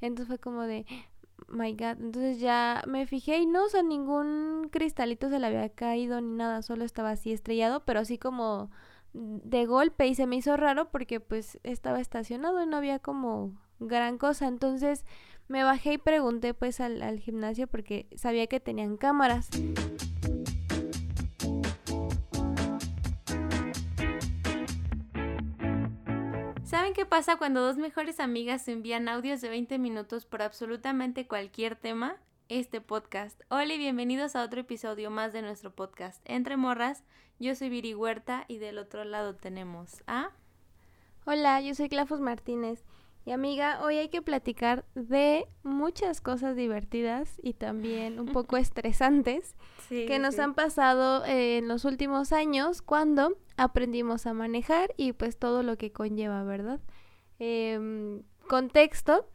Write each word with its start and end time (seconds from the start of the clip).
Entonces 0.00 0.28
fue 0.28 0.38
como 0.38 0.62
de, 0.62 0.86
my 1.48 1.72
god. 1.72 2.00
Entonces 2.00 2.40
ya 2.40 2.82
me 2.86 3.06
fijé 3.06 3.38
y 3.38 3.46
no, 3.46 3.64
o 3.64 3.68
sea, 3.68 3.82
ningún 3.82 4.68
cristalito 4.70 5.28
se 5.28 5.38
le 5.38 5.46
había 5.46 5.68
caído 5.70 6.20
ni 6.20 6.34
nada, 6.34 6.62
solo 6.62 6.84
estaba 6.84 7.10
así 7.10 7.32
estrellado, 7.32 7.84
pero 7.84 8.00
así 8.00 8.18
como 8.18 8.70
de 9.12 9.66
golpe 9.66 10.06
y 10.06 10.14
se 10.14 10.26
me 10.26 10.36
hizo 10.36 10.56
raro 10.56 10.90
porque 10.90 11.18
pues 11.18 11.58
estaba 11.64 12.00
estacionado 12.00 12.62
y 12.62 12.66
no 12.66 12.76
había 12.76 12.98
como 12.98 13.52
gran 13.80 14.18
cosa. 14.18 14.46
Entonces 14.46 15.04
me 15.48 15.64
bajé 15.64 15.94
y 15.94 15.98
pregunté 15.98 16.54
pues 16.54 16.80
al, 16.80 17.02
al 17.02 17.18
gimnasio 17.18 17.66
porque 17.66 18.06
sabía 18.14 18.46
que 18.46 18.60
tenían 18.60 18.96
cámaras. 18.96 19.48
¿Saben 26.70 26.94
qué 26.94 27.04
pasa 27.04 27.34
cuando 27.34 27.62
dos 27.62 27.78
mejores 27.78 28.20
amigas 28.20 28.68
envían 28.68 29.08
audios 29.08 29.40
de 29.40 29.48
20 29.48 29.76
minutos 29.80 30.24
por 30.24 30.40
absolutamente 30.40 31.26
cualquier 31.26 31.74
tema? 31.74 32.18
Este 32.48 32.80
podcast. 32.80 33.40
Hola 33.48 33.74
y 33.74 33.78
bienvenidos 33.78 34.36
a 34.36 34.44
otro 34.44 34.60
episodio 34.60 35.10
más 35.10 35.32
de 35.32 35.42
nuestro 35.42 35.74
podcast. 35.74 36.22
Entre 36.26 36.56
Morras, 36.56 37.02
yo 37.40 37.56
soy 37.56 37.70
Viri 37.70 37.94
Huerta 37.94 38.44
y 38.46 38.58
del 38.58 38.78
otro 38.78 39.02
lado 39.02 39.34
tenemos 39.34 40.04
a... 40.06 40.30
Hola, 41.24 41.60
yo 41.60 41.74
soy 41.74 41.88
Clafos 41.88 42.20
Martínez. 42.20 42.84
Y 43.30 43.32
amiga, 43.32 43.78
hoy 43.84 43.96
hay 43.96 44.08
que 44.08 44.22
platicar 44.22 44.84
de 44.96 45.46
muchas 45.62 46.20
cosas 46.20 46.56
divertidas 46.56 47.38
y 47.40 47.52
también 47.52 48.18
un 48.18 48.26
poco 48.26 48.56
estresantes 48.56 49.54
que 49.88 50.18
nos 50.18 50.36
han 50.40 50.54
pasado 50.54 51.24
en 51.24 51.68
los 51.68 51.84
últimos 51.84 52.32
años 52.32 52.82
cuando 52.82 53.38
aprendimos 53.56 54.26
a 54.26 54.34
manejar 54.34 54.94
y 54.96 55.12
pues 55.12 55.38
todo 55.38 55.62
lo 55.62 55.78
que 55.78 55.92
conlleva, 55.92 56.42
¿verdad? 56.42 56.80
Em, 57.38 58.24
contexto, 58.48 59.28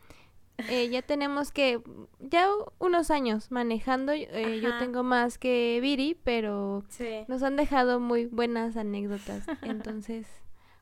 eh, 0.68 0.90
ya 0.90 1.02
tenemos 1.02 1.54
que, 1.54 1.82
ya 2.20 2.50
unos 2.80 3.12
años 3.12 3.50
manejando, 3.50 4.12
eh, 4.12 4.60
yo 4.62 4.78
tengo 4.78 5.04
más 5.04 5.38
que 5.38 5.80
Viri, 5.82 6.20
pero 6.22 6.84
nos 7.30 7.44
han 7.44 7.56
dejado 7.56 8.02
muy 8.02 8.26
buenas 8.26 8.76
anécdotas, 8.76 9.46
entonces 9.62 10.28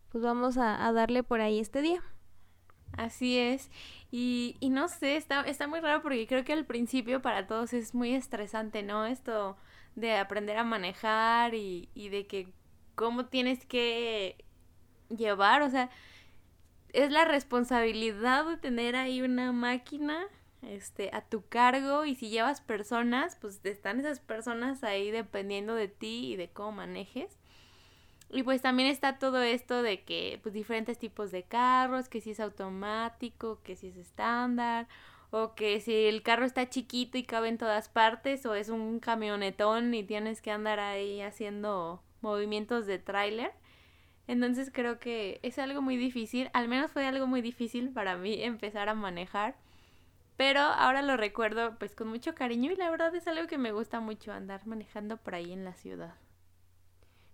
pues 0.10 0.24
vamos 0.24 0.58
a 0.58 0.92
darle 0.92 1.22
por 1.22 1.42
ahí 1.42 1.60
este 1.60 1.84
día. 1.84 2.02
Así 2.98 3.38
es. 3.38 3.70
Y, 4.12 4.58
y 4.60 4.70
no 4.70 4.88
sé, 4.88 5.16
está, 5.18 5.42
está 5.42 5.68
muy 5.68 5.80
raro 5.80 6.02
porque 6.02 6.28
creo 6.28 6.44
que 6.44 6.54
al 6.54 6.66
principio 6.66 7.22
para 7.22 7.48
todos 7.48 7.74
es 7.74 7.96
muy 7.96 8.14
estresante, 8.14 8.84
¿no? 8.84 9.06
Esto 9.06 9.58
de 9.96 10.16
aprender 10.18 10.58
a 10.58 10.64
manejar 10.64 11.56
y, 11.56 11.90
y 11.96 12.10
de 12.10 12.28
que 12.28 12.50
cómo 12.96 13.26
tienes 13.26 13.66
que 13.66 14.46
llevar, 15.10 15.62
o 15.64 15.70
sea, 15.70 15.90
es 16.94 17.12
la 17.12 17.26
responsabilidad 17.26 18.46
de 18.46 18.58
tener 18.58 18.96
ahí 18.96 19.22
una 19.22 19.52
máquina 19.52 20.28
este 20.62 21.10
a 21.14 21.22
tu 21.22 21.46
cargo 21.48 22.06
y 22.06 22.16
si 22.16 22.30
llevas 22.30 22.62
personas, 22.62 23.38
pues 23.42 23.60
están 23.64 24.00
esas 24.00 24.20
personas 24.20 24.84
ahí 24.84 25.12
dependiendo 25.12 25.76
de 25.76 25.88
ti 25.88 26.34
y 26.34 26.36
de 26.36 26.50
cómo 26.50 26.72
manejes. 26.74 27.38
Y 28.34 28.42
pues 28.42 28.64
también 28.64 28.90
está 28.90 29.20
todo 29.20 29.44
esto 29.44 29.84
de 29.84 30.04
que, 30.04 30.40
pues 30.42 30.54
diferentes 30.56 30.98
tipos 30.98 31.32
de 31.32 31.44
carros, 31.44 32.10
que 32.10 32.20
si 32.20 32.32
es 32.32 32.40
automático, 32.40 33.62
que 33.62 33.76
si 33.76 33.90
es 33.90 33.96
estándar, 33.96 34.88
o 35.30 35.54
que 35.54 35.80
si 35.80 35.94
el 35.94 36.24
carro 36.24 36.44
está 36.44 36.68
chiquito 36.68 37.20
y 37.20 37.24
cabe 37.24 37.50
en 37.50 37.60
todas 37.60 37.90
partes, 37.90 38.44
o 38.48 38.56
es 38.56 38.70
un 38.70 39.00
camionetón 39.00 39.94
y 39.94 40.04
tienes 40.04 40.42
que 40.42 40.50
andar 40.50 40.80
ahí 40.80 41.22
haciendo 41.22 42.02
movimientos 42.22 42.88
de 42.88 42.98
tráiler. 42.98 43.52
Entonces 44.28 44.72
creo 44.74 45.00
que 45.00 45.40
es 45.44 45.60
algo 45.60 45.84
muy 45.84 45.96
difícil, 45.98 46.50
al 46.54 46.68
menos 46.68 46.92
fue 46.92 47.06
algo 47.06 47.28
muy 47.28 47.42
difícil 47.42 47.92
para 47.92 48.18
mí 48.18 48.42
empezar 48.42 48.90
a 48.90 48.96
manejar. 48.96 49.56
Pero 50.38 50.62
ahora 50.62 51.04
lo 51.04 51.18
recuerdo 51.18 51.78
pues 51.78 51.96
con 51.96 52.08
mucho 52.08 52.34
cariño 52.34 52.72
y 52.72 52.76
la 52.78 52.90
verdad 52.90 53.14
es 53.14 53.28
algo 53.28 53.48
que 53.48 53.60
me 53.60 53.72
gusta 53.72 54.00
mucho 54.00 54.34
andar 54.34 54.66
manejando 54.66 55.18
por 55.18 55.36
ahí 55.36 55.54
en 55.54 55.66
la 55.66 55.76
ciudad. 55.76 56.16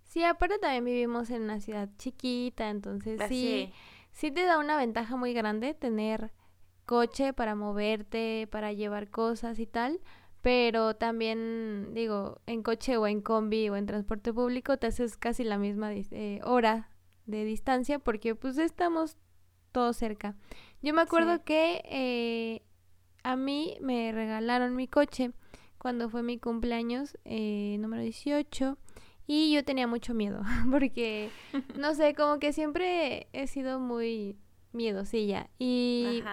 Sí, 0.10 0.24
aparte 0.24 0.58
también 0.58 0.86
vivimos 0.86 1.30
en 1.30 1.44
una 1.44 1.59
ciudad 1.59 1.88
chiquita, 2.00 2.72
entonces 2.72 3.22
sí, 3.30 3.72
sí 4.12 4.31
te 4.31 4.44
da 4.44 4.58
una 4.58 4.75
ventaja 4.75 5.16
muy 5.16 5.34
grande 5.34 5.75
tener 5.75 6.31
coche 6.88 7.31
para 7.31 7.53
moverte, 7.53 8.48
para 8.50 8.74
llevar 8.74 9.12
cosas 9.12 9.59
y 9.59 9.68
tal, 9.68 10.00
pero 10.42 10.96
también 10.96 11.94
digo, 11.94 12.42
en 12.48 12.64
coche 12.64 12.98
o 12.98 13.06
en 13.06 13.22
combi 13.22 13.69
o 13.69 13.75
en 13.75 13.86
transporte 13.86 14.34
público 14.34 14.78
te 14.78 14.88
haces 14.88 15.16
casi 15.16 15.44
la 15.44 15.59
misma 15.59 15.94
eh, 15.94 16.40
hora 16.44 16.90
de 17.28 17.46
distancia 17.46 18.00
porque 18.00 18.34
pues 18.34 18.58
estamos 18.58 19.16
todos 19.72 19.96
cerca. 19.96 20.36
Yo 20.81 20.92
me 20.96 21.02
acuerdo 21.02 21.44
que 21.44 21.84
eh, 21.86 22.64
a 23.22 23.36
mí 23.36 23.78
me 23.80 24.12
regalaron 24.12 24.75
mi 24.75 24.88
coche 24.88 25.34
cuando 25.78 26.09
fue 26.09 26.24
mi 26.24 26.40
cumpleaños 26.40 27.16
eh, 27.25 27.78
número 27.80 28.02
18 28.02 28.75
y 29.31 29.51
yo 29.51 29.63
tenía 29.63 29.85
mucho 29.85 30.16
miedo, 30.16 30.41
porque, 30.72 31.29
no 31.78 31.94
sé, 31.94 32.16
como 32.16 32.40
que 32.40 32.51
siempre 32.51 33.28
he 33.31 33.45
sido 33.45 33.79
muy 33.79 34.35
miedosilla. 34.73 35.51
Y 35.59 36.23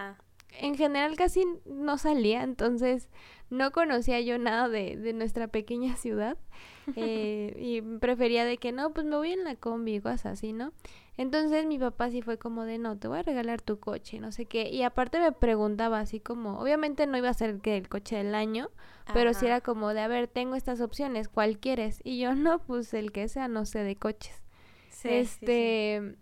en 0.59 0.77
general 0.77 1.15
casi 1.15 1.45
no 1.67 1.99
salía, 1.99 2.43
entonces 2.43 3.11
no 3.51 3.71
conocía 3.71 4.19
yo 4.23 4.39
nada 4.39 4.71
de, 4.71 4.97
de 4.97 5.13
nuestra 5.13 5.47
pequeña 5.47 5.95
ciudad. 5.97 6.39
Eh, 6.95 7.57
y 7.59 7.83
prefería 7.99 8.45
de 8.45 8.59
que 8.59 8.71
no, 8.71 8.93
pues 8.93 9.05
me 9.05 9.17
voy 9.17 9.33
en 9.33 9.43
la 9.43 9.57
combi, 9.57 9.99
cosas 9.99 10.27
así, 10.27 10.53
¿no? 10.53 10.73
Entonces 11.19 11.65
mi 11.65 11.79
papá 11.79 12.11
sí 12.11 12.21
fue 12.21 12.39
como 12.39 12.65
de, 12.65 12.79
no, 12.79 12.99
te 12.99 13.09
voy 13.09 13.19
a 13.19 13.23
regalar 13.23 13.63
tu 13.63 13.79
coche, 13.81 14.21
no 14.21 14.33
sé 14.33 14.45
qué. 14.45 14.69
Y 14.69 14.83
aparte 14.83 15.19
me 15.19 15.33
preguntaba 15.33 15.99
así 16.01 16.21
como, 16.21 16.59
obviamente 16.59 17.07
no 17.07 17.17
iba 17.17 17.31
a 17.31 17.35
ser 17.35 17.59
que 17.61 17.77
el 17.77 17.89
coche 17.89 18.17
del 18.17 18.35
año, 18.35 18.71
pero 19.15 19.33
sí 19.33 19.47
era 19.47 19.61
como 19.61 19.95
de, 19.95 20.01
a 20.01 20.09
ver, 20.09 20.29
tengo 20.29 20.57
estas 20.57 20.81
opciones, 20.81 21.29
¿cuál 21.29 21.59
quieres? 21.59 22.01
Y 22.05 22.19
yo, 22.19 22.35
no, 22.35 22.59
pues 22.59 22.93
el 22.93 23.13
que 23.13 23.29
sea, 23.29 23.49
no 23.49 23.65
sé, 23.65 23.81
de 23.81 23.97
coches. 23.97 24.43
Sí, 24.91 25.09
este... 25.11 26.17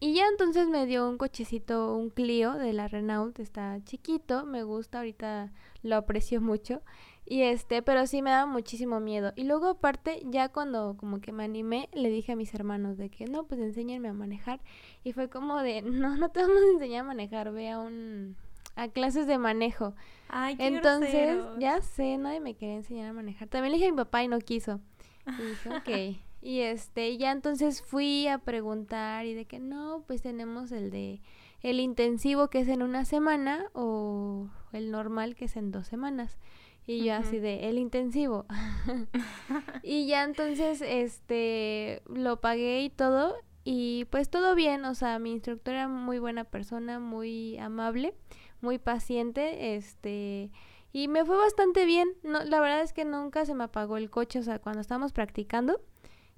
Y 0.00 0.14
ya 0.14 0.28
entonces 0.28 0.68
me 0.68 0.86
dio 0.86 1.08
un 1.08 1.18
cochecito, 1.18 1.96
un 1.96 2.10
Clio 2.10 2.52
de 2.52 2.72
la 2.72 2.86
Renault, 2.86 3.40
está 3.40 3.82
chiquito, 3.82 4.46
me 4.46 4.62
gusta, 4.62 4.98
ahorita 4.98 5.52
lo 5.82 5.96
aprecio 5.96 6.40
mucho. 6.40 6.82
Y 7.30 7.42
este, 7.42 7.82
pero 7.82 8.06
sí 8.06 8.22
me 8.22 8.30
daba 8.30 8.46
muchísimo 8.46 9.00
miedo. 9.00 9.34
Y 9.36 9.44
luego 9.44 9.66
aparte, 9.66 10.22
ya 10.24 10.48
cuando 10.48 10.96
como 10.96 11.20
que 11.20 11.30
me 11.30 11.44
animé, 11.44 11.90
le 11.92 12.08
dije 12.08 12.32
a 12.32 12.36
mis 12.36 12.54
hermanos 12.54 12.96
de 12.96 13.10
que 13.10 13.26
no, 13.26 13.44
pues 13.44 13.60
enséñenme 13.60 14.08
a 14.08 14.14
manejar. 14.14 14.60
Y 15.04 15.12
fue 15.12 15.28
como 15.28 15.58
de, 15.58 15.82
no, 15.82 16.16
no 16.16 16.30
te 16.30 16.40
vamos 16.40 16.56
a 16.56 16.72
enseñar 16.72 17.04
a 17.04 17.08
manejar, 17.08 17.52
ve 17.52 17.68
a 17.68 17.80
un 17.80 18.36
a 18.76 18.88
clases 18.88 19.26
de 19.26 19.36
manejo. 19.36 19.94
Ay, 20.28 20.56
qué 20.56 20.68
Entonces, 20.68 21.38
ya 21.58 21.82
sé, 21.82 22.16
nadie 22.16 22.40
me 22.40 22.54
quería 22.54 22.76
enseñar 22.76 23.10
a 23.10 23.12
manejar. 23.12 23.48
También 23.48 23.72
le 23.72 23.76
dije 23.76 23.88
a 23.88 23.92
mi 23.92 23.96
papá 23.98 24.22
y 24.22 24.28
no 24.28 24.38
quiso. 24.38 24.80
Y 25.26 25.42
dije, 25.42 25.68
ok. 26.16 26.18
Y 26.40 26.60
este, 26.60 27.18
ya 27.18 27.32
entonces 27.32 27.82
fui 27.82 28.26
a 28.28 28.38
preguntar 28.38 29.26
y 29.26 29.34
de 29.34 29.44
que 29.44 29.58
no, 29.58 30.04
pues 30.06 30.22
tenemos 30.22 30.72
el 30.72 30.90
de 30.90 31.20
el 31.60 31.80
intensivo 31.80 32.48
que 32.48 32.60
es 32.60 32.68
en 32.68 32.82
una 32.82 33.04
semana 33.04 33.66
o 33.72 34.48
el 34.72 34.92
normal 34.92 35.34
que 35.34 35.46
es 35.46 35.56
en 35.56 35.72
dos 35.72 35.88
semanas. 35.88 36.38
Y 36.88 37.04
yo 37.04 37.14
así 37.16 37.38
de, 37.38 37.68
el 37.68 37.78
intensivo. 37.78 38.46
y 39.82 40.06
ya 40.06 40.24
entonces, 40.24 40.80
este, 40.80 42.00
lo 42.06 42.40
pagué 42.40 42.82
y 42.82 42.88
todo. 42.88 43.36
Y 43.62 44.06
pues 44.06 44.30
todo 44.30 44.54
bien, 44.54 44.86
o 44.86 44.94
sea, 44.94 45.18
mi 45.18 45.32
instructor 45.32 45.74
era 45.74 45.86
muy 45.86 46.18
buena 46.18 46.44
persona, 46.44 46.98
muy 46.98 47.58
amable, 47.58 48.14
muy 48.62 48.78
paciente, 48.78 49.76
este, 49.76 50.50
y 50.90 51.08
me 51.08 51.26
fue 51.26 51.36
bastante 51.36 51.84
bien. 51.84 52.08
No, 52.22 52.42
la 52.42 52.58
verdad 52.58 52.80
es 52.80 52.94
que 52.94 53.04
nunca 53.04 53.44
se 53.44 53.54
me 53.54 53.64
apagó 53.64 53.98
el 53.98 54.08
coche, 54.08 54.38
o 54.38 54.42
sea, 54.42 54.58
cuando 54.58 54.80
estábamos 54.80 55.12
practicando. 55.12 55.82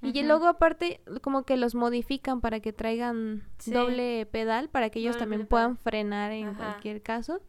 Y 0.02 0.22
luego 0.22 0.46
aparte 0.48 1.00
como 1.20 1.44
que 1.44 1.58
los 1.58 1.74
modifican 1.74 2.40
para 2.40 2.58
que 2.60 2.72
traigan 2.72 3.44
doble 3.66 4.26
pedal, 4.26 4.68
para 4.68 4.90
que 4.90 4.98
ellos 4.98 5.16
también 5.16 5.46
puedan 5.46 5.76
frenar 5.76 6.32
en 6.32 6.54
cualquier 6.54 7.02
caso. 7.02 7.40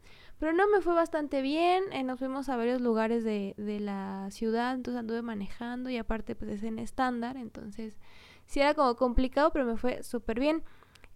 Pero 0.42 0.54
no, 0.54 0.66
me 0.66 0.80
fue 0.80 0.92
bastante 0.92 1.40
bien, 1.40 1.84
eh, 1.92 2.02
nos 2.02 2.18
fuimos 2.18 2.48
a 2.48 2.56
varios 2.56 2.80
lugares 2.80 3.22
de, 3.22 3.54
de 3.58 3.78
la 3.78 4.26
ciudad, 4.32 4.74
entonces 4.74 4.98
anduve 4.98 5.22
manejando 5.22 5.88
y 5.88 5.98
aparte 5.98 6.34
pues 6.34 6.50
es 6.50 6.64
en 6.64 6.80
estándar, 6.80 7.36
entonces 7.36 7.96
sí 8.46 8.58
era 8.58 8.74
como 8.74 8.96
complicado, 8.96 9.52
pero 9.52 9.64
me 9.64 9.76
fue 9.76 10.02
súper 10.02 10.40
bien. 10.40 10.64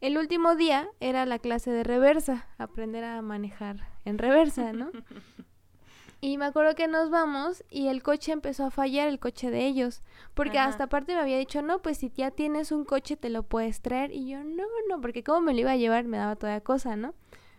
El 0.00 0.16
último 0.16 0.54
día 0.54 0.88
era 1.00 1.26
la 1.26 1.40
clase 1.40 1.72
de 1.72 1.82
reversa, 1.82 2.46
aprender 2.56 3.02
a 3.02 3.20
manejar 3.20 3.88
en 4.04 4.18
reversa, 4.18 4.72
¿no? 4.72 4.92
Y 6.20 6.38
me 6.38 6.44
acuerdo 6.44 6.76
que 6.76 6.86
nos 6.86 7.10
vamos 7.10 7.64
y 7.68 7.88
el 7.88 8.04
coche 8.04 8.30
empezó 8.30 8.64
a 8.64 8.70
fallar, 8.70 9.08
el 9.08 9.18
coche 9.18 9.50
de 9.50 9.66
ellos. 9.66 10.02
Porque 10.34 10.58
hasta 10.58 10.84
aparte 10.84 11.14
me 11.14 11.20
había 11.20 11.36
dicho, 11.36 11.60
no, 11.62 11.82
pues 11.82 11.98
si 11.98 12.10
ya 12.10 12.30
tienes 12.30 12.72
un 12.72 12.84
coche 12.84 13.16
te 13.16 13.28
lo 13.28 13.42
puedes 13.42 13.82
traer. 13.82 14.12
Y 14.12 14.26
yo, 14.28 14.42
no, 14.42 14.64
no, 14.88 15.00
porque 15.00 15.22
como 15.22 15.42
me 15.42 15.52
lo 15.52 15.60
iba 15.60 15.72
a 15.72 15.76
llevar 15.76 16.04
me 16.04 16.16
daba 16.16 16.36
toda 16.36 16.60
cosa, 16.62 16.96
¿no? 16.96 17.12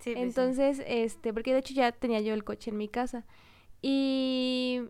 Pues 0.03 0.15
Entonces, 0.17 0.81
este, 0.85 1.33
porque 1.33 1.53
de 1.53 1.59
hecho 1.59 1.73
ya 1.73 1.91
tenía 1.91 2.21
yo 2.21 2.33
el 2.33 2.43
coche 2.43 2.71
en 2.71 2.77
mi 2.77 2.87
casa. 2.87 3.25
Y 3.81 4.81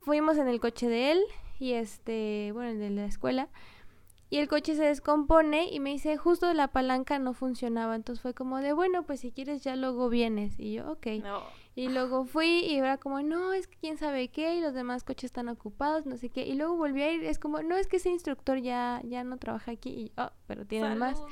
fuimos 0.00 0.38
en 0.38 0.48
el 0.48 0.60
coche 0.60 0.88
de 0.88 1.12
él 1.12 1.20
y 1.58 1.72
este, 1.72 2.50
bueno, 2.52 2.70
el 2.70 2.78
de 2.78 2.90
la 2.90 3.04
escuela. 3.06 3.48
y 4.30 4.36
el 4.38 4.48
coche 4.48 4.74
se 4.74 4.84
descompone 4.84 5.68
y 5.72 5.80
me 5.80 5.90
dice, 5.90 6.18
justo 6.18 6.52
la 6.52 6.68
palanca 6.68 7.18
no 7.18 7.32
funcionaba. 7.32 7.94
Entonces 7.96 8.20
fue 8.20 8.34
como 8.34 8.58
de, 8.58 8.72
bueno, 8.74 9.04
pues 9.04 9.20
si 9.20 9.32
quieres 9.32 9.62
ya 9.62 9.74
luego 9.74 10.10
vienes. 10.10 10.58
Y 10.58 10.74
yo, 10.74 10.90
ok. 10.92 11.06
Y 11.74 11.88
luego 11.88 12.24
fui 12.26 12.58
y 12.66 12.76
era 12.76 12.98
como, 12.98 13.22
no, 13.22 13.52
es 13.54 13.66
que 13.68 13.78
quién 13.78 13.96
sabe 13.96 14.28
qué, 14.28 14.56
y 14.56 14.60
los 14.60 14.74
demás 14.74 15.04
coches 15.04 15.28
están 15.28 15.48
ocupados, 15.48 16.04
no 16.04 16.16
sé 16.18 16.28
qué. 16.28 16.46
Y 16.46 16.54
luego 16.54 16.76
volví 16.76 17.02
a 17.02 17.12
ir, 17.12 17.24
es 17.24 17.38
como, 17.38 17.62
no, 17.62 17.76
es 17.76 17.86
que 17.86 17.96
ese 17.96 18.10
instructor 18.10 18.58
ya, 18.58 19.00
ya 19.04 19.24
no 19.24 19.38
trabaja 19.38 19.70
aquí. 19.70 19.90
Y, 19.90 20.12
oh, 20.20 20.30
pero 20.46 20.66
tienen 20.66 20.98
más. 20.98 21.22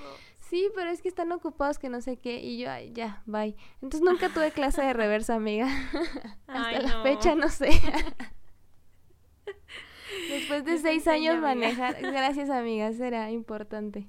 Sí, 0.48 0.70
pero 0.74 0.90
es 0.90 1.02
que 1.02 1.08
están 1.08 1.32
ocupados 1.32 1.78
que 1.78 1.88
no 1.88 2.00
sé 2.00 2.18
qué. 2.18 2.38
Y 2.38 2.58
yo, 2.58 2.70
ay, 2.70 2.92
ya, 2.92 3.22
bye. 3.26 3.56
Entonces 3.82 4.02
nunca 4.02 4.28
tuve 4.28 4.52
clase 4.52 4.82
de 4.82 4.92
reversa, 4.92 5.34
amiga. 5.34 5.66
Hasta 6.46 6.80
la 6.80 7.02
fecha 7.02 7.34
no 7.34 7.48
sé. 7.48 7.70
Después 10.30 10.64
de 10.64 10.78
seis 10.78 11.08
años 11.08 11.40
manejar, 11.40 12.00
gracias 12.00 12.50
amigas, 12.50 12.98
era 13.00 13.30
importante. 13.30 14.06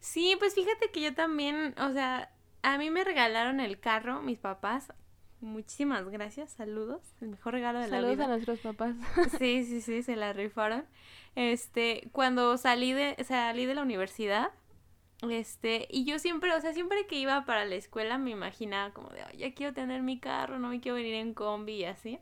Sí, 0.00 0.36
pues 0.38 0.54
fíjate 0.54 0.90
que 0.90 1.00
yo 1.00 1.14
también, 1.14 1.74
o 1.78 1.92
sea, 1.92 2.30
a 2.62 2.78
mí 2.78 2.90
me 2.90 3.02
regalaron 3.02 3.60
el 3.60 3.80
carro, 3.80 4.22
mis 4.22 4.38
papás. 4.38 4.92
Muchísimas 5.40 6.08
gracias, 6.08 6.50
saludos, 6.50 7.02
el 7.20 7.28
mejor 7.28 7.54
regalo 7.54 7.80
de 7.80 7.88
la 7.88 7.98
vida. 7.98 8.08
Saludos 8.08 8.24
a 8.24 8.28
nuestros 8.28 8.60
papás. 8.60 8.94
Sí, 9.38 9.64
sí, 9.64 9.80
sí, 9.80 10.02
se 10.02 10.16
la 10.16 10.32
rifaron. 10.32 10.84
Este, 11.36 12.08
cuando 12.12 12.56
salí 12.56 12.92
de, 12.92 13.16
salí 13.24 13.66
de 13.66 13.74
la 13.74 13.82
universidad, 13.82 14.50
este, 15.22 15.86
y 15.90 16.04
yo 16.04 16.18
siempre, 16.18 16.52
o 16.52 16.60
sea, 16.60 16.72
siempre 16.72 17.06
que 17.06 17.16
iba 17.16 17.44
para 17.44 17.64
la 17.64 17.74
escuela 17.76 18.18
me 18.18 18.30
imaginaba 18.30 18.92
como 18.92 19.10
de, 19.10 19.22
ya 19.36 19.54
quiero 19.54 19.72
tener 19.72 20.02
mi 20.02 20.18
carro, 20.18 20.58
no 20.58 20.68
me 20.68 20.80
quiero 20.80 20.96
venir 20.96 21.14
en 21.14 21.34
combi 21.34 21.74
y 21.74 21.84
así. 21.84 22.18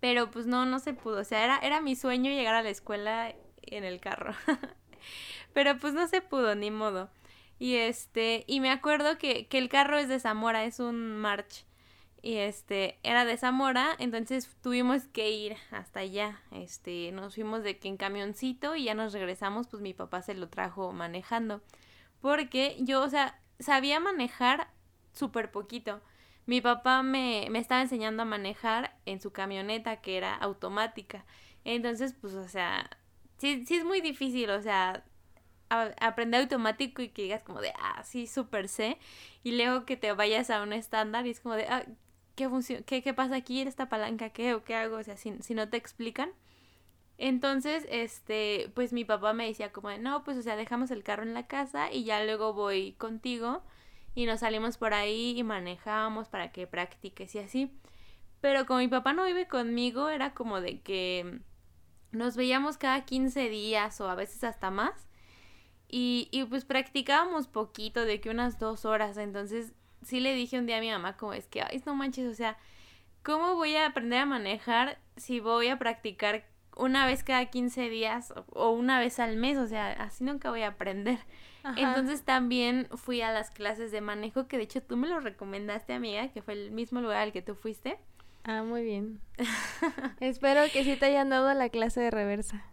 Pero 0.00 0.30
pues 0.30 0.46
no, 0.46 0.64
no 0.66 0.78
se 0.78 0.92
pudo. 0.92 1.20
O 1.20 1.24
sea, 1.24 1.44
era, 1.44 1.58
era 1.58 1.80
mi 1.80 1.96
sueño 1.96 2.30
llegar 2.30 2.54
a 2.54 2.62
la 2.62 2.70
escuela 2.70 3.34
en 3.62 3.84
el 3.84 4.00
carro. 4.00 4.34
Pero 5.52 5.78
pues 5.78 5.94
no 5.94 6.06
se 6.08 6.20
pudo, 6.20 6.54
ni 6.54 6.70
modo. 6.70 7.10
Y 7.58 7.76
este, 7.76 8.44
y 8.46 8.60
me 8.60 8.70
acuerdo 8.70 9.18
que, 9.18 9.48
que 9.48 9.58
el 9.58 9.68
carro 9.68 9.98
es 9.98 10.08
de 10.08 10.20
Zamora, 10.20 10.64
es 10.64 10.80
un 10.80 11.16
March. 11.16 11.64
Y 12.20 12.36
este, 12.36 12.98
era 13.02 13.24
de 13.24 13.36
Zamora, 13.36 13.94
entonces 13.98 14.50
tuvimos 14.60 15.04
que 15.08 15.30
ir 15.30 15.56
hasta 15.70 16.00
allá. 16.00 16.40
Este, 16.50 17.12
nos 17.12 17.34
fuimos 17.34 17.62
de 17.62 17.78
que 17.78 17.88
en 17.88 17.96
camioncito 17.96 18.74
y 18.74 18.84
ya 18.84 18.94
nos 18.94 19.12
regresamos, 19.12 19.68
pues 19.68 19.82
mi 19.82 19.94
papá 19.94 20.22
se 20.22 20.34
lo 20.34 20.48
trajo 20.48 20.92
manejando. 20.92 21.62
Porque 22.20 22.76
yo, 22.80 23.02
o 23.02 23.08
sea, 23.08 23.40
sabía 23.60 24.00
manejar 24.00 24.68
súper 25.12 25.50
poquito. 25.50 26.00
Mi 26.46 26.60
papá 26.60 27.02
me, 27.02 27.46
me 27.50 27.58
estaba 27.58 27.82
enseñando 27.82 28.22
a 28.22 28.26
manejar 28.26 28.96
en 29.06 29.20
su 29.20 29.32
camioneta 29.32 30.00
que 30.00 30.16
era 30.16 30.34
automática. 30.34 31.24
Entonces, 31.64 32.14
pues, 32.20 32.34
o 32.34 32.48
sea, 32.48 32.90
sí, 33.36 33.64
sí 33.66 33.76
es 33.76 33.84
muy 33.84 34.00
difícil, 34.00 34.50
o 34.50 34.62
sea, 34.62 35.04
aprender 35.68 36.40
automático 36.42 37.02
y 37.02 37.10
que 37.10 37.22
digas 37.22 37.42
como 37.42 37.60
de, 37.60 37.72
ah, 37.78 38.02
sí, 38.04 38.26
súper 38.26 38.68
sé. 38.68 38.98
Y 39.42 39.52
luego 39.52 39.84
que 39.84 39.96
te 39.96 40.12
vayas 40.12 40.50
a 40.50 40.62
un 40.62 40.72
estándar 40.72 41.26
y 41.26 41.30
es 41.30 41.40
como 41.40 41.54
de, 41.54 41.66
ah, 41.68 41.84
¿qué, 42.38 42.84
qué, 42.86 43.02
qué 43.02 43.14
pasa 43.14 43.36
aquí? 43.36 43.60
¿Esta 43.60 43.88
palanca 43.88 44.30
qué? 44.30 44.54
¿O 44.54 44.64
qué 44.64 44.76
hago? 44.76 44.96
O 44.96 45.02
sea, 45.02 45.16
si, 45.16 45.34
si 45.42 45.54
no 45.54 45.68
te 45.68 45.76
explican. 45.76 46.30
Entonces, 47.18 47.86
este, 47.90 48.70
pues 48.74 48.92
mi 48.92 49.04
papá 49.04 49.32
me 49.32 49.46
decía 49.46 49.72
como 49.72 49.90
no, 49.98 50.24
pues, 50.24 50.38
o 50.38 50.42
sea, 50.42 50.56
dejamos 50.56 50.90
el 50.92 51.02
carro 51.02 51.24
en 51.24 51.34
la 51.34 51.48
casa 51.48 51.92
y 51.92 52.04
ya 52.04 52.24
luego 52.24 52.52
voy 52.54 52.92
contigo 52.92 53.62
y 54.14 54.26
nos 54.26 54.40
salimos 54.40 54.78
por 54.78 54.94
ahí 54.94 55.38
y 55.38 55.42
manejamos 55.42 56.28
para 56.28 56.52
que 56.52 56.66
practiques 56.66 57.34
y 57.34 57.40
así. 57.40 57.72
Pero 58.40 58.66
como 58.66 58.80
mi 58.80 58.88
papá 58.88 59.12
no 59.12 59.24
vive 59.24 59.48
conmigo, 59.48 60.08
era 60.08 60.34
como 60.34 60.60
de 60.60 60.80
que 60.80 61.40
nos 62.12 62.36
veíamos 62.36 62.78
cada 62.78 63.04
15 63.04 63.48
días 63.48 64.00
o 64.00 64.08
a 64.08 64.14
veces 64.14 64.44
hasta 64.44 64.70
más. 64.70 65.08
Y, 65.88 66.28
y 66.32 66.44
pues 66.44 66.64
practicábamos 66.64 67.48
poquito, 67.48 68.04
de 68.04 68.20
que 68.20 68.30
unas 68.30 68.58
dos 68.58 68.84
horas. 68.84 69.16
Entonces 69.16 69.72
sí 70.02 70.20
le 70.20 70.34
dije 70.34 70.58
un 70.58 70.66
día 70.66 70.78
a 70.78 70.80
mi 70.80 70.90
mamá 70.90 71.16
como 71.16 71.32
es 71.32 71.46
que, 71.46 71.62
ay, 71.62 71.82
no 71.86 71.94
manches, 71.94 72.26
o 72.26 72.34
sea, 72.34 72.56
¿cómo 73.22 73.54
voy 73.54 73.76
a 73.76 73.86
aprender 73.86 74.20
a 74.20 74.26
manejar 74.26 74.98
si 75.16 75.40
voy 75.40 75.68
a 75.68 75.78
practicar 75.78 76.44
una 76.76 77.06
vez 77.06 77.24
cada 77.24 77.46
15 77.46 77.88
días 77.88 78.32
o 78.52 78.70
una 78.70 78.98
vez 78.98 79.18
al 79.18 79.36
mes? 79.36 79.58
O 79.58 79.66
sea, 79.66 79.92
así 79.92 80.24
nunca 80.24 80.50
voy 80.50 80.62
a 80.62 80.68
aprender. 80.68 81.18
Entonces 81.76 82.22
también 82.22 82.88
fui 82.94 83.20
a 83.20 83.32
las 83.32 83.50
clases 83.50 83.92
de 83.92 84.00
manejo, 84.00 84.48
que 84.48 84.56
de 84.56 84.62
hecho 84.62 84.82
tú 84.82 84.96
me 84.96 85.08
lo 85.08 85.20
recomendaste, 85.20 85.92
amiga, 85.92 86.28
que 86.28 86.40
fue 86.40 86.54
el 86.54 86.70
mismo 86.70 87.00
lugar 87.00 87.18
al 87.18 87.32
que 87.32 87.42
tú 87.42 87.54
fuiste. 87.54 87.98
Ah, 88.44 88.62
muy 88.62 88.82
bien. 88.82 89.20
Espero 90.20 90.62
que 90.72 90.84
sí 90.84 90.96
te 90.96 91.06
hayan 91.06 91.28
dado 91.28 91.52
la 91.52 91.68
clase 91.68 92.00
de 92.00 92.10
reversa. 92.10 92.64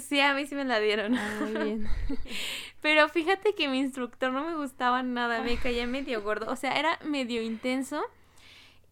Sí, 0.00 0.20
a 0.20 0.34
mí 0.34 0.46
sí 0.46 0.54
me 0.54 0.64
la 0.64 0.80
dieron. 0.80 1.16
Ah, 1.16 1.38
muy 1.40 1.52
bien. 1.52 1.88
Pero 2.80 3.08
fíjate 3.08 3.54
que 3.54 3.68
mi 3.68 3.78
instructor 3.78 4.32
no 4.32 4.44
me 4.44 4.56
gustaba 4.56 5.02
nada, 5.02 5.42
me 5.42 5.56
caía 5.56 5.86
medio 5.86 6.22
gordo, 6.22 6.50
o 6.50 6.56
sea, 6.56 6.78
era 6.78 6.98
medio 7.04 7.42
intenso 7.42 8.04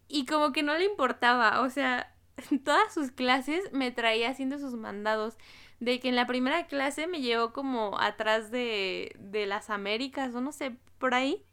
y 0.08 0.26
como 0.26 0.52
que 0.52 0.62
no 0.62 0.76
le 0.76 0.84
importaba, 0.84 1.60
o 1.60 1.70
sea, 1.70 2.14
todas 2.64 2.92
sus 2.92 3.10
clases 3.10 3.72
me 3.72 3.90
traía 3.90 4.30
haciendo 4.30 4.58
sus 4.58 4.74
mandados 4.74 5.36
de 5.80 6.00
que 6.00 6.08
en 6.08 6.16
la 6.16 6.26
primera 6.26 6.66
clase 6.66 7.06
me 7.06 7.20
llevó 7.20 7.52
como 7.52 7.98
atrás 8.00 8.50
de, 8.50 9.14
de 9.18 9.46
las 9.46 9.70
Américas 9.70 10.34
o 10.34 10.40
no 10.40 10.52
sé, 10.52 10.76
por 10.98 11.14
ahí. 11.14 11.44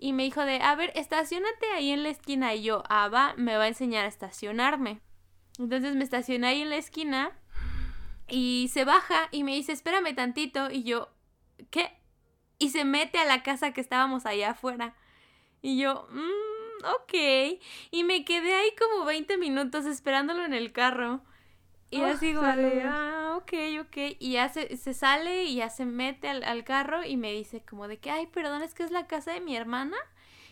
Y 0.00 0.12
me 0.12 0.22
dijo 0.22 0.44
de, 0.44 0.60
a 0.60 0.74
ver, 0.76 0.92
estacionate 0.94 1.66
ahí 1.74 1.90
en 1.90 2.04
la 2.04 2.10
esquina. 2.10 2.54
Y 2.54 2.62
yo, 2.62 2.84
ah, 2.88 3.08
va, 3.08 3.34
me 3.36 3.56
va 3.56 3.64
a 3.64 3.68
enseñar 3.68 4.04
a 4.04 4.08
estacionarme. 4.08 5.00
Entonces 5.58 5.96
me 5.96 6.04
estacioné 6.04 6.46
ahí 6.46 6.62
en 6.62 6.70
la 6.70 6.76
esquina 6.76 7.32
y 8.28 8.68
se 8.72 8.84
baja 8.84 9.28
y 9.30 9.44
me 9.44 9.54
dice, 9.54 9.72
espérame 9.72 10.14
tantito. 10.14 10.70
Y 10.70 10.82
yo, 10.82 11.08
¿qué? 11.70 11.92
Y 12.58 12.70
se 12.70 12.84
mete 12.84 13.18
a 13.18 13.24
la 13.24 13.42
casa 13.42 13.72
que 13.72 13.80
estábamos 13.80 14.26
allá 14.26 14.50
afuera. 14.50 14.94
Y 15.62 15.78
yo, 15.78 16.06
mmm, 16.10 16.84
ok. 16.84 17.60
Y 17.90 18.04
me 18.04 18.24
quedé 18.24 18.54
ahí 18.54 18.70
como 18.78 19.04
20 19.04 19.38
minutos 19.38 19.86
esperándolo 19.86 20.44
en 20.44 20.54
el 20.54 20.72
carro. 20.72 21.22
Y 21.90 22.02
así 22.02 22.34
como 22.34 22.46
ah, 22.46 23.34
ok, 23.38 23.52
ok. 23.80 24.16
Y 24.18 24.32
ya 24.32 24.48
se, 24.50 24.76
sale 24.92 25.44
y 25.44 25.56
ya 25.56 25.70
se 25.70 25.86
mete 25.86 26.28
al, 26.28 26.64
carro 26.64 27.04
y 27.04 27.16
me 27.16 27.32
dice 27.32 27.64
como 27.64 27.88
de 27.88 27.98
que, 27.98 28.10
ay, 28.10 28.26
perdón, 28.26 28.62
es 28.62 28.74
que 28.74 28.82
es 28.82 28.90
la 28.90 29.06
casa 29.06 29.32
de 29.32 29.40
mi 29.40 29.56
hermana. 29.56 29.96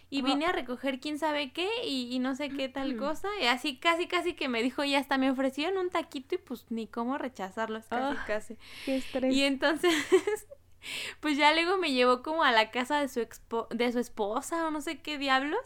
Y 0.09 0.23
vine 0.23 0.47
a 0.47 0.53
recoger 0.53 1.01
quién 1.01 1.19
sabe 1.19 1.53
qué 1.53 1.69
y, 1.85 2.19
no 2.21 2.37
sé 2.37 2.49
qué 2.49 2.69
tal 2.69 2.97
cosa. 2.97 3.29
Y 3.41 3.47
así 3.47 3.77
casi, 3.77 4.07
casi 4.07 4.35
que 4.35 4.49
me 4.49 4.63
dijo, 4.63 4.85
y 4.85 4.95
hasta 4.95 5.19
me 5.19 5.31
ofrecieron 5.31 5.79
un 5.79 5.91
taquito 5.91 6.37
y 6.37 6.39
pues 6.39 6.67
ni 6.71 6.87
cómo 6.87 7.19
rechazarlos, 7.19 7.87
casi, 7.89 8.17
casi. 8.27 8.59
Qué 8.85 8.97
estrés. 8.99 9.35
Y 9.35 9.43
entonces, 9.43 9.93
pues 11.21 11.37
ya 11.37 11.53
luego 11.53 11.77
me 11.77 11.93
llevó 11.93 12.23
como 12.23 12.45
a 12.45 12.53
la 12.53 12.71
casa 12.71 13.01
de 13.01 13.09
su, 13.09 13.21
expo 13.21 13.67
de 13.71 13.91
su 13.91 13.99
esposa 13.99 14.67
o 14.67 14.71
no 14.71 14.81
sé 14.81 15.01
qué 15.01 15.19
diablos. 15.19 15.61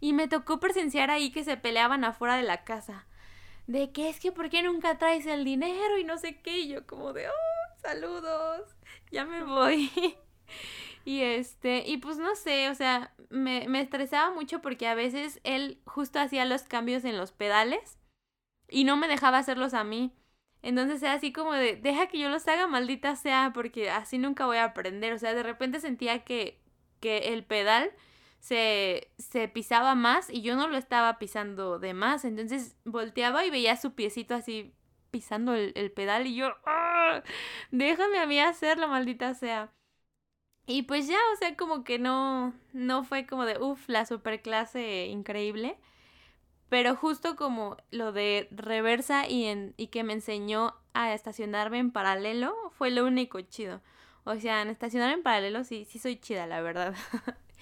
Y 0.00 0.12
me 0.12 0.28
tocó 0.28 0.60
presenciar 0.60 1.10
ahí 1.10 1.30
que 1.30 1.42
se 1.42 1.56
peleaban 1.56 2.04
afuera 2.04 2.36
de 2.36 2.42
la 2.42 2.64
casa 2.64 3.06
de 3.66 3.90
que 3.90 4.08
es 4.08 4.20
que 4.20 4.32
¿por 4.32 4.48
qué 4.48 4.62
nunca 4.62 4.98
traes 4.98 5.26
el 5.26 5.44
dinero 5.44 5.98
y 5.98 6.04
no 6.04 6.18
sé 6.18 6.40
qué? 6.40 6.60
Y 6.60 6.68
yo 6.68 6.86
como 6.86 7.12
de, 7.12 7.28
oh, 7.28 7.80
saludos, 7.80 8.76
ya 9.10 9.24
me 9.24 9.42
voy. 9.44 9.90
y 11.06 11.22
este, 11.22 11.84
y 11.86 11.98
pues 11.98 12.18
no 12.18 12.34
sé, 12.34 12.68
o 12.68 12.74
sea, 12.74 13.14
me, 13.30 13.68
me 13.68 13.80
estresaba 13.80 14.34
mucho 14.34 14.60
porque 14.60 14.88
a 14.88 14.96
veces 14.96 15.40
él 15.44 15.80
justo 15.86 16.18
hacía 16.18 16.44
los 16.44 16.64
cambios 16.64 17.04
en 17.04 17.16
los 17.16 17.30
pedales 17.30 17.96
y 18.68 18.82
no 18.82 18.96
me 18.96 19.06
dejaba 19.06 19.38
hacerlos 19.38 19.72
a 19.72 19.84
mí. 19.84 20.12
Entonces 20.62 21.00
era 21.02 21.12
así 21.12 21.32
como 21.32 21.52
de, 21.52 21.76
deja 21.76 22.08
que 22.08 22.18
yo 22.18 22.28
los 22.28 22.48
haga, 22.48 22.66
maldita 22.66 23.14
sea, 23.14 23.52
porque 23.54 23.88
así 23.88 24.18
nunca 24.18 24.46
voy 24.46 24.56
a 24.56 24.64
aprender. 24.64 25.12
O 25.12 25.18
sea, 25.18 25.32
de 25.32 25.44
repente 25.44 25.78
sentía 25.78 26.24
que, 26.24 26.60
que 26.98 27.32
el 27.34 27.44
pedal 27.44 27.92
se, 28.40 29.12
se 29.16 29.46
pisaba 29.46 29.94
más 29.94 30.28
y 30.28 30.42
yo 30.42 30.56
no 30.56 30.66
lo 30.66 30.76
estaba 30.76 31.20
pisando 31.20 31.78
de 31.78 31.94
más. 31.94 32.24
Entonces 32.24 32.76
volteaba 32.84 33.44
y 33.44 33.50
veía 33.50 33.76
su 33.76 33.94
piecito 33.94 34.34
así 34.34 34.74
pisando 35.12 35.54
el, 35.54 35.92
pedal 35.92 36.26
y 36.26 36.34
yo, 36.34 36.48
¡ah! 36.66 37.22
déjame 37.70 38.18
a 38.18 38.26
mí 38.26 38.40
hacerlo, 38.40 38.88
maldita 38.88 39.34
sea. 39.34 39.72
Y 40.66 40.82
pues 40.82 41.06
ya, 41.06 41.18
o 41.32 41.36
sea, 41.36 41.56
como 41.56 41.84
que 41.84 41.98
no, 41.98 42.52
no 42.72 43.04
fue 43.04 43.26
como 43.26 43.44
de, 43.44 43.58
uff, 43.58 43.88
la 43.88 44.04
superclase 44.04 45.06
increíble. 45.06 45.76
Pero 46.68 46.96
justo 46.96 47.36
como 47.36 47.76
lo 47.92 48.10
de 48.10 48.48
reversa 48.50 49.28
y, 49.28 49.44
en, 49.44 49.74
y 49.76 49.86
que 49.86 50.02
me 50.02 50.12
enseñó 50.12 50.74
a 50.94 51.14
estacionarme 51.14 51.78
en 51.78 51.92
paralelo 51.92 52.54
fue 52.76 52.90
lo 52.90 53.04
único 53.04 53.40
chido. 53.42 53.80
O 54.24 54.34
sea, 54.34 54.62
en 54.62 54.68
estacionar 54.68 55.12
en 55.12 55.22
paralelo 55.22 55.62
sí, 55.62 55.84
sí 55.84 56.00
soy 56.00 56.16
chida, 56.16 56.48
la 56.48 56.60
verdad. 56.60 56.94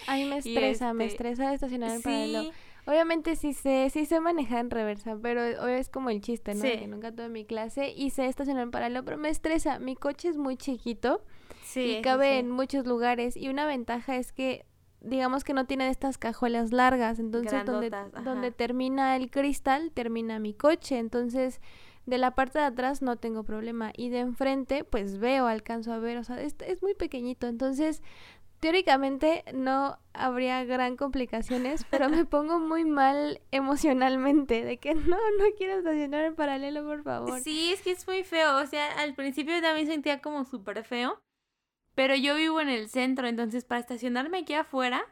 A 0.07 0.15
mí 0.15 0.25
me 0.25 0.39
estresa, 0.39 0.95
me 0.95 1.05
este, 1.05 1.17
estresa 1.17 1.53
estacionar 1.53 1.91
en 1.91 2.03
paralelo. 2.03 2.51
Obviamente 2.87 3.35
sí 3.37 3.55
sé, 3.55 3.89
sí 3.91 4.05
sé 4.05 4.21
manejar 4.21 4.59
en 4.59 4.71
reversa, 4.71 5.17
pero 5.21 5.43
es 5.43 5.89
como 5.89 6.11
el 6.11 6.21
chiste, 6.21 6.55
¿no? 6.55 6.63
Que 6.63 6.87
nunca 6.87 7.13
tuve 7.13 7.29
mi 7.29 7.45
clase 7.45 7.91
y 7.91 8.11
sé 8.11 8.27
estacionar 8.27 8.63
en 8.65 8.71
paralelo, 8.71 9.05
pero 9.05 9.17
me 9.17 9.31
estresa. 9.31 9.79
Mi 9.79 9.97
coche 9.97 10.29
es 10.29 10.37
muy 10.37 10.57
chiquito 10.57 11.25
y 11.75 12.03
cabe 12.03 12.39
en 12.39 12.51
muchos 12.51 12.87
lugares 12.87 13.37
y 13.37 13.49
una 13.49 13.67
ventaja 13.67 14.17
es 14.17 14.33
que 14.33 14.67
digamos 15.01 15.45
que 15.45 15.53
no 15.53 15.67
tiene 15.67 15.89
estas 15.89 16.19
cajuelas 16.19 16.73
largas, 16.73 17.19
entonces 17.19 17.65
donde, 17.65 17.91
donde 18.25 18.51
termina 18.51 19.17
el 19.17 19.31
cristal 19.31 19.91
termina 19.93 20.39
mi 20.39 20.55
coche, 20.55 20.99
entonces 20.99 21.61
de 22.07 22.19
la 22.19 22.35
parte 22.35 22.59
de 22.59 22.67
atrás 22.67 23.03
no 23.03 23.17
tengo 23.17 23.45
problema 23.45 23.93
y 23.97 24.09
de 24.11 24.21
enfrente 24.21 24.85
pues 24.85 25.19
veo, 25.19 25.47
alcanzo 25.47 25.93
a 25.93 25.99
ver, 25.99 26.19
o 26.19 26.25
sea, 26.25 26.41
es, 26.41 26.55
es 26.67 26.83
muy 26.83 26.95
pequeño, 26.95 27.35
entonces 27.41 28.03
teóricamente 28.65 29.45
no 29.53 29.99
habría 30.15 30.65
gran 30.65 30.97
complicaciones, 30.97 31.85
pero 31.91 32.09
me 32.09 32.25
pongo 32.25 32.59
muy 32.59 32.87
mal 32.87 33.43
emocionalmente 33.51 34.65
de 34.65 34.79
que 34.79 34.95
no, 34.95 35.19
no 35.19 35.45
quiero 35.59 35.75
estacionar 35.75 36.25
en 36.25 36.35
paralelo, 36.35 36.83
por 36.83 37.03
favor. 37.03 37.41
Sí, 37.43 37.75
es 37.75 37.83
que 37.83 37.91
es 37.91 38.07
muy 38.07 38.25
feo, 38.25 38.57
o 38.57 38.65
sea, 38.65 38.91
al 39.01 39.13
principio 39.13 39.61
también 39.61 39.87
sentía 39.87 40.23
como 40.23 40.47
súper 40.47 40.83
feo, 40.83 41.21
pero 41.95 42.15
yo 42.15 42.37
vivo 42.37 42.59
en 42.59 42.71
el 42.71 42.89
centro, 42.89 43.29
entonces 43.29 43.67
para 43.67 43.83
estacionarme 43.83 44.39
aquí 44.39 44.55
afuera 44.55 45.05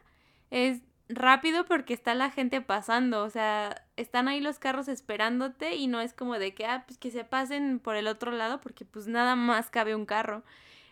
es 0.49 0.81
rápido 1.07 1.65
porque 1.65 1.93
está 1.93 2.15
la 2.15 2.31
gente 2.31 2.59
pasando, 2.59 3.23
o 3.23 3.29
sea, 3.29 3.85
están 3.97 4.27
ahí 4.27 4.41
los 4.41 4.57
carros 4.57 4.87
esperándote 4.87 5.75
y 5.75 5.85
no 5.85 6.01
es 6.01 6.15
como 6.15 6.39
de 6.39 6.55
que, 6.55 6.65
ah, 6.65 6.85
pues 6.87 6.97
que 6.97 7.11
se 7.11 7.23
pasen 7.23 7.77
por 7.77 7.97
el 7.97 8.07
otro 8.07 8.31
lado 8.31 8.61
porque 8.61 8.83
pues 8.83 9.05
nada 9.05 9.35
más 9.35 9.69
cabe 9.69 9.93
un 9.93 10.07
carro. 10.07 10.43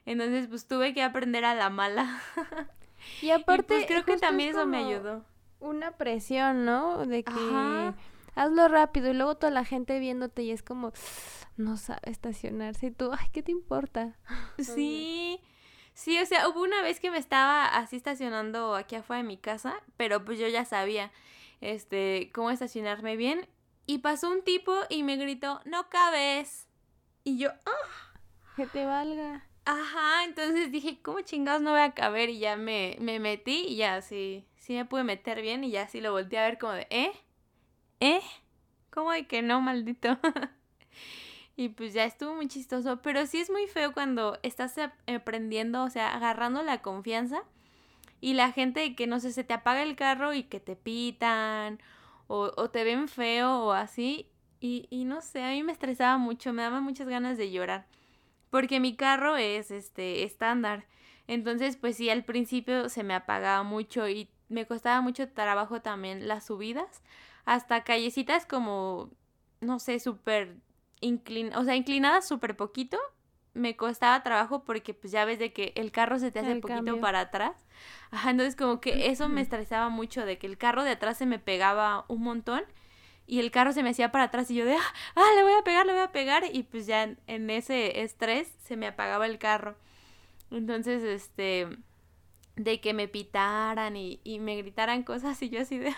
Entonces, 0.05 0.47
pues 0.47 0.67
tuve 0.67 0.93
que 0.93 1.03
aprender 1.03 1.45
a 1.45 1.55
la 1.55 1.69
mala. 1.69 2.21
Y 3.21 3.31
aparte, 3.31 3.65
pues, 3.67 3.85
creo 3.85 4.05
que 4.05 4.17
también 4.17 4.49
eso 4.49 4.65
me 4.65 4.77
ayudó. 4.77 5.25
Una 5.59 5.97
presión, 5.97 6.65
¿no? 6.65 7.05
De 7.05 7.23
que 7.23 7.93
hazlo 8.35 8.67
rápido 8.67 9.09
y 9.09 9.13
luego 9.13 9.35
toda 9.35 9.51
la 9.51 9.65
gente 9.65 9.99
viéndote 9.99 10.43
y 10.43 10.51
es 10.51 10.63
como 10.63 10.91
no 11.57 11.77
sabe 11.77 12.01
estacionarse 12.05 12.87
y 12.87 12.91
tú, 12.91 13.11
ay, 13.11 13.27
¿qué 13.31 13.43
te 13.43 13.51
importa? 13.51 14.17
Sí. 14.59 15.39
Sí, 15.93 16.17
o 16.19 16.25
sea, 16.25 16.47
hubo 16.47 16.61
una 16.63 16.81
vez 16.81 16.99
que 16.99 17.11
me 17.11 17.17
estaba 17.17 17.65
así 17.65 17.97
estacionando 17.97 18.75
aquí 18.75 18.95
afuera 18.95 19.21
de 19.21 19.27
mi 19.27 19.37
casa, 19.37 19.75
pero 19.97 20.23
pues 20.23 20.39
yo 20.39 20.47
ya 20.47 20.63
sabía 20.63 21.11
este 21.59 22.31
cómo 22.33 22.49
estacionarme 22.49 23.17
bien 23.17 23.47
y 23.85 23.99
pasó 23.99 24.31
un 24.31 24.41
tipo 24.43 24.73
y 24.89 25.03
me 25.03 25.17
gritó, 25.17 25.59
"No 25.65 25.89
cabes." 25.89 26.67
Y 27.23 27.37
yo, 27.37 27.49
"Ah, 27.65 28.19
que 28.55 28.65
te 28.67 28.85
valga." 28.85 29.45
Ajá, 29.65 30.23
entonces 30.25 30.71
dije, 30.71 30.99
¿cómo 31.01 31.21
chingados 31.21 31.61
no 31.61 31.71
voy 31.71 31.81
a 31.81 31.93
caber? 31.93 32.29
Y 32.29 32.39
ya 32.39 32.55
me, 32.57 32.97
me 32.99 33.19
metí 33.19 33.65
y 33.67 33.75
ya 33.77 34.01
sí, 34.01 34.45
sí 34.57 34.73
me 34.73 34.85
pude 34.85 35.03
meter 35.03 35.41
bien 35.41 35.63
y 35.63 35.71
ya 35.71 35.87
sí 35.87 36.01
lo 36.01 36.11
volteé 36.11 36.39
a 36.39 36.45
ver 36.45 36.57
como 36.57 36.73
de, 36.73 36.87
¿eh? 36.89 37.11
¿Eh? 37.99 38.21
¿Cómo 38.89 39.11
de 39.11 39.27
que 39.27 39.41
no, 39.43 39.61
maldito? 39.61 40.17
y 41.55 41.69
pues 41.69 41.93
ya 41.93 42.05
estuvo 42.05 42.35
muy 42.35 42.47
chistoso, 42.47 43.01
pero 43.03 43.25
sí 43.27 43.39
es 43.39 43.51
muy 43.51 43.67
feo 43.67 43.93
cuando 43.93 44.39
estás 44.43 44.75
aprendiendo, 45.07 45.83
o 45.83 45.89
sea, 45.89 46.15
agarrando 46.15 46.63
la 46.63 46.81
confianza 46.81 47.43
y 48.21 48.33
la 48.33 48.51
gente 48.51 48.95
que 48.95 49.07
no 49.07 49.19
sé, 49.19 49.31
se 49.31 49.43
te 49.43 49.53
apaga 49.53 49.83
el 49.83 49.95
carro 49.95 50.33
y 50.33 50.43
que 50.43 50.59
te 50.59 50.75
pitan 50.75 51.79
o, 52.27 52.51
o 52.57 52.69
te 52.71 52.83
ven 52.83 53.07
feo 53.07 53.65
o 53.65 53.71
así. 53.73 54.27
Y, 54.59 54.87
y 54.91 55.05
no 55.05 55.21
sé, 55.21 55.43
a 55.43 55.49
mí 55.51 55.63
me 55.63 55.71
estresaba 55.71 56.17
mucho, 56.17 56.53
me 56.53 56.63
daba 56.63 56.81
muchas 56.81 57.07
ganas 57.07 57.37
de 57.37 57.51
llorar 57.51 57.85
porque 58.51 58.79
mi 58.79 58.95
carro 58.95 59.37
es 59.37 59.71
este 59.71 60.23
estándar. 60.23 60.85
Entonces, 61.25 61.77
pues 61.77 61.95
sí, 61.95 62.09
al 62.11 62.23
principio 62.23 62.89
se 62.89 63.03
me 63.03 63.15
apagaba 63.15 63.63
mucho 63.63 64.07
y 64.07 64.29
me 64.49 64.67
costaba 64.67 65.01
mucho 65.01 65.29
trabajo 65.29 65.81
también 65.81 66.27
las 66.27 66.45
subidas, 66.45 67.01
hasta 67.45 67.83
callecitas 67.83 68.45
como, 68.45 69.09
no 69.61 69.79
sé, 69.79 69.99
súper 69.99 70.57
inclinadas, 70.99 71.61
o 71.61 71.63
sea, 71.63 71.75
inclinadas 71.75 72.27
súper 72.27 72.57
poquito, 72.57 72.99
me 73.53 73.75
costaba 73.75 74.21
trabajo 74.23 74.63
porque 74.63 74.93
pues 74.93 75.11
ya 75.11 75.25
ves 75.25 75.39
de 75.39 75.53
que 75.53 75.73
el 75.75 75.91
carro 75.91 76.19
se 76.19 76.31
te 76.31 76.39
hace 76.39 76.57
poquito 76.57 76.99
para 76.99 77.21
atrás. 77.21 77.65
Ajá, 78.11 78.31
entonces 78.31 78.55
como 78.55 78.81
que 78.81 79.09
eso 79.09 79.29
me 79.29 79.41
estresaba 79.41 79.89
mucho, 79.89 80.25
de 80.25 80.37
que 80.37 80.47
el 80.47 80.57
carro 80.57 80.83
de 80.83 80.91
atrás 80.91 81.17
se 81.17 81.25
me 81.25 81.39
pegaba 81.39 82.05
un 82.09 82.21
montón 82.21 82.63
y 83.27 83.39
el 83.39 83.51
carro 83.51 83.71
se 83.71 83.83
me 83.83 83.91
hacía 83.91 84.11
para 84.11 84.25
atrás 84.25 84.49
y 84.51 84.55
yo 84.55 84.65
de, 84.65 84.75
ah, 84.75 84.93
ah, 85.15 85.29
le 85.35 85.43
voy 85.43 85.53
a 85.53 85.63
pegar, 85.63 85.85
le 85.85 85.93
voy 85.93 86.01
a 86.01 86.11
pegar 86.11 86.43
y 86.51 86.63
pues 86.63 86.85
ya 86.85 87.15
en, 87.27 87.49
ese 87.49 88.01
estrés 88.01 88.53
se 88.63 88.75
me 88.75 88.87
apagaba 88.87 89.25
el 89.25 89.37
carro. 89.37 89.75
Entonces, 90.51 91.03
este, 91.03 91.67
de 92.57 92.81
que 92.81 92.93
me 92.93 93.07
pitaran 93.07 93.95
y, 93.95 94.19
y 94.23 94.39
me 94.39 94.57
gritaran 94.57 95.03
cosas 95.03 95.41
y 95.41 95.49
yo 95.49 95.61
así 95.61 95.77
de, 95.77 95.93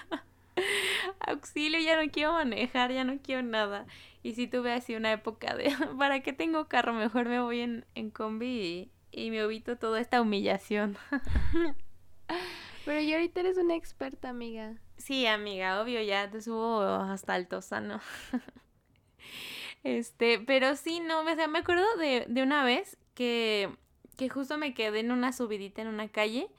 auxilio, 1.20 1.80
ya 1.80 2.02
no 2.02 2.10
quiero 2.12 2.34
manejar, 2.34 2.92
ya 2.92 3.04
no 3.04 3.18
quiero 3.22 3.42
nada. 3.42 3.86
Y 4.22 4.36
sí 4.36 4.48
tuve 4.48 4.72
así 4.72 4.96
una 4.96 5.12
época 5.12 5.56
de, 5.56 5.76
¿para 5.98 6.22
qué 6.22 6.34
tengo 6.34 6.68
carro? 6.68 6.94
Mejor 6.94 7.28
me 7.28 7.40
voy 7.40 7.62
en, 7.62 7.86
en 7.96 8.12
combi 8.12 8.92
y, 9.12 9.26
y 9.26 9.32
me 9.32 9.40
evito 9.40 9.78
toda 9.78 10.00
esta 10.00 10.22
humillación. 10.22 10.98
Pero 12.86 13.02
yo 13.02 13.16
ahorita 13.16 13.40
eres 13.40 13.58
una 13.58 13.76
experta, 13.76 14.30
amiga. 14.30 14.76
Sí, 14.98 15.26
amiga, 15.26 15.82
obvio, 15.82 16.02
ya 16.02 16.30
te 16.30 16.42
subo 16.42 16.82
hasta 16.82 17.36
el 17.36 17.48
tosano. 17.48 18.00
este, 19.84 20.40
pero 20.40 20.76
sí, 20.76 21.00
no, 21.00 21.22
o 21.22 21.36
sea, 21.36 21.48
me 21.48 21.60
acuerdo 21.60 21.86
de, 21.98 22.26
de 22.28 22.44
una 22.44 22.64
vez 22.64 22.98
que, 23.14 23.70
que 24.18 24.30
justo 24.30 24.58
me 24.58 24.74
quedé 24.74 25.00
en 25.00 25.12
una 25.12 25.32
subidita 25.34 25.82
en 25.82 25.88
una 25.88 26.10
calle 26.10 26.50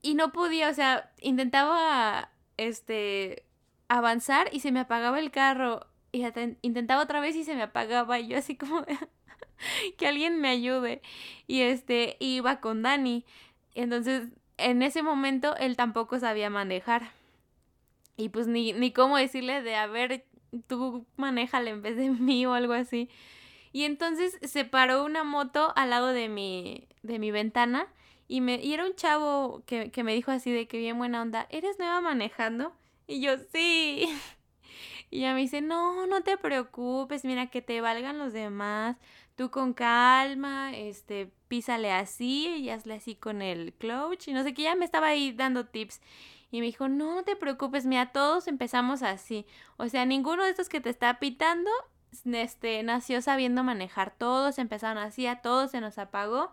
y 0.00 0.14
no 0.14 0.32
podía, 0.32 0.68
o 0.68 0.74
sea, 0.74 1.12
intentaba, 1.20 2.30
este, 2.56 3.44
avanzar 3.92 4.48
y 4.52 4.60
se 4.60 4.72
me 4.72 4.80
apagaba 4.80 5.18
el 5.18 5.30
carro 5.30 5.86
y 6.12 6.24
intentaba 6.62 7.02
otra 7.02 7.20
vez 7.20 7.36
y 7.36 7.44
se 7.44 7.54
me 7.54 7.62
apagaba 7.62 8.18
y 8.18 8.28
yo 8.28 8.38
así 8.38 8.56
como 8.56 8.84
que 9.98 10.06
alguien 10.06 10.40
me 10.40 10.48
ayude 10.48 11.02
y 11.46 11.60
este 11.60 12.16
iba 12.18 12.60
con 12.60 12.82
Dani 12.82 13.26
entonces 13.74 14.28
en 14.70 14.82
ese 14.82 15.02
momento 15.02 15.56
él 15.56 15.76
tampoco 15.76 16.18
sabía 16.18 16.50
manejar 16.50 17.10
y 18.16 18.28
pues 18.28 18.46
ni, 18.46 18.72
ni 18.72 18.92
cómo 18.92 19.16
decirle 19.16 19.62
de, 19.62 19.74
a 19.74 19.86
ver, 19.86 20.24
tú 20.66 21.06
manéjale 21.16 21.70
en 21.70 21.82
vez 21.82 21.96
de 21.96 22.10
mí 22.10 22.46
o 22.46 22.54
algo 22.54 22.72
así. 22.72 23.08
Y 23.72 23.84
entonces 23.84 24.38
se 24.42 24.64
paró 24.64 25.04
una 25.04 25.24
moto 25.24 25.72
al 25.76 25.90
lado 25.90 26.08
de 26.08 26.28
mi, 26.28 26.88
de 27.02 27.18
mi 27.18 27.30
ventana 27.30 27.86
y, 28.28 28.40
me, 28.40 28.56
y 28.56 28.74
era 28.74 28.84
un 28.86 28.94
chavo 28.94 29.62
que, 29.66 29.90
que 29.90 30.04
me 30.04 30.14
dijo 30.14 30.30
así 30.30 30.52
de 30.52 30.68
que 30.68 30.78
bien 30.78 30.98
buena 30.98 31.22
onda, 31.22 31.46
¿eres 31.50 31.78
nueva 31.78 32.00
manejando? 32.00 32.74
Y 33.06 33.20
yo, 33.20 33.32
sí. 33.52 34.08
Y 35.10 35.18
ella 35.18 35.34
me 35.34 35.40
dice, 35.40 35.60
no, 35.60 36.06
no 36.06 36.22
te 36.22 36.38
preocupes, 36.38 37.26
mira 37.26 37.48
que 37.48 37.60
te 37.60 37.82
valgan 37.82 38.16
los 38.16 38.32
demás, 38.32 38.96
tú 39.42 39.50
con 39.50 39.72
calma, 39.72 40.70
este, 40.72 41.32
písale 41.48 41.90
así 41.90 42.46
y 42.46 42.70
hazle 42.70 42.94
así 42.94 43.16
con 43.16 43.42
el 43.42 43.72
clutch 43.72 44.28
y 44.28 44.32
no 44.32 44.44
sé 44.44 44.54
qué, 44.54 44.62
ya 44.62 44.76
me 44.76 44.84
estaba 44.84 45.08
ahí 45.08 45.32
dando 45.32 45.66
tips. 45.66 46.00
Y 46.52 46.60
me 46.60 46.66
dijo, 46.66 46.88
no, 46.88 47.16
no 47.16 47.24
te 47.24 47.34
preocupes, 47.34 47.84
mira, 47.84 48.12
todos 48.12 48.46
empezamos 48.46 49.02
así. 49.02 49.44
O 49.78 49.88
sea, 49.88 50.06
ninguno 50.06 50.44
de 50.44 50.50
estos 50.50 50.68
que 50.68 50.80
te 50.80 50.90
está 50.90 51.18
pitando 51.18 51.70
este, 52.24 52.84
nació 52.84 53.20
sabiendo 53.20 53.64
manejar. 53.64 54.14
Todos 54.16 54.58
empezaron 54.58 54.98
así, 54.98 55.26
a 55.26 55.42
todos 55.42 55.72
se 55.72 55.80
nos 55.80 55.98
apagó. 55.98 56.52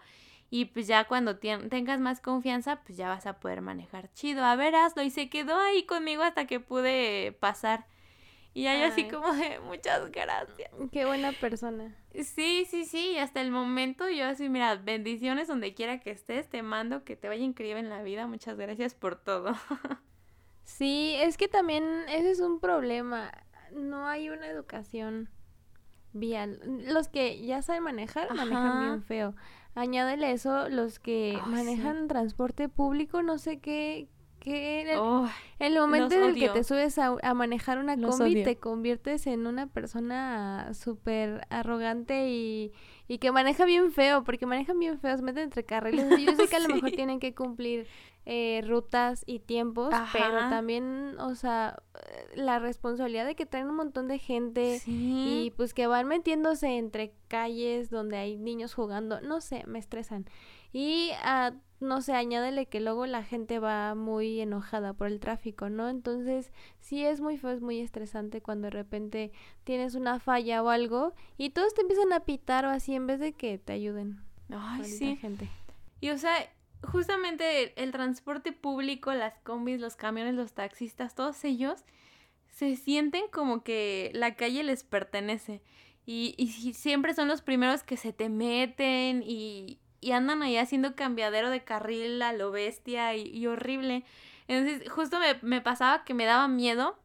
Y 0.50 0.66
pues 0.66 0.88
ya 0.88 1.04
cuando 1.04 1.38
tengas 1.38 2.00
más 2.00 2.22
confianza, 2.22 2.82
pues 2.82 2.98
ya 2.98 3.08
vas 3.08 3.28
a 3.28 3.40
poder 3.40 3.62
manejar 3.62 4.12
chido. 4.14 4.44
A 4.44 4.56
ver, 4.56 4.74
hazlo. 4.74 5.04
Y 5.04 5.12
se 5.12 5.30
quedó 5.30 5.60
ahí 5.60 5.84
conmigo 5.86 6.24
hasta 6.24 6.48
que 6.48 6.60
pude 6.60 7.38
pasar. 7.40 7.86
Y 8.54 8.68
ahí 8.68 8.82
así 8.84 9.08
como 9.08 9.32
de 9.34 9.60
muchas 9.60 10.12
gracias. 10.12 10.72
Qué 10.92 11.06
buena 11.06 11.32
persona. 11.32 11.96
Sí, 12.14 12.66
sí, 12.70 12.86
sí. 12.86 13.18
hasta 13.18 13.42
el 13.42 13.52
momento 13.52 14.10
yo 14.10 14.26
así, 14.26 14.50
mira, 14.50 14.76
bendiciones 14.76 15.48
donde 15.48 15.74
quiera 15.74 16.00
que 16.00 16.12
estés. 16.12 16.50
Te 16.50 16.64
mando 16.64 17.04
que 17.04 17.16
te 17.16 17.28
vaya 17.28 17.44
increíble 17.44 17.80
en 17.80 17.90
la 17.90 18.02
vida. 18.02 18.28
Muchas 18.28 18.58
gracias 18.58 18.96
por 18.96 19.16
todo. 19.16 19.54
sí, 20.64 21.16
es 21.20 21.38
que 21.38 21.48
también 21.48 21.84
ese 22.10 22.32
es 22.32 22.40
un 22.40 22.60
problema. 22.60 23.32
No 23.72 24.08
hay 24.08 24.30
una 24.30 24.48
educación 24.48 25.30
vial. 26.14 26.60
Los 26.86 27.08
que 27.08 27.46
ya 27.46 27.62
saben 27.62 27.84
manejar, 27.84 28.34
manejan 28.34 28.80
bien 28.80 29.04
feo. 29.04 29.36
Añádele 29.76 30.32
eso, 30.32 30.68
los 30.70 31.00
que 31.00 31.40
manejan 31.46 32.08
transporte 32.08 32.68
público, 32.68 33.22
no 33.22 33.38
sé 33.38 33.60
qué, 33.60 34.10
que 34.40 34.82
en 34.82 34.88
el, 35.60 35.80
momento 35.80 36.16
en 36.16 36.24
el 36.24 36.36
que 36.36 36.50
te 36.50 36.64
subes 36.64 36.98
a, 36.98 37.34
manejar 37.34 37.78
una 37.78 37.98
combi 37.98 38.44
te 38.44 38.58
conviertes 38.58 39.28
en 39.28 39.46
una 39.46 39.68
persona 39.68 40.74
súper 40.74 41.46
arrogante 41.50 42.30
y, 42.30 42.72
y, 43.08 43.18
que 43.18 43.32
maneja 43.32 43.66
bien 43.66 43.92
feo, 43.92 44.24
porque 44.24 44.46
manejan 44.46 44.80
bien 44.80 45.00
feo, 45.00 45.16
se 45.16 45.24
meten 45.24 45.44
entre 45.44 45.66
carriles. 45.66 46.08
Yo 46.20 46.36
sé 46.36 46.48
que 46.48 46.56
a 46.56 46.60
lo 46.60 46.70
mejor 46.76 46.92
tienen 46.92 47.20
que 47.20 47.36
cumplir 47.36 47.88
eh, 48.26 48.62
rutas 48.66 49.24
y 49.26 49.40
tiempos, 49.40 49.94
pero 50.14 50.38
también, 50.50 51.18
o 51.20 51.36
sea, 51.36 51.82
la 52.36 52.60
responsabilidad 52.60 53.26
de 53.26 53.36
que 53.36 53.46
traen 53.46 53.68
un 53.68 53.76
montón 53.76 54.08
de 54.08 54.20
gente 54.20 54.82
y 54.86 55.52
pues 55.58 55.74
que 55.74 55.88
van 55.88 56.08
metiéndose 56.08 56.78
entre 56.78 57.14
calles 57.28 57.90
donde 57.90 58.18
hay 58.18 58.38
niños 58.38 58.74
jugando, 58.74 59.20
no 59.22 59.42
sé, 59.42 59.64
me 59.66 59.80
estresan. 59.80 60.26
Y 60.72 61.12
a 61.24 61.54
no 61.80 62.02
sé, 62.02 62.14
añádele 62.14 62.66
que 62.66 62.82
luego 62.82 63.06
la 63.06 63.24
gente 63.24 63.60
va 63.60 63.96
muy 63.96 64.42
enojada 64.42 64.94
por 64.94 65.08
el 65.08 65.20
tráfico, 65.20 65.70
¿no? 65.70 65.88
Entonces, 65.88 66.52
sí 66.80 67.06
es 67.06 67.22
muy 67.22 67.38
feo, 67.38 67.52
es 67.52 67.62
muy 67.62 67.80
estresante 67.80 68.42
cuando 68.42 68.66
de 68.66 68.72
repente 68.72 69.32
tienes 69.64 69.96
una 69.96 70.20
falla 70.20 70.62
o 70.62 70.70
algo 70.70 71.14
y 71.38 71.52
todos 71.52 71.74
te 71.74 71.82
empiezan 71.82 72.12
a 72.12 72.22
pitar 72.22 72.66
o 72.66 72.70
así 72.70 72.96
en 72.96 73.08
vez 73.08 73.20
de 73.20 73.34
que 73.34 73.58
te 73.58 73.74
ayuden. 73.74 74.22
Ay, 74.50 74.84
sí. 74.84 75.16
Gente. 75.16 75.50
Y 76.02 76.10
o 76.10 76.18
sea, 76.18 76.34
justamente 76.84 77.82
el, 77.82 77.92
transporte 77.92 78.52
público, 78.52 79.14
las 79.14 79.38
combis, 79.40 79.80
los 79.80 79.96
camiones, 79.96 80.36
los 80.36 80.54
taxistas, 80.54 81.16
todos 81.16 81.44
ellos 81.46 81.86
se 82.50 82.76
sienten 82.76 83.24
como 83.32 83.64
que 83.64 84.12
la 84.14 84.36
calle 84.36 84.64
les 84.64 84.84
pertenece. 84.84 85.62
Y, 86.06 86.34
y 86.38 86.74
siempre 86.74 87.14
son 87.14 87.28
los 87.28 87.42
primeros 87.42 87.84
que 87.84 87.96
se 87.96 88.12
te 88.12 88.30
meten 88.30 89.22
y, 89.24 89.80
y 90.02 90.12
andan 90.12 90.42
ahí 90.42 90.58
haciendo 90.58 90.96
cambiadero 90.96 91.50
de 91.50 91.64
carril 91.64 92.22
a 92.22 92.34
lo 92.34 92.52
bestia 92.52 93.16
y, 93.16 93.46
horrible. 93.48 94.04
Entonces, 94.48 94.90
justo 94.90 95.20
me, 95.20 95.38
me, 95.42 95.62
pasaba 95.62 96.04
que 96.06 96.14
me 96.14 96.26
daba 96.26 96.48
miedo 96.48 96.98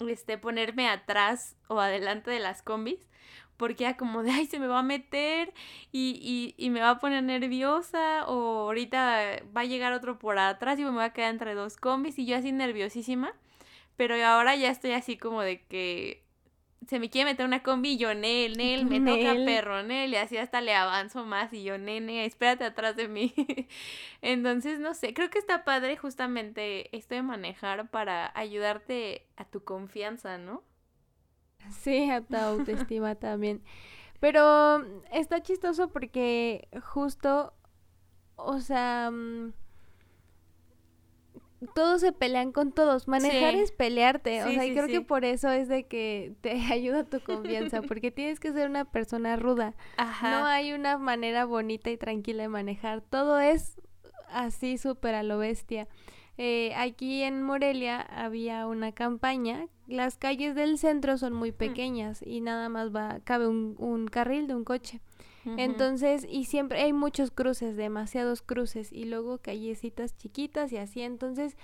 este, 0.00 0.38
ponerme 0.38 0.88
atrás 0.88 1.56
o 1.68 1.80
adelante 1.80 2.30
de 2.30 2.40
las 2.40 2.62
combis, 2.62 3.06
porque 3.56 3.84
era 3.84 3.96
como 3.96 4.22
de, 4.22 4.30
ay, 4.30 4.46
se 4.46 4.58
me 4.58 4.66
va 4.66 4.80
a 4.80 4.82
meter 4.82 5.52
y, 5.92 6.54
y, 6.58 6.62
y, 6.62 6.70
me 6.70 6.80
va 6.80 6.90
a 6.90 6.98
poner 6.98 7.22
nerviosa, 7.22 8.26
o 8.26 8.66
ahorita 8.66 9.40
va 9.56 9.62
a 9.62 9.64
llegar 9.64 9.92
otro 9.92 10.18
por 10.18 10.38
atrás 10.38 10.78
y 10.78 10.84
me 10.84 10.90
voy 10.90 11.04
a 11.04 11.12
quedar 11.12 11.30
entre 11.30 11.54
dos 11.54 11.76
combis, 11.76 12.18
y 12.18 12.26
yo 12.26 12.36
así 12.36 12.52
nerviosísima. 12.52 13.32
Pero 13.96 14.14
ahora 14.26 14.54
ya 14.56 14.70
estoy 14.70 14.92
así 14.92 15.16
como 15.16 15.40
de 15.40 15.62
que 15.64 16.25
se 16.86 16.98
me 17.00 17.10
quiere 17.10 17.30
meter 17.30 17.46
una 17.46 17.62
combi 17.62 17.92
y 17.92 17.96
yo, 17.96 18.14
Nel, 18.14 18.56
Nel, 18.56 18.86
me 18.86 19.00
toca 19.00 19.34
perro, 19.44 19.82
Nel, 19.82 20.12
y 20.12 20.16
así 20.16 20.36
hasta 20.36 20.60
le 20.60 20.74
avanzo 20.74 21.24
más 21.24 21.52
y 21.52 21.64
yo, 21.64 21.78
nene, 21.78 22.24
espérate 22.24 22.64
atrás 22.64 22.96
de 22.96 23.08
mí. 23.08 23.34
Entonces, 24.22 24.78
no 24.78 24.94
sé, 24.94 25.14
creo 25.14 25.30
que 25.30 25.38
está 25.38 25.64
padre 25.64 25.96
justamente 25.96 26.94
esto 26.96 27.14
de 27.14 27.22
manejar 27.22 27.90
para 27.90 28.30
ayudarte 28.38 29.26
a 29.36 29.44
tu 29.44 29.64
confianza, 29.64 30.38
¿no? 30.38 30.62
Sí, 31.70 32.10
a 32.10 32.20
tu 32.20 32.36
autoestima 32.36 33.14
también. 33.16 33.62
Pero 34.20 34.84
está 35.12 35.42
chistoso 35.42 35.88
porque 35.88 36.68
justo, 36.82 37.54
o 38.36 38.60
sea... 38.60 39.10
Mm, 39.10 39.52
todos 41.74 42.00
se 42.00 42.12
pelean 42.12 42.52
con 42.52 42.72
todos. 42.72 43.08
Manejar 43.08 43.54
es 43.54 43.72
pelearte. 43.72 44.42
o 44.44 44.50
sea, 44.50 44.66
y 44.66 44.72
creo 44.72 44.86
que 44.86 45.00
por 45.00 45.24
eso 45.24 45.50
es 45.50 45.68
de 45.68 45.84
que 45.84 46.34
te 46.40 46.52
ayuda 46.72 47.04
tu 47.04 47.20
confianza, 47.20 47.82
porque 47.82 48.10
tienes 48.10 48.40
que 48.40 48.52
ser 48.52 48.68
una 48.68 48.84
persona 48.84 49.36
ruda. 49.36 49.74
No 50.22 50.46
hay 50.46 50.72
una 50.72 50.98
manera 50.98 51.44
bonita 51.44 51.90
y 51.90 51.96
tranquila 51.96 52.44
de 52.44 52.48
manejar. 52.48 53.00
Todo 53.00 53.38
es 53.38 53.76
así 54.30 54.78
súper 54.78 55.14
a 55.14 55.22
lo 55.22 55.38
bestia. 55.38 55.88
Eh, 56.38 56.74
aquí 56.76 57.22
en 57.22 57.42
Morelia 57.42 58.00
había 58.00 58.66
una 58.66 58.92
campaña. 58.92 59.68
Las 59.86 60.18
calles 60.18 60.54
del 60.54 60.76
centro 60.76 61.16
son 61.16 61.32
muy 61.32 61.52
pequeñas 61.52 62.20
y 62.22 62.40
nada 62.40 62.68
más 62.68 62.94
va 62.94 63.20
cabe 63.24 63.46
un, 63.46 63.76
un 63.78 64.08
carril 64.08 64.46
de 64.46 64.54
un 64.54 64.64
coche. 64.64 65.00
Entonces, 65.56 66.26
y 66.28 66.44
siempre 66.44 66.82
hay 66.82 66.92
muchos 66.92 67.30
cruces, 67.30 67.76
demasiados 67.76 68.42
cruces, 68.42 68.92
y 68.92 69.04
luego 69.04 69.38
callecitas 69.38 70.16
chiquitas 70.16 70.72
y 70.72 70.76
así. 70.76 71.02
Entonces, 71.02 71.56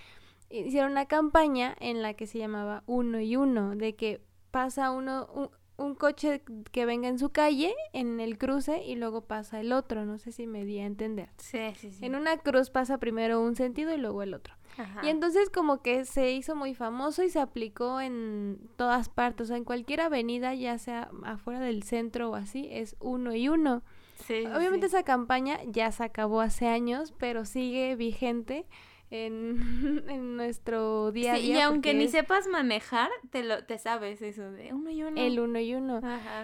hicieron 0.50 0.92
una 0.92 1.06
campaña 1.06 1.74
en 1.80 2.02
la 2.02 2.14
que 2.14 2.26
se 2.26 2.38
llamaba 2.38 2.84
uno 2.86 3.20
y 3.20 3.36
uno, 3.36 3.74
de 3.74 3.94
que 3.94 4.20
pasa 4.50 4.90
uno, 4.90 5.28
un, 5.34 5.50
un 5.76 5.94
coche 5.94 6.42
que 6.70 6.86
venga 6.86 7.08
en 7.08 7.18
su 7.18 7.30
calle, 7.30 7.74
en 7.92 8.20
el 8.20 8.38
cruce, 8.38 8.84
y 8.84 8.94
luego 8.94 9.22
pasa 9.22 9.60
el 9.60 9.72
otro. 9.72 10.04
No 10.04 10.18
sé 10.18 10.32
si 10.32 10.46
me 10.46 10.64
di 10.64 10.78
a 10.78 10.86
entender. 10.86 11.30
Sí, 11.38 11.72
sí, 11.76 11.90
sí. 11.90 12.04
En 12.04 12.14
una 12.14 12.36
cruz 12.38 12.70
pasa 12.70 12.98
primero 12.98 13.40
un 13.42 13.56
sentido 13.56 13.92
y 13.94 13.98
luego 13.98 14.22
el 14.22 14.34
otro. 14.34 14.54
Y 15.02 15.08
entonces 15.08 15.50
como 15.50 15.82
que 15.82 16.04
se 16.04 16.32
hizo 16.32 16.56
muy 16.56 16.74
famoso 16.74 17.22
y 17.22 17.28
se 17.28 17.40
aplicó 17.40 18.00
en 18.00 18.58
todas 18.76 19.08
partes, 19.08 19.44
o 19.44 19.48
sea, 19.48 19.56
en 19.56 19.64
cualquier 19.64 20.00
avenida, 20.00 20.54
ya 20.54 20.78
sea 20.78 21.10
afuera 21.24 21.60
del 21.60 21.82
centro 21.82 22.30
o 22.30 22.34
así, 22.34 22.68
es 22.70 22.96
uno 23.00 23.34
y 23.34 23.48
uno. 23.48 23.82
Sí, 24.26 24.44
Obviamente 24.46 24.86
esa 24.86 25.02
campaña 25.02 25.58
ya 25.66 25.90
se 25.90 26.04
acabó 26.04 26.40
hace 26.40 26.68
años, 26.68 27.12
pero 27.18 27.44
sigue 27.44 27.96
vigente 27.96 28.66
en, 29.12 30.04
en 30.08 30.36
nuestro 30.36 31.12
día 31.12 31.34
a 31.34 31.36
día. 31.36 31.58
y 31.58 31.60
aunque 31.60 31.92
ni 31.92 32.08
sepas 32.08 32.48
manejar, 32.48 33.10
te 33.30 33.44
lo 33.44 33.62
te 33.64 33.78
sabes 33.78 34.22
eso 34.22 34.50
de 34.50 34.72
uno 34.72 34.90
y 34.90 35.02
uno. 35.02 35.20
El 35.20 35.38
uno 35.38 35.60
y 35.60 35.74
uno. 35.74 36.00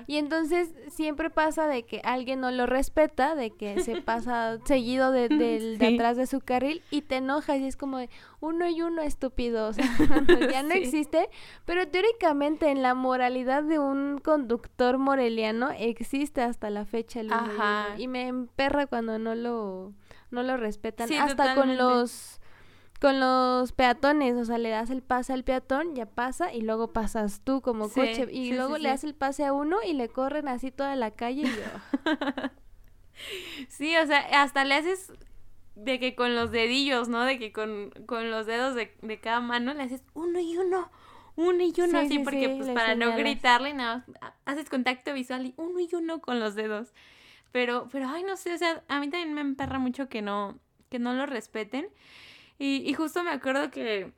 Y 0.07 0.19
entonces 0.19 0.75
siempre 0.89 1.31
pasa 1.31 1.67
de 1.67 1.85
que 1.85 2.01
alguien 2.05 2.41
no 2.41 2.51
lo 2.51 2.67
respeta, 2.67 3.35
de 3.35 3.51
que 3.51 3.81
se 3.81 4.01
pasa 4.03 4.59
seguido 4.65 5.11
de, 5.11 5.29
de 5.29 5.95
atrás 5.95 6.19
de 6.19 6.27
su 6.27 6.41
carril 6.41 6.83
y 6.91 7.03
te 7.03 7.17
enojas 7.17 7.59
y 7.59 7.67
es 7.67 7.77
como 7.77 7.99
de 7.99 8.11
uno 8.41 8.69
y 8.69 8.83
uno 8.83 9.01
estúpido, 9.03 9.69
o 9.69 9.73
sea, 9.73 9.89
ya 10.51 10.63
no 10.63 10.75
existe, 10.75 11.31
pero 11.65 11.89
teóricamente 11.89 12.71
en 12.71 12.83
la 12.83 12.95
moralidad 12.95 13.63
de 13.63 13.79
un 13.79 14.19
conductor 14.19 14.99
moreliano 14.99 15.71
existe 15.71 16.43
hasta 16.43 16.69
la 16.69 16.85
fecha 16.85 17.21
el 17.21 17.29
uno 17.29 17.47
y 17.47 17.55
uno. 17.55 17.85
Y 17.97 18.09
me 18.09 18.29
emperra 18.29 18.87
cuando 18.87 19.19
no 19.19 19.35
lo 19.35 19.95
no 20.31 20.43
lo 20.43 20.59
respetan 20.59 21.11
hasta 21.15 21.55
con 21.55 21.79
los 21.79 22.38
con 23.01 23.21
los 23.21 23.73
peatones, 23.73 24.35
o 24.37 24.45
sea, 24.45 24.59
le 24.59 24.71
das 24.71 24.91
el 24.91 25.03
pase 25.03 25.33
al 25.33 25.45
peatón, 25.45 25.95
ya 25.95 26.07
pasa 26.07 26.53
y 26.53 26.63
luego 26.63 26.93
pasas 26.93 27.43
tú 27.45 27.61
como 27.61 27.89
coche 27.89 28.27
y 28.33 28.53
luego 28.53 28.77
le 28.77 28.89
das 28.89 29.05
el 29.05 29.15
pase 29.15 29.45
a 29.45 29.53
uno 29.53 29.79
y 29.87 29.93
le 29.93 30.09
corren 30.09 30.49
así 30.49 30.71
toda 30.73 30.97
la 30.97 31.13
calle 31.13 31.43
y 31.43 31.45
yo. 31.45 32.11
sí, 33.69 33.97
o 33.97 34.07
sea, 34.07 34.43
hasta 34.43 34.65
le 34.65 34.75
haces 34.75 35.13
de 35.77 36.01
que 36.01 36.17
con 36.17 36.35
los 36.35 36.51
dedillos, 36.51 37.09
¿no? 37.09 37.25
De 37.25 37.39
que 37.39 37.53
con, 37.53 37.91
con 38.07 38.33
los 38.33 38.47
dedos 38.47 38.75
de, 38.75 38.93
de, 39.01 39.21
cada 39.21 39.41
mano 39.41 39.75
le 39.75 39.85
haces 39.85 40.03
uno 40.15 40.41
y 40.41 40.57
uno, 40.57 40.91
uno 41.37 41.63
y 41.63 41.73
uno, 41.81 42.01
así 42.01 42.19
porque 42.19 42.49
pues 42.49 42.69
para 42.71 42.97
no 42.97 43.15
gritarle 43.17 43.75
nada, 43.75 44.05
haces 44.45 44.69
contacto 44.69 45.15
visual 45.15 45.47
y 45.47 45.55
uno 45.57 45.79
y 45.79 45.89
uno 45.95 46.21
con 46.21 46.41
los 46.41 46.57
dedos. 46.57 46.93
Pero, 47.53 47.89
pero, 47.93 48.09
ay, 48.09 48.25
no 48.25 48.37
sé, 48.37 48.53
o 48.53 48.59
sea, 48.59 48.83
a 48.89 48.99
mí 48.99 49.09
también 49.09 49.33
me 49.35 49.41
emperra 49.41 49.79
mucho 49.79 50.09
que 50.09 50.21
no, 50.21 50.59
que 50.91 50.99
no 50.99 51.15
lo 51.15 51.27
respeten. 51.27 51.89
Y, 52.59 52.93
justo 52.95 53.23
me 53.23 53.31
acuerdo 53.31 53.71
que 53.71 54.13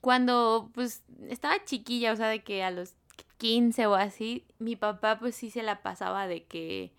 cuando 0.00 0.70
pues 0.74 1.04
estaba 1.28 1.64
chiquilla, 1.64 2.12
o 2.12 2.16
sea, 2.16 2.28
de 2.28 2.42
que 2.42 2.64
a 2.64 2.70
los 2.70 2.94
15 3.38 3.86
o 3.86 3.94
así, 3.94 4.44
mi 4.58 4.76
papá 4.76 5.18
pues 5.18 5.36
sí 5.36 5.50
se 5.50 5.62
la 5.62 5.82
pasaba 5.82 6.26
de 6.26 6.44
que, 6.44 6.92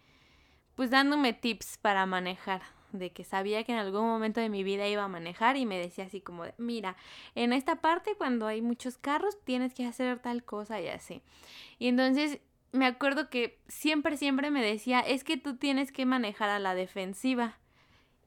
pues 0.75 0.89
dándome 0.89 1.33
tips 1.33 1.77
para 1.77 2.05
manejar, 2.05 2.61
de 2.93 3.11
que 3.11 3.23
sabía 3.25 3.63
que 3.63 3.73
en 3.73 3.79
algún 3.79 4.05
momento 4.05 4.39
de 4.39 4.49
mi 4.49 4.63
vida 4.63 4.87
iba 4.87 5.03
a 5.03 5.09
manejar 5.09 5.57
y 5.57 5.65
me 5.65 5.77
decía 5.77 6.05
así 6.05 6.21
como 6.21 6.45
de, 6.45 6.53
mira, 6.57 6.95
en 7.35 7.51
esta 7.51 7.81
parte 7.81 8.15
cuando 8.17 8.47
hay 8.47 8.61
muchos 8.61 8.97
carros 8.97 9.37
tienes 9.43 9.73
que 9.73 9.85
hacer 9.85 10.19
tal 10.19 10.43
cosa 10.43 10.79
y 10.79 10.87
así. 10.87 11.21
Y 11.77 11.87
entonces 11.87 12.39
me 12.71 12.85
acuerdo 12.85 13.29
que 13.29 13.59
siempre, 13.67 14.17
siempre 14.17 14.49
me 14.49 14.63
decía, 14.63 15.01
es 15.01 15.23
que 15.23 15.37
tú 15.37 15.57
tienes 15.57 15.91
que 15.91 16.05
manejar 16.05 16.49
a 16.49 16.59
la 16.59 16.73
defensiva. 16.73 17.57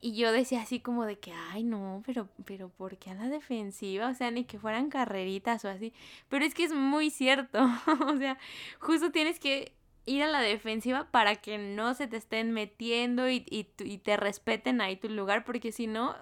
Y 0.05 0.13
yo 0.17 0.33
decía 0.33 0.61
así 0.61 0.81
como 0.81 1.07
de 1.07 1.19
que, 1.19 1.33
ay, 1.33 1.65
no, 1.65 2.03
pero, 2.05 2.29
pero 2.45 2.69
¿por 2.69 2.99
qué 2.99 3.13
a 3.13 3.15
la 3.15 3.27
defensiva? 3.31 4.11
O 4.11 4.15
sea, 4.15 4.31
ni 4.31 4.45
que 4.45 4.59
fueran 4.59 4.91
carreritas 4.91 5.65
o 5.65 5.71
así. 5.71 5.95
Pero 6.29 6.45
es 6.45 6.53
que 6.53 6.65
es 6.65 6.75
muy 6.75 7.09
cierto. 7.09 7.59
o 8.07 8.17
sea, 8.19 8.37
justo 8.81 9.11
tienes 9.13 9.41
que 9.41 9.73
ir 10.05 10.23
a 10.23 10.27
la 10.27 10.43
defensiva 10.43 11.11
para 11.11 11.37
que 11.37 11.57
no 11.57 11.95
se 11.95 12.07
te 12.07 12.19
estén 12.19 12.53
metiendo 12.53 13.31
y, 13.31 13.47
y, 13.49 13.67
y 13.79 13.97
te 13.97 14.19
respeten 14.19 14.83
ahí 14.83 14.97
tu 14.97 15.09
lugar, 15.09 15.43
porque 15.43 15.73
si 15.73 15.87
no, 15.87 16.15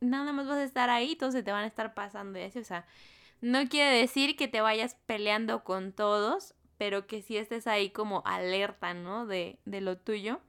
nada 0.00 0.32
más 0.32 0.46
vas 0.46 0.56
a 0.56 0.64
estar 0.64 0.88
ahí, 0.88 1.14
todos 1.14 1.34
se 1.34 1.42
te 1.42 1.52
van 1.52 1.64
a 1.64 1.66
estar 1.66 1.92
pasando 1.92 2.38
y 2.38 2.42
así. 2.44 2.58
O 2.60 2.64
sea, 2.64 2.86
no 3.42 3.68
quiere 3.68 3.98
decir 3.98 4.36
que 4.36 4.48
te 4.48 4.62
vayas 4.62 4.96
peleando 5.04 5.62
con 5.62 5.92
todos, 5.92 6.54
pero 6.78 7.06
que 7.06 7.20
sí 7.20 7.36
estés 7.36 7.66
ahí 7.66 7.90
como 7.90 8.22
alerta, 8.24 8.94
¿no? 8.94 9.26
De, 9.26 9.58
de 9.66 9.82
lo 9.82 9.98
tuyo. 9.98 10.40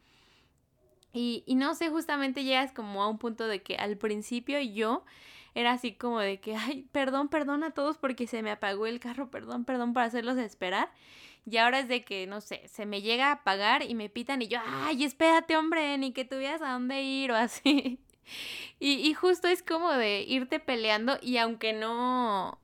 Y, 1.13 1.43
y 1.45 1.55
no 1.55 1.73
sé, 1.75 1.89
justamente 1.89 2.43
llegas 2.43 2.71
como 2.71 3.01
a 3.03 3.07
un 3.07 3.17
punto 3.17 3.47
de 3.47 3.63
que 3.63 3.75
al 3.75 3.97
principio 3.97 4.59
yo 4.61 5.03
era 5.55 5.71
así 5.71 5.93
como 5.93 6.19
de 6.19 6.39
que, 6.39 6.55
ay, 6.55 6.87
perdón, 6.91 7.29
perdón 7.29 7.63
a 7.63 7.71
todos 7.71 7.97
porque 7.97 8.27
se 8.27 8.43
me 8.43 8.51
apagó 8.51 8.85
el 8.85 8.99
carro, 8.99 9.31
perdón, 9.31 9.65
perdón 9.65 9.93
por 9.93 10.03
hacerlos 10.03 10.37
esperar. 10.37 10.91
Y 11.49 11.57
ahora 11.57 11.79
es 11.79 11.87
de 11.87 12.03
que, 12.03 12.27
no 12.27 12.41
sé, 12.41 12.67
se 12.67 12.85
me 12.85 13.01
llega 13.01 13.29
a 13.29 13.31
apagar 13.33 13.81
y 13.81 13.95
me 13.95 14.09
pitan 14.09 14.41
y 14.41 14.49
yo, 14.49 14.59
ay, 14.65 15.03
espérate, 15.03 15.57
hombre, 15.57 15.97
ni 15.97 16.11
que 16.11 16.25
tuvieras 16.25 16.61
a 16.61 16.73
dónde 16.73 17.01
ir 17.01 17.31
o 17.31 17.35
así. 17.35 17.99
Y, 18.77 18.95
y 19.07 19.13
justo 19.13 19.47
es 19.47 19.63
como 19.63 19.93
de 19.93 20.19
irte 20.27 20.59
peleando 20.59 21.17
y 21.21 21.37
aunque 21.37 21.71
no, 21.71 22.59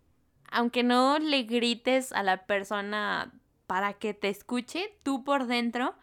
aunque 0.52 0.84
no 0.84 1.20
le 1.20 1.44
grites 1.44 2.12
a 2.12 2.22
la 2.22 2.46
persona 2.46 3.32
para 3.66 3.94
que 3.94 4.14
te 4.14 4.28
escuche, 4.28 4.94
tú 5.04 5.24
por 5.24 5.48
dentro 5.48 5.96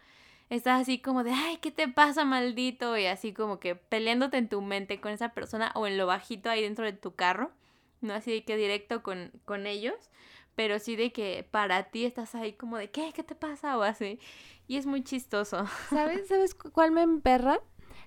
estás 0.50 0.82
así 0.82 0.98
como 0.98 1.24
de, 1.24 1.30
ay, 1.30 1.56
¿qué 1.58 1.70
te 1.70 1.88
pasa, 1.88 2.24
maldito? 2.24 2.98
Y 2.98 3.06
así 3.06 3.32
como 3.32 3.58
que 3.60 3.76
peleándote 3.76 4.36
en 4.36 4.48
tu 4.48 4.60
mente 4.60 5.00
con 5.00 5.12
esa 5.12 5.30
persona 5.30 5.72
o 5.74 5.86
en 5.86 5.96
lo 5.96 6.06
bajito 6.06 6.50
ahí 6.50 6.62
dentro 6.62 6.84
de 6.84 6.92
tu 6.92 7.14
carro, 7.14 7.52
no 8.00 8.12
así 8.12 8.32
de 8.32 8.44
que 8.44 8.56
directo 8.56 9.02
con, 9.02 9.30
con 9.44 9.66
ellos, 9.66 9.94
pero 10.56 10.78
sí 10.78 10.96
de 10.96 11.12
que 11.12 11.48
para 11.50 11.84
ti 11.84 12.04
estás 12.04 12.34
ahí 12.34 12.52
como 12.52 12.76
de, 12.76 12.90
¿qué? 12.90 13.12
¿Qué 13.14 13.22
te 13.22 13.34
pasa? 13.34 13.78
O 13.78 13.82
así. 13.82 14.18
Y 14.66 14.76
es 14.76 14.86
muy 14.86 15.02
chistoso. 15.02 15.64
¿Sabes, 15.88 16.28
¿Sabes 16.28 16.54
cuál 16.54 16.90
me 16.90 17.02
emperra? 17.02 17.60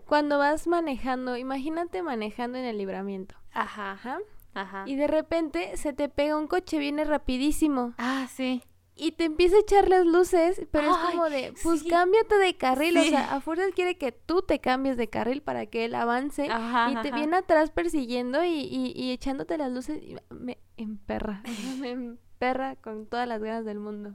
Cuando 0.06 0.38
vas 0.38 0.68
manejando, 0.68 1.38
imagínate 1.38 2.04
manejando 2.04 2.58
en 2.58 2.66
el 2.66 2.78
libramiento. 2.78 3.36
Ajá. 3.54 3.94
Ajá. 3.94 4.20
Ajá. 4.56 4.84
Y 4.86 4.96
de 4.96 5.08
repente 5.08 5.78
se 5.78 5.94
te 5.94 6.10
pega 6.10 6.38
un 6.38 6.48
coche, 6.48 6.78
viene 6.78 7.06
rapidísimo. 7.06 7.94
Ah, 7.98 8.28
sí 8.30 8.62
y 8.96 9.14
te 9.14 9.26
empieza 9.26 9.56
a 9.56 9.60
echar 9.60 9.90
las 9.90 10.06
luces, 10.06 10.62
pero 10.72 10.92
es 10.92 10.98
como 10.98 11.30
de, 11.30 11.54
pues 11.64 11.84
cámbiate 11.84 12.38
de 12.38 12.56
carril, 12.58 12.98
o 12.98 13.04
sea, 13.04 13.34
a 13.34 13.42
fuerzas 13.42 13.72
quiere 13.74 13.98
que 13.98 14.12
tú 14.12 14.44
te 14.44 14.60
cambies 14.60 14.98
de 14.98 15.10
carril 15.10 15.42
para 15.42 15.66
que 15.66 15.86
él 15.86 15.96
avance 15.96 16.46
y 16.46 16.96
te 17.02 17.12
viene 17.12 17.38
atrás 17.38 17.72
persiguiendo 17.72 18.44
y, 18.44 18.52
y, 18.52 19.12
echándote 19.12 19.58
las 19.58 19.72
luces, 19.72 20.02
y 20.02 20.16
me 20.30 20.60
emperra, 20.78 21.42
me 21.80 22.18
perra 22.38 22.76
con 22.76 23.08
todas 23.08 23.28
las 23.28 23.42
ganas 23.42 23.66
del 23.66 23.80
mundo. 23.80 24.14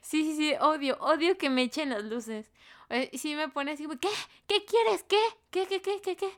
Sí, 0.00 0.24
sí, 0.24 0.36
sí, 0.36 0.54
odio, 0.60 0.98
odio 1.00 1.38
que 1.38 1.48
me 1.48 1.62
echen 1.62 1.90
las 1.90 2.04
luces. 2.04 2.50
Eh, 2.90 3.10
sí 3.16 3.34
me 3.34 3.48
pone 3.48 3.72
así, 3.72 3.86
¿qué? 4.00 4.08
¿Qué 4.46 4.64
quieres? 4.64 5.04
¿Qué? 5.04 5.16
¿Qué, 5.50 5.66
qué, 5.66 5.80
qué, 5.80 6.00
qué, 6.02 6.16
qué? 6.16 6.28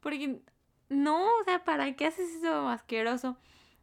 Porque 0.00 0.40
no, 0.88 1.26
o 1.40 1.44
sea, 1.44 1.64
¿para 1.64 1.94
qué 1.96 2.06
haces 2.06 2.34
eso 2.36 2.68
asqueroso? 2.68 3.36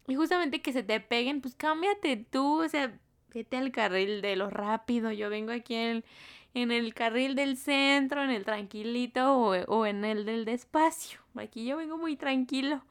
Y 0.07 0.15
justamente 0.15 0.61
que 0.61 0.73
se 0.73 0.81
te 0.81 0.99
peguen, 0.99 1.41
pues 1.41 1.55
cámbiate 1.55 2.17
tú, 2.17 2.63
o 2.63 2.69
sea, 2.69 2.99
vete 3.35 3.57
al 3.57 3.71
carril 3.71 4.21
de 4.21 4.35
lo 4.37 4.49
rápido. 4.49 5.11
Yo 5.11 5.29
vengo 5.29 5.51
aquí 5.51 5.75
en 5.75 5.97
el, 5.97 6.05
en 6.53 6.71
el 6.71 6.93
carril 6.93 7.35
del 7.35 7.57
centro, 7.57 8.23
en 8.23 8.29
el 8.29 8.45
tranquilito 8.45 9.37
o, 9.37 9.53
o 9.67 9.85
en 9.85 10.05
el 10.05 10.25
del 10.25 10.45
despacio. 10.45 11.19
Aquí 11.35 11.65
yo 11.65 11.77
vengo 11.77 11.97
muy 11.97 12.15
tranquilo. 12.15 12.81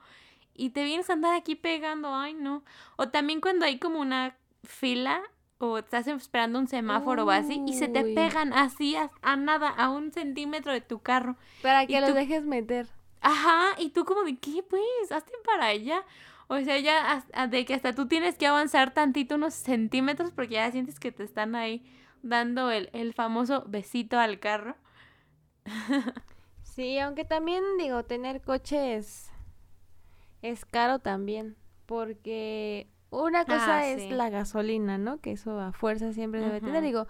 Y 0.54 0.70
te 0.70 0.84
vienes 0.84 1.08
a 1.10 1.14
andar 1.14 1.34
aquí 1.34 1.56
pegando, 1.56 2.14
ay 2.14 2.34
no. 2.34 2.62
O 2.96 3.08
también 3.08 3.40
cuando 3.40 3.64
hay 3.64 3.78
como 3.78 4.00
una 4.00 4.36
fila 4.62 5.22
o 5.58 5.78
estás 5.78 6.06
esperando 6.06 6.58
un 6.58 6.68
semáforo 6.68 7.24
o 7.24 7.30
así 7.30 7.62
y 7.66 7.72
se 7.72 7.88
te 7.88 8.04
pegan 8.04 8.52
así 8.52 8.96
a, 8.96 9.36
nada, 9.36 9.68
a 9.68 9.88
un 9.88 10.12
centímetro 10.12 10.72
de 10.72 10.82
tu 10.82 11.00
carro. 11.00 11.36
Para 11.62 11.86
que 11.86 12.00
los 12.00 12.14
dejes 12.14 12.44
meter. 12.44 12.86
Ajá, 13.22 13.74
y 13.78 13.88
tú 13.88 14.04
como 14.04 14.22
de, 14.24 14.36
¿qué 14.36 14.62
pues? 14.62 15.10
Hazte 15.10 15.32
para 15.44 15.68
allá. 15.68 16.04
O 16.48 16.60
sea, 16.60 16.78
ya 16.78 17.24
de 17.48 17.64
que 17.64 17.74
hasta 17.74 17.94
tú 17.94 18.06
tienes 18.06 18.36
que 18.36 18.46
avanzar 18.46 18.92
tantito 18.92 19.36
unos 19.36 19.54
centímetros 19.54 20.30
porque 20.30 20.54
ya 20.54 20.70
sientes 20.70 21.00
que 21.00 21.12
te 21.12 21.22
están 21.22 21.54
ahí 21.54 21.84
dando 22.22 22.70
el, 22.70 22.90
el 22.92 23.14
famoso 23.14 23.64
besito 23.66 24.18
al 24.18 24.40
carro. 24.40 24.76
sí, 26.62 26.98
aunque 26.98 27.24
también 27.24 27.62
digo, 27.78 28.04
tener 28.04 28.42
coche 28.42 28.96
es, 28.96 29.30
es 30.42 30.64
caro 30.64 30.98
también. 30.98 31.56
Porque 31.86 32.88
una 33.10 33.44
cosa 33.44 33.78
ah, 33.78 33.86
es 33.86 34.10
la 34.10 34.30
gasolina, 34.30 34.98
¿no? 34.98 35.20
Que 35.20 35.32
eso 35.32 35.60
a 35.60 35.72
fuerza 35.72 36.12
siempre 36.12 36.40
debe 36.40 36.60
tener. 36.60 36.82
Digo, 36.82 37.06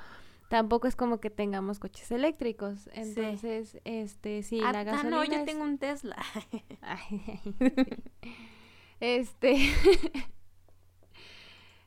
tampoco 0.48 0.88
es 0.88 0.96
como 0.96 1.18
que 1.18 1.30
tengamos 1.30 1.78
coches 1.78 2.10
eléctricos. 2.10 2.88
Entonces, 2.92 3.78
este, 3.84 4.42
sí, 4.42 4.60
ah, 4.64 4.72
la 4.72 4.84
gasolina. 4.84 5.16
Ah, 5.16 5.24
no, 5.24 5.32
yo 5.32 5.44
tengo 5.44 5.64
un 5.64 5.78
Tesla. 5.78 6.16
este. 9.00 9.56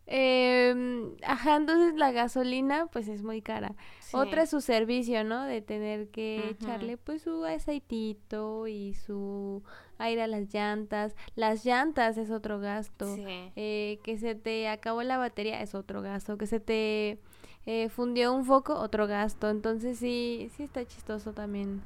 eh, 0.08 1.16
ajá, 1.24 1.56
entonces 1.56 1.96
la 1.96 2.12
gasolina, 2.12 2.88
pues 2.88 3.08
es 3.08 3.24
muy 3.24 3.42
cara. 3.42 3.76
Otra 4.14 4.44
es 4.44 4.50
su 4.50 4.62
servicio, 4.62 5.24
¿no? 5.24 5.44
De 5.44 5.62
tener 5.62 6.10
que 6.10 6.50
echarle, 6.50 6.98
pues, 6.98 7.24
su 7.24 7.44
aceitito 7.46 8.68
y 8.68 8.94
su 8.94 9.64
aire 9.98 10.24
a 10.24 10.28
las 10.28 10.54
llantas. 10.54 11.16
Las 11.36 11.66
llantas 11.66 12.18
es 12.18 12.32
otro 12.32 12.60
gasto. 12.60 13.16
Eh, 13.56 14.00
que 14.04 14.18
se 14.18 14.36
te 14.36 14.68
acabó 14.68 15.04
la 15.04 15.18
batería 15.18 15.62
es 15.62 15.76
otro 15.76 16.02
gasto. 16.02 16.38
Que 16.38 16.48
se 16.48 16.60
te 16.60 17.20
eh, 17.66 17.90
fundió 17.90 18.34
un 18.34 18.46
foco, 18.46 18.76
otro 18.76 19.08
gasto. 19.08 19.50
Entonces 19.50 19.98
sí, 19.98 20.50
sí 20.56 20.64
está 20.64 20.86
chistoso 20.86 21.34
también. 21.34 21.82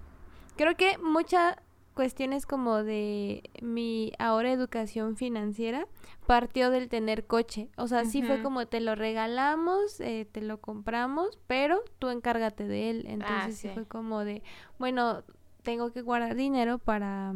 Creo 0.58 0.76
que 0.76 0.98
muchas 1.00 1.56
cuestiones 2.02 2.48
como 2.48 2.84
de 2.84 3.44
mi 3.62 4.12
ahora 4.18 4.52
educación 4.52 5.18
financiera 5.18 5.86
partió 6.26 6.72
del 6.72 6.90
tener 6.90 7.28
coche. 7.28 7.70
O 7.78 7.88
sea, 7.88 8.06
sí 8.06 8.24
fue 8.24 8.42
como 8.42 8.66
te 8.66 8.80
lo 8.80 8.96
regalamos, 8.96 10.00
eh, 10.00 10.28
te 10.32 10.42
lo 10.42 10.60
compramos, 10.60 11.38
pero 11.46 11.84
tú 12.00 12.10
encárgate 12.10 12.68
de 12.68 12.90
él. 12.90 13.06
Ah, 13.06 13.12
Entonces 13.12 13.60
sí 13.60 13.70
fue 13.70 13.86
como 13.86 14.26
de, 14.26 14.42
bueno, 14.80 15.24
tengo 15.62 15.92
que 15.92 16.02
guardar 16.02 16.34
dinero 16.34 16.80
para 16.80 17.36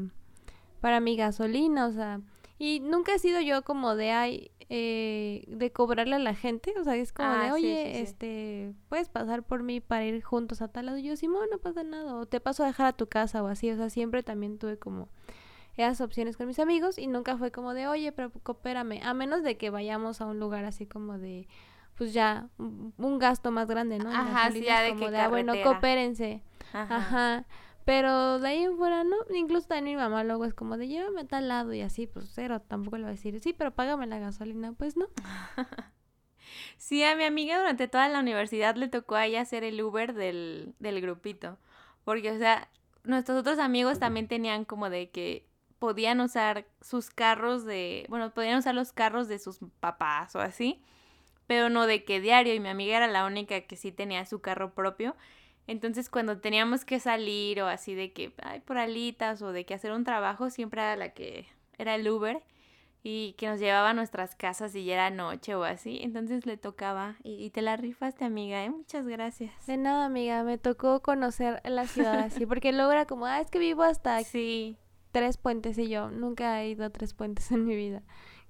para 0.82 1.00
mi 1.00 1.16
gasolina, 1.16 1.86
o 1.86 1.92
sea, 1.92 2.22
y 2.58 2.80
nunca 2.80 3.14
he 3.14 3.20
sido 3.20 3.42
yo 3.42 3.64
como 3.64 3.96
de 3.96 4.12
ay 4.12 4.52
eh, 4.70 5.44
de 5.48 5.72
cobrarle 5.72 6.16
a 6.16 6.20
la 6.20 6.34
gente, 6.34 6.74
o 6.80 6.84
sea, 6.84 6.96
es 6.96 7.14
como 7.14 7.30
de, 7.30 7.48
ah, 7.50 7.54
oye, 7.54 8.02
este, 8.02 8.74
puedes 8.90 9.10
pasar 9.10 9.44
por 9.44 9.62
mí 9.62 9.80
para 9.80 10.06
ir 10.06 10.24
juntos 10.24 10.64
a 10.64 10.70
tal 10.70 10.88
lado. 10.88 10.98
Y 10.98 11.04
yo, 11.04 11.16
Simón, 11.16 11.46
no 11.52 11.60
pasa 11.60 11.84
nada, 11.84 12.16
o 12.16 12.26
te 12.26 12.40
paso 12.40 12.64
a 12.64 12.68
dejar 12.68 12.88
a 12.88 12.94
tu 12.94 13.08
casa 13.08 13.44
o 13.44 13.48
así, 13.48 13.70
o 13.70 13.76
sea, 13.76 13.92
siempre 13.92 14.24
también 14.24 14.58
tuve 14.58 14.78
como 14.78 15.08
esas 15.78 16.02
opciones 16.02 16.36
con 16.36 16.48
mis 16.48 16.58
amigos 16.58 16.98
y 16.98 17.06
nunca 17.06 17.38
fue 17.38 17.52
como 17.52 17.76
de, 17.76 17.88
oye, 17.88 18.12
pero 18.12 18.32
coopérame, 18.32 19.02
a 19.04 19.14
menos 19.14 19.44
de 19.44 19.56
que 19.56 19.70
vayamos 19.70 20.20
a 20.22 20.26
un 20.26 20.40
lugar 20.40 20.66
así 20.66 20.88
como 20.88 21.20
de, 21.20 21.48
pues 21.96 22.12
ya, 22.12 22.48
un, 22.58 23.20
gasto 23.20 23.52
más 23.52 23.68
grande, 23.68 24.00
¿no? 24.00 24.10
Ajá, 24.10 24.50
sí, 24.52 24.62
ya 24.62 24.82
de 24.82 24.94
como 24.94 25.12
de, 25.12 25.20
ah, 25.20 25.30
bueno, 25.30 25.54
coopérense. 25.64 26.42
Ajá. 26.74 27.46
Pero 27.86 28.40
de 28.40 28.48
ahí 28.48 28.64
en 28.64 28.78
fuera, 28.78 29.04
no, 29.04 29.16
incluso 29.34 29.68
también 29.68 29.98
mi 29.98 30.02
mamá 30.02 30.24
luego 30.24 30.46
es 30.46 30.56
como 30.56 30.76
de 30.76 30.88
llévame 30.88 31.22
a 31.22 31.28
tal 31.28 31.48
lado 31.48 31.72
y 31.72 31.82
así, 31.82 32.08
pues 32.08 32.32
cero, 32.34 32.60
tampoco 32.60 32.98
le 32.98 33.04
va 33.04 33.10
a 33.10 33.12
decir, 33.12 33.40
sí, 33.40 33.54
pero 33.54 33.76
págame 33.76 34.08
la 34.08 34.18
gasolina, 34.18 34.74
pues 34.74 34.98
no. 34.98 35.08
sí, 36.78 37.04
a 37.04 37.16
mi 37.16 37.26
amiga 37.26 37.60
durante 37.60 37.88
toda 37.88 38.08
la 38.10 38.20
universidad 38.20 38.76
le 38.76 38.88
tocó 38.88 39.16
a 39.16 39.28
ella 39.28 39.42
hacer 39.42 39.64
el 39.64 39.80
Uber 39.82 40.14
del, 40.14 40.74
del 40.80 41.00
grupito, 41.00 41.60
porque, 42.04 42.32
o 42.32 42.38
sea, 42.40 42.70
nuestros 43.04 43.38
otros 43.38 43.60
amigos 43.60 44.00
también 44.00 44.28
tenían 44.28 44.66
como 44.66 44.90
de 44.90 45.12
que 45.12 45.48
podían 45.78 46.22
usar 46.22 46.66
sus 46.82 47.12
carros 47.12 47.66
de, 47.66 48.08
bueno, 48.10 48.34
podían 48.34 48.58
usar 48.58 48.74
los 48.74 48.94
carros 48.94 49.28
de 49.28 49.38
sus 49.38 49.60
papás 49.80 50.36
o 50.36 50.40
así, 50.40 50.82
pero 51.46 51.70
no 51.70 51.86
de 51.86 52.04
que 52.04 52.20
diario, 52.20 52.56
y 52.56 52.60
mi 52.60 52.70
amiga 52.70 52.98
era 52.98 53.08
la 53.08 53.26
única 53.26 53.62
que 53.62 53.76
sí 53.76 53.92
tenía 53.92 54.26
su 54.26 54.42
carro 54.42 54.74
propio. 54.74 55.16
Entonces 55.68 56.10
cuando 56.10 56.40
teníamos 56.40 56.86
que 56.86 57.00
salir 57.00 57.62
o 57.62 57.68
así 57.68 57.96
de 57.96 58.14
que, 58.14 58.34
ay, 58.44 58.60
por 58.62 58.78
alitas 58.78 59.42
o 59.42 59.52
de 59.52 59.66
que 59.66 59.74
hacer 59.74 59.92
un 59.92 60.04
trabajo, 60.04 60.50
siempre 60.50 60.82
era 60.82 60.96
la 60.96 61.10
que 61.10 61.48
era 61.78 61.96
el 61.96 62.08
Uber 62.08 62.44
y 63.08 63.34
que 63.34 63.48
nos 63.48 63.60
llevaba 63.60 63.92
a 63.92 63.94
nuestras 63.94 64.36
casas 64.36 64.74
y 64.76 64.84
ya 64.84 64.94
era 64.94 65.10
noche 65.12 65.54
o 65.54 65.64
así. 65.64 66.00
Entonces 66.02 66.48
le 66.48 66.58
tocaba 66.58 67.18
y, 67.24 67.52
te 67.52 67.62
la 67.62 67.78
rifaste, 67.78 68.26
amiga, 68.26 68.64
¿eh? 68.64 68.72
Muchas 68.72 69.06
gracias. 69.08 69.52
De 69.68 69.78
nada, 69.78 70.06
amiga, 70.06 70.44
me 70.44 70.58
tocó 70.58 71.02
conocer 71.02 71.62
la 71.66 71.86
ciudad 71.86 72.18
así, 72.18 72.46
porque 72.48 72.72
luego 72.72 72.92
era 72.92 73.06
como, 73.06 73.28
ah, 73.28 73.42
es 73.42 73.52
que 73.52 73.60
vivo 73.60 73.84
hasta 73.84 74.24
sí. 74.24 74.78
tres 75.12 75.38
puentes 75.38 75.78
y 75.78 75.88
yo 75.88 76.10
nunca 76.10 76.64
he 76.64 76.70
ido 76.70 76.84
a 76.84 76.90
tres 76.90 77.14
puentes 77.14 77.52
en 77.52 77.66
mi 77.66 77.76
vida. 77.76 78.02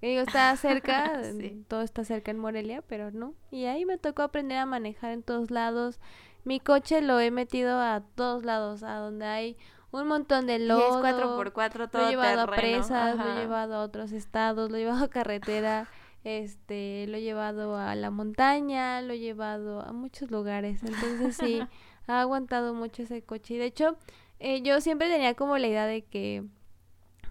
Y 0.01 0.07
digo, 0.07 0.21
está 0.21 0.55
cerca, 0.55 1.21
todo 1.67 1.81
está 1.81 2.05
cerca 2.05 2.31
en 2.31 2.39
Morelia, 2.39 2.81
pero 2.81 3.11
no. 3.11 3.33
Y 3.51 3.65
ahí 3.65 3.85
me 3.85 3.97
tocó 3.97 4.21
aprender 4.21 4.57
a 4.57 4.65
manejar 4.65 5.11
en 5.11 5.21
todos 5.21 5.51
lados 5.51 5.99
mi 6.45 6.59
coche 6.59 7.01
lo 7.01 7.19
he 7.19 7.31
metido 7.31 7.79
a 7.81 8.01
todos 8.15 8.45
lados, 8.45 8.83
a 8.83 8.95
donde 8.97 9.25
hay 9.25 9.57
un 9.91 10.07
montón 10.07 10.47
de 10.47 10.59
lodo. 10.59 11.01
Y 11.03 11.07
es 11.07 11.15
4x4 11.15 11.89
todo 11.89 12.01
Lo 12.01 12.07
he 12.07 12.11
llevado 12.11 12.41
a 12.41 12.47
presas, 12.47 13.17
lo 13.17 13.33
he 13.33 13.35
llevado 13.39 13.75
a 13.75 13.81
otros 13.81 14.11
estados, 14.11 14.71
lo 14.71 14.77
he 14.77 14.81
llevado 14.81 15.05
a 15.05 15.09
carretera, 15.09 15.87
este, 16.23 17.07
lo 17.07 17.17
he 17.17 17.21
llevado 17.21 17.77
a 17.77 17.95
la 17.95 18.11
montaña, 18.11 19.01
lo 19.01 19.13
he 19.13 19.19
llevado 19.19 19.81
a 19.81 19.91
muchos 19.91 20.31
lugares. 20.31 20.83
Entonces 20.83 21.35
sí, 21.35 21.61
ha 22.07 22.21
aguantado 22.21 22.73
mucho 22.73 23.03
ese 23.03 23.23
coche. 23.23 23.55
Y 23.55 23.57
de 23.57 23.65
hecho, 23.65 23.97
eh, 24.39 24.61
yo 24.61 24.79
siempre 24.81 25.09
tenía 25.09 25.33
como 25.33 25.57
la 25.57 25.67
idea 25.67 25.87
de 25.87 26.03
que 26.03 26.43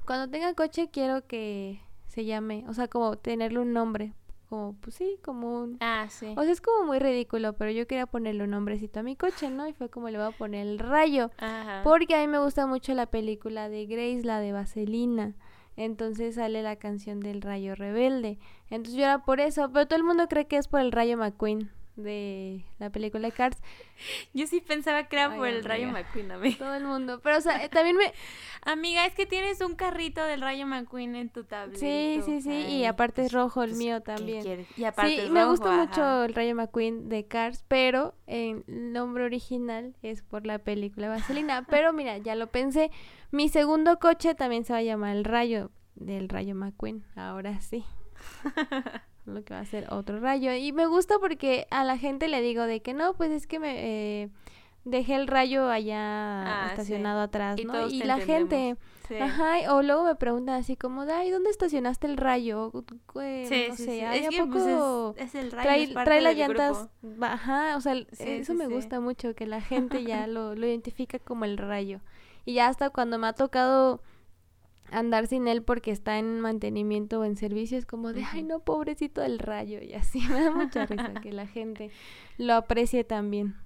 cuando 0.07 0.29
tenga 0.29 0.55
coche 0.55 0.90
quiero 0.90 1.27
que 1.27 1.81
se 2.09 2.24
llame, 2.24 2.64
o 2.68 2.74
sea, 2.74 2.88
como 2.88 3.16
tenerle 3.16 3.61
un 3.61 3.72
nombre, 3.72 4.12
como, 4.55 4.77
pues 4.81 4.95
sí, 4.95 5.19
como 5.23 5.62
un... 5.62 5.77
Ah, 5.81 6.07
sí. 6.09 6.33
O 6.37 6.43
sea, 6.43 6.53
es 6.53 6.61
como 6.61 6.87
muy 6.87 6.99
ridículo, 7.01 7.55
pero 7.55 7.71
yo 7.71 7.87
quería 7.87 8.07
ponerle 8.07 8.45
un 8.45 8.51
nombrecito 8.51 9.01
a 9.01 9.03
mi 9.03 9.17
coche, 9.17 9.51
¿no? 9.51 9.67
Y 9.67 9.73
fue 9.73 9.88
como 9.88 10.09
le 10.11 10.19
voy 10.19 10.29
a 10.29 10.31
poner 10.31 10.67
el 10.67 10.79
rayo. 10.79 11.31
Ajá. 11.38 11.81
Porque 11.83 12.14
a 12.14 12.21
mí 12.21 12.29
me 12.29 12.38
gusta 12.38 12.67
mucho 12.67 12.95
la 12.95 13.07
película 13.07 13.69
de 13.69 13.87
Grace, 13.87 14.23
la 14.23 14.38
de 14.38 14.53
Vaselina. 14.53 15.35
Entonces 15.77 16.37
sale 16.37 16.62
la 16.62 16.77
canción 16.77 17.19
del 17.19 17.43
rayo 17.43 17.75
rebelde. 17.75 18.38
Entonces 18.71 18.95
yo 18.95 19.05
era 19.05 19.25
por 19.25 19.40
eso, 19.40 19.69
pero 19.73 19.87
todo 19.87 19.97
el 19.97 20.05
mundo 20.05 20.29
cree 20.29 20.47
que 20.47 20.57
es 20.57 20.69
por 20.69 20.81
el 20.81 20.93
rayo 20.93 21.17
McQueen 21.17 21.71
de 21.97 22.65
la 22.79 22.91
película 22.91 23.29
de 23.29 23.33
Cars. 23.33 23.57
Yo 24.35 24.47
sí 24.47 24.61
pensaba 24.61 25.05
que 25.05 25.17
era 25.17 25.35
por 25.35 25.47
el 25.47 25.65
Rayo 25.65 25.91
McQueen, 25.91 26.33
amiga. 26.33 26.59
Todo 26.59 26.75
el 26.75 26.85
mundo. 26.85 27.21
Pero, 27.23 27.39
o 27.39 27.41
sea, 27.41 27.65
eh, 27.65 27.69
también 27.69 27.97
me... 27.97 28.13
Amiga, 28.67 29.05
es 29.05 29.15
que 29.15 29.27
tienes 29.27 29.61
un 29.61 29.75
carrito 29.75 30.25
del 30.25 30.41
Rayo 30.41 30.67
McQueen 30.67 31.17
en 31.17 31.29
tu 31.29 31.45
tableta. 31.45 31.79
Sí, 31.79 32.21
sí, 32.25 32.41
sí. 32.41 32.51
y 32.51 32.85
aparte 32.87 33.23
es 33.23 33.33
rojo 33.33 33.63
el 33.63 33.71
pues, 33.71 33.79
mío 33.79 34.01
también. 34.01 34.67
Y 34.77 34.85
aparte 34.85 35.27
sí, 35.27 35.31
me 35.31 35.45
gusta 35.45 35.71
mucho 35.71 36.25
el 36.25 36.35
Rayo 36.35 36.55
McQueen 36.55 37.11
de 37.11 37.27
Cars, 37.27 37.65
pero 37.69 38.15
el 38.27 38.65
nombre 38.67 39.25
original 39.25 39.95
es 40.03 40.23
por 40.23 40.47
la 40.47 40.59
película 40.59 41.09
Vaselina. 41.09 41.67
pero 41.69 41.93
mira, 41.93 42.17
ya 42.19 42.35
lo 42.35 42.47
pensé. 42.47 42.91
Mi 43.31 43.51
segundo 43.51 43.99
coche 43.99 44.35
también 44.35 44.65
se 44.65 44.73
va 44.73 44.79
a 44.79 44.83
llamar 44.83 45.15
el 45.15 45.25
Rayo 45.25 45.71
del 45.95 46.31
Rayo 46.31 46.55
McQueen. 46.55 47.05
Ahora 47.17 47.61
sí. 47.61 47.85
Lo 49.27 49.43
que 49.45 49.55
va 49.55 49.61
a 49.61 49.65
ser 49.65 49.93
otro 49.93 50.21
rayo. 50.21 50.53
Y 50.55 50.73
me 50.73 50.87
gusta 50.87 51.19
porque 51.19 51.67
a 51.71 51.85
la 51.85 51.99
gente 51.99 52.29
le 52.29 52.41
digo 52.41 52.65
de 52.65 52.81
que 52.81 52.95
no, 52.95 53.15
pues 53.15 53.31
es 53.31 53.47
que 53.47 53.59
me 53.59 54.23
eh, 54.23 54.31
dejé 54.85 55.15
el 55.17 55.27
rayo 55.27 55.69
allá 55.69 55.99
ah, 56.01 56.67
estacionado 56.71 57.21
atrás, 57.21 57.59
¿no? 57.65 57.89
Y, 57.89 58.03
la 58.03 58.19
gente, 58.19 58.77
ajá, 59.21 59.73
o 59.75 59.83
luego 59.83 60.05
me 60.05 60.15
preguntan 60.15 60.57
así 60.57 60.77
como, 60.77 61.03
ay, 61.03 61.31
¿dónde 61.31 61.51
estacionaste 61.51 62.07
el 62.07 62.17
rayo? 62.17 62.71
sí, 62.75 63.67
no 63.69 63.77
sé, 63.77 64.07
¿a 64.07 64.11
pues, 64.11 64.37
poco 64.39 65.15
es, 65.17 65.35
el 65.35 65.51
rayo, 65.53 65.95
trae, 66.05 66.21
las 66.21 66.37
llantas, 66.37 66.89
ajá, 67.21 67.77
o 67.77 67.81
sea, 67.81 67.95
eso 68.19 68.55
me 68.55 68.67
gusta 68.67 69.01
mucho, 69.01 69.35
que 69.35 69.47
la 69.47 69.61
gente 69.63 70.05
ya 70.05 70.27
lo, 70.27 70.55
lo 70.55 70.67
identifica 70.67 71.19
como 71.19 71.45
el 71.45 71.57
rayo. 71.57 72.01
Y 72.47 72.55
ya 72.55 72.69
hasta 72.69 72.91
cuando 72.91 73.19
me 73.19 73.27
ha 73.27 73.33
tocado 73.33 74.03
andar 74.90 75.27
sin 75.27 75.49
él 75.49 75.62
porque 75.62 75.90
está 75.90 76.18
en 76.18 76.40
mantenimiento 76.40 77.20
o 77.20 77.25
en 77.25 77.37
servicio 77.37 77.79
es 77.79 77.87
como 77.87 78.12
de, 78.12 78.25
ay 78.25 78.42
no, 78.42 78.61
pobrecito 78.61 79.20
del 79.20 79.38
rayo 79.38 79.81
y 79.83 79.94
así, 79.94 80.20
me 80.29 80.40
da 80.40 80.51
mucha 80.51 80.87
risa 80.87 81.14
que 81.23 81.33
la 81.33 81.47
gente 81.47 81.90
lo 82.38 82.55
aprecie 82.55 83.05
también. 83.05 83.57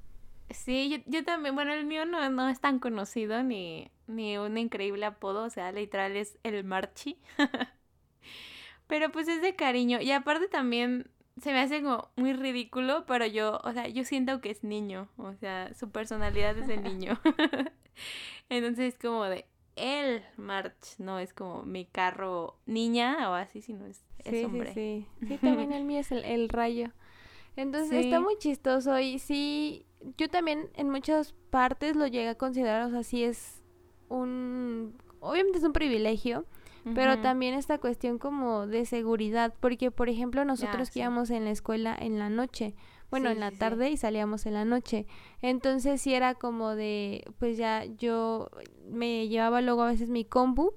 Sí, 0.50 0.88
yo, 0.88 0.98
yo 1.06 1.24
también, 1.24 1.54
bueno, 1.54 1.72
el 1.72 1.84
mío 1.84 2.06
no, 2.06 2.30
no 2.30 2.48
es 2.48 2.60
tan 2.60 2.78
conocido 2.78 3.42
ni, 3.42 3.90
ni 4.06 4.38
un 4.38 4.56
increíble 4.56 5.04
apodo, 5.04 5.44
o 5.44 5.50
sea, 5.50 5.72
literal 5.72 6.16
es 6.16 6.38
el 6.42 6.64
Marchi. 6.64 7.18
pero 8.86 9.12
pues 9.12 9.28
es 9.28 9.42
de 9.42 9.54
cariño 9.54 10.00
y 10.00 10.10
aparte 10.12 10.48
también 10.48 11.10
se 11.40 11.52
me 11.52 11.60
hace 11.60 11.82
como 11.82 12.10
muy 12.16 12.32
ridículo, 12.32 13.04
pero 13.06 13.26
yo, 13.26 13.60
o 13.62 13.72
sea, 13.72 13.86
yo 13.88 14.04
siento 14.04 14.40
que 14.40 14.50
es 14.50 14.64
niño, 14.64 15.08
o 15.16 15.34
sea, 15.34 15.72
su 15.74 15.90
personalidad 15.90 16.56
es 16.58 16.66
de 16.66 16.78
niño. 16.78 17.20
Entonces 18.48 18.94
es 18.94 18.98
como 18.98 19.24
de, 19.24 19.46
el 19.78 20.22
March, 20.36 20.98
no 20.98 21.18
es 21.18 21.32
como 21.32 21.62
mi 21.62 21.84
carro 21.84 22.58
niña 22.66 23.30
o 23.30 23.34
así, 23.34 23.62
sino 23.62 23.86
es, 23.86 24.04
es 24.24 24.44
hombre. 24.44 24.74
Sí, 24.74 25.06
sí, 25.20 25.26
sí. 25.28 25.38
también 25.42 25.72
el 25.72 25.84
mío 25.84 26.00
es 26.00 26.12
el, 26.12 26.48
rayo. 26.48 26.90
Entonces 27.56 28.04
está 28.04 28.20
muy 28.20 28.36
chistoso 28.38 28.98
y 29.00 29.18
sí, 29.18 29.84
yo 30.16 30.28
también 30.28 30.70
en 30.74 30.90
muchas 30.90 31.34
partes 31.50 31.96
lo 31.96 32.06
llegué 32.06 32.28
a 32.28 32.36
considerar, 32.36 32.82
o 32.82 32.90
sea, 32.90 33.02
sí 33.02 33.24
es 33.24 33.62
un, 34.08 34.94
obviamente 35.20 35.58
es 35.58 35.64
un 35.64 35.72
privilegio, 35.72 36.44
pero 36.94 37.20
también 37.20 37.52
esta 37.52 37.76
cuestión 37.78 38.18
como 38.18 38.66
de 38.66 38.86
seguridad, 38.86 39.52
porque 39.60 39.90
por 39.90 40.08
ejemplo 40.08 40.44
nosotros 40.46 40.90
que 40.90 41.00
íbamos 41.00 41.28
en 41.28 41.44
la 41.44 41.50
escuela 41.50 41.94
en 41.98 42.18
la 42.18 42.30
noche, 42.30 42.74
bueno, 43.10 43.30
en 43.30 43.40
la 43.40 43.50
tarde 43.50 43.90
y 43.90 43.96
salíamos 43.96 44.46
en 44.46 44.54
la 44.54 44.64
noche. 44.64 45.06
Entonces 45.40 46.00
sí 46.00 46.14
era 46.14 46.34
como 46.34 46.74
de, 46.74 47.24
pues 47.38 47.56
ya 47.56 47.84
yo 47.84 48.50
me 48.88 49.28
llevaba 49.28 49.60
luego 49.60 49.82
a 49.82 49.88
veces 49.88 50.10
mi 50.10 50.24
compu 50.24 50.74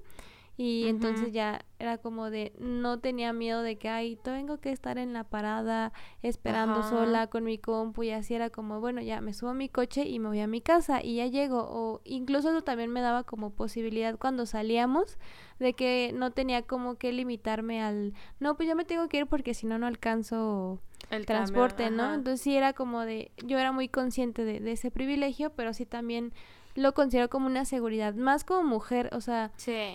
y 0.56 0.86
entonces 0.86 1.32
ya 1.32 1.64
era 1.78 1.98
como 1.98 2.30
de, 2.30 2.52
no 2.58 3.00
tenía 3.00 3.32
miedo 3.32 3.62
de 3.62 3.78
que, 3.78 3.88
ay, 3.88 4.16
tengo 4.22 4.58
que 4.60 4.70
estar 4.70 4.98
en 4.98 5.12
la 5.12 5.24
parada 5.24 5.92
esperando 6.20 6.82
sola 6.82 7.26
con 7.28 7.44
mi 7.44 7.58
compu 7.58 8.02
y 8.02 8.10
así 8.10 8.34
era 8.34 8.50
como, 8.50 8.78
bueno, 8.78 9.00
ya 9.00 9.20
me 9.20 9.32
subo 9.32 9.50
a 9.50 9.54
mi 9.54 9.68
coche 9.68 10.06
y 10.06 10.18
me 10.18 10.28
voy 10.28 10.40
a 10.40 10.46
mi 10.46 10.60
casa 10.60 11.02
y 11.02 11.16
ya 11.16 11.26
llego. 11.26 11.66
O 11.68 12.00
incluso 12.04 12.50
eso 12.50 12.62
también 12.62 12.90
me 12.90 13.00
daba 13.00 13.24
como 13.24 13.50
posibilidad 13.50 14.18
cuando 14.18 14.44
salíamos 14.44 15.18
de 15.58 15.72
que 15.72 16.12
no 16.14 16.32
tenía 16.32 16.62
como 16.62 16.96
que 16.96 17.12
limitarme 17.12 17.82
al, 17.82 18.12
no, 18.38 18.54
pues 18.54 18.68
yo 18.68 18.76
me 18.76 18.84
tengo 18.84 19.08
que 19.08 19.18
ir 19.18 19.26
porque 19.26 19.54
si 19.54 19.66
no, 19.66 19.78
no 19.78 19.86
alcanzo 19.86 20.80
el 21.12 21.26
transporte, 21.26 21.90
¿no? 21.90 22.14
Entonces 22.14 22.40
sí 22.40 22.56
era 22.56 22.72
como 22.72 23.02
de, 23.02 23.30
yo 23.44 23.58
era 23.58 23.72
muy 23.72 23.88
consciente 23.88 24.44
de, 24.44 24.60
de 24.60 24.72
ese 24.72 24.90
privilegio, 24.90 25.50
pero 25.50 25.72
sí 25.72 25.86
también 25.86 26.32
lo 26.74 26.94
considero 26.94 27.28
como 27.28 27.46
una 27.46 27.64
seguridad, 27.64 28.14
más 28.14 28.44
como 28.44 28.62
mujer, 28.62 29.10
o 29.12 29.20
sea, 29.20 29.50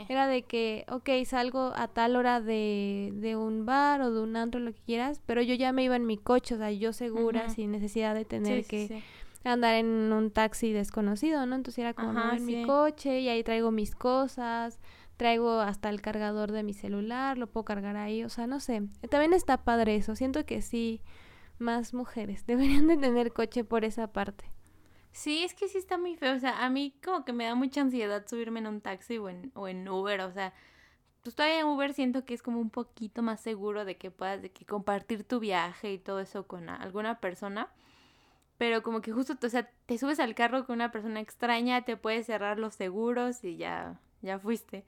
era 0.09 0.27
de 0.27 0.43
que, 0.43 0.85
ok, 0.89 1.09
salgo 1.25 1.73
a 1.75 1.87
tal 1.87 2.15
hora 2.15 2.39
de, 2.39 3.11
de 3.15 3.35
un 3.35 3.65
bar 3.65 4.01
o 4.01 4.11
de 4.11 4.21
un 4.21 4.35
antro, 4.35 4.59
lo 4.59 4.71
que 4.71 4.81
quieras, 4.85 5.19
pero 5.25 5.41
yo 5.41 5.55
ya 5.55 5.71
me 5.71 5.83
iba 5.83 5.95
en 5.95 6.05
mi 6.05 6.17
coche, 6.17 6.55
o 6.55 6.57
sea, 6.57 6.71
yo 6.71 6.93
segura, 6.93 7.49
sin 7.49 7.71
necesidad 7.71 8.13
de 8.13 8.25
tener 8.25 8.65
que 8.65 9.01
andar 9.43 9.75
en 9.75 10.11
un 10.11 10.29
taxi 10.29 10.71
desconocido, 10.71 11.45
¿no? 11.45 11.55
Entonces 11.55 11.79
era 11.79 11.93
como 11.93 12.19
en 12.31 12.45
mi 12.45 12.63
coche 12.65 13.21
y 13.21 13.29
ahí 13.29 13.43
traigo 13.43 13.71
mis 13.71 13.95
cosas, 13.95 14.79
traigo 15.17 15.59
hasta 15.59 15.89
el 15.89 16.01
cargador 16.01 16.51
de 16.51 16.63
mi 16.63 16.73
celular, 16.73 17.37
lo 17.37 17.47
puedo 17.47 17.65
cargar 17.65 17.97
ahí, 17.97 18.23
o 18.23 18.29
sea, 18.29 18.47
no 18.47 18.59
sé, 18.59 18.83
también 19.09 19.33
está 19.33 19.63
padre 19.63 19.95
eso, 19.95 20.15
siento 20.15 20.45
que 20.45 20.61
sí, 20.61 21.01
más 21.59 21.93
mujeres 21.93 22.45
deberían 22.47 22.87
de 22.87 22.97
tener 22.97 23.33
coche 23.33 23.63
por 23.63 23.83
esa 23.83 24.07
parte. 24.07 24.45
Sí, 25.11 25.43
es 25.43 25.55
que 25.55 25.67
sí 25.67 25.79
está 25.79 25.97
muy 25.97 26.15
feo. 26.15 26.35
O 26.35 26.39
sea, 26.39 26.63
a 26.63 26.69
mí 26.69 26.93
como 27.03 27.25
que 27.25 27.33
me 27.33 27.45
da 27.45 27.55
mucha 27.55 27.81
ansiedad 27.81 28.27
subirme 28.27 28.59
en 28.59 28.67
un 28.67 28.81
taxi 28.81 29.17
o 29.17 29.29
en, 29.29 29.51
o 29.55 29.67
en 29.67 29.89
Uber. 29.89 30.21
O 30.21 30.31
sea, 30.31 30.53
pues 31.23 31.35
todavía 31.35 31.61
en 31.61 31.65
Uber 31.65 31.91
siento 31.93 32.23
que 32.23 32.35
es 32.35 32.43
como 32.43 32.59
un 32.59 32.69
poquito 32.69 33.23
más 33.23 33.41
seguro 33.41 33.83
de 33.83 33.97
que 33.97 34.11
puedas 34.11 34.43
de 34.43 34.51
que 34.51 34.65
compartir 34.65 35.23
tu 35.23 35.39
viaje 35.39 35.91
y 35.91 35.97
todo 35.97 36.19
eso 36.19 36.45
con 36.45 36.69
alguna 36.69 37.19
persona. 37.19 37.69
Pero 38.59 38.83
como 38.83 39.01
que 39.01 39.11
justo, 39.11 39.35
o 39.43 39.49
sea, 39.49 39.69
te 39.87 39.97
subes 39.97 40.19
al 40.19 40.35
carro 40.35 40.65
con 40.67 40.75
una 40.75 40.91
persona 40.91 41.19
extraña, 41.19 41.83
te 41.83 41.97
puedes 41.97 42.27
cerrar 42.27 42.59
los 42.59 42.75
seguros 42.75 43.43
y 43.43 43.57
ya, 43.57 43.99
ya 44.21 44.39
fuiste. 44.39 44.85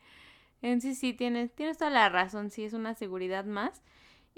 Entonces 0.62 1.00
sí, 1.00 1.14
tienes, 1.14 1.54
tienes 1.54 1.78
toda 1.78 1.92
la 1.92 2.10
razón, 2.10 2.50
sí 2.52 2.64
es 2.64 2.74
una 2.74 2.94
seguridad 2.96 3.46
más. 3.46 3.82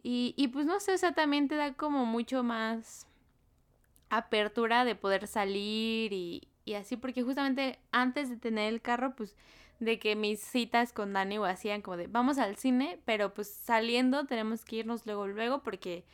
Y, 0.03 0.33
y 0.37 0.49
pues 0.49 0.65
no 0.65 0.79
sé, 0.79 0.93
o 0.93 0.97
sea, 0.97 1.13
también 1.13 1.47
te 1.47 1.55
da 1.55 1.73
como 1.73 2.05
mucho 2.05 2.43
más 2.43 3.07
apertura 4.09 4.85
de 4.85 4.95
poder 4.95 5.27
salir 5.27 6.13
y, 6.13 6.47
y 6.65 6.73
así, 6.73 6.97
porque 6.97 7.23
justamente 7.23 7.79
antes 7.91 8.29
de 8.29 8.37
tener 8.37 8.73
el 8.73 8.81
carro, 8.81 9.15
pues 9.15 9.35
de 9.79 9.97
que 9.97 10.15
mis 10.15 10.39
citas 10.39 10.93
con 10.93 11.13
Dani 11.13 11.39
o 11.39 11.45
hacían 11.45 11.81
como 11.81 11.97
de 11.97 12.07
vamos 12.07 12.37
al 12.37 12.55
cine, 12.55 12.99
pero 13.03 13.33
pues 13.33 13.49
saliendo 13.49 14.25
tenemos 14.25 14.63
que 14.63 14.77
irnos 14.77 15.05
luego, 15.05 15.27
luego, 15.27 15.63
porque 15.63 16.05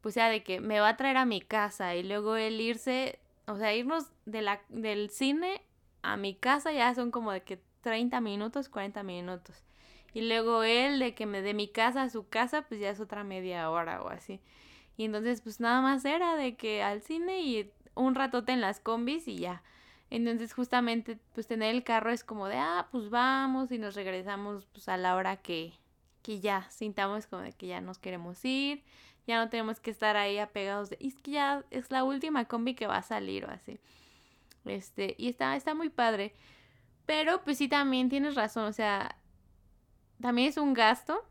pues 0.00 0.16
ya 0.16 0.28
de 0.28 0.42
que 0.42 0.60
me 0.60 0.80
va 0.80 0.90
a 0.90 0.96
traer 0.96 1.16
a 1.16 1.24
mi 1.24 1.40
casa 1.40 1.94
y 1.94 2.02
luego 2.02 2.34
él 2.36 2.60
irse, 2.60 3.20
o 3.46 3.56
sea, 3.56 3.74
irnos 3.74 4.10
de 4.26 4.42
la, 4.42 4.60
del 4.68 5.08
cine 5.10 5.62
a 6.02 6.16
mi 6.16 6.34
casa 6.34 6.72
ya 6.72 6.92
son 6.94 7.12
como 7.12 7.30
de 7.30 7.42
que 7.42 7.60
30 7.82 8.20
minutos, 8.20 8.68
40 8.68 9.02
minutos. 9.02 9.62
Y 10.14 10.22
luego 10.22 10.62
él 10.62 10.98
de 10.98 11.14
que 11.14 11.26
me 11.26 11.42
de 11.42 11.54
mi 11.54 11.68
casa 11.68 12.02
a 12.02 12.10
su 12.10 12.28
casa, 12.28 12.62
pues 12.62 12.80
ya 12.80 12.90
es 12.90 13.00
otra 13.00 13.24
media 13.24 13.70
hora 13.70 14.02
o 14.02 14.08
así. 14.08 14.40
Y 14.96 15.04
entonces 15.04 15.40
pues 15.40 15.60
nada 15.60 15.80
más 15.80 16.04
era 16.04 16.36
de 16.36 16.56
que 16.56 16.82
al 16.82 17.02
cine 17.02 17.42
y 17.42 17.70
un 17.94 18.14
ratote 18.14 18.52
en 18.52 18.60
las 18.60 18.80
combis 18.80 19.26
y 19.28 19.36
ya. 19.36 19.62
Entonces 20.10 20.52
justamente 20.52 21.18
pues 21.34 21.46
tener 21.46 21.74
el 21.74 21.84
carro 21.84 22.10
es 22.10 22.24
como 22.24 22.48
de, 22.48 22.56
ah, 22.56 22.88
pues 22.92 23.08
vamos 23.10 23.72
y 23.72 23.78
nos 23.78 23.94
regresamos 23.94 24.66
pues 24.66 24.88
a 24.88 24.96
la 24.96 25.16
hora 25.16 25.36
que, 25.38 25.72
que 26.22 26.40
ya 26.40 26.68
sintamos 26.70 27.26
como 27.26 27.42
de 27.42 27.52
que 27.52 27.66
ya 27.66 27.80
nos 27.80 27.98
queremos 27.98 28.44
ir, 28.44 28.84
ya 29.26 29.42
no 29.42 29.48
tenemos 29.48 29.80
que 29.80 29.90
estar 29.90 30.16
ahí 30.16 30.38
apegados 30.38 30.90
de, 30.90 30.98
es 31.00 31.14
que 31.16 31.32
ya 31.32 31.64
es 31.70 31.90
la 31.90 32.04
última 32.04 32.44
combi 32.44 32.74
que 32.74 32.86
va 32.86 32.98
a 32.98 33.02
salir 33.02 33.46
o 33.46 33.50
así. 33.50 33.78
Este, 34.64 35.14
y 35.18 35.28
está, 35.28 35.56
está 35.56 35.74
muy 35.74 35.88
padre. 35.88 36.34
Pero 37.06 37.42
pues 37.42 37.58
sí 37.58 37.68
también 37.68 38.08
tienes 38.08 38.34
razón, 38.34 38.64
o 38.64 38.72
sea, 38.72 39.16
también 40.20 40.48
es 40.48 40.56
un 40.56 40.72
gasto 40.72 41.24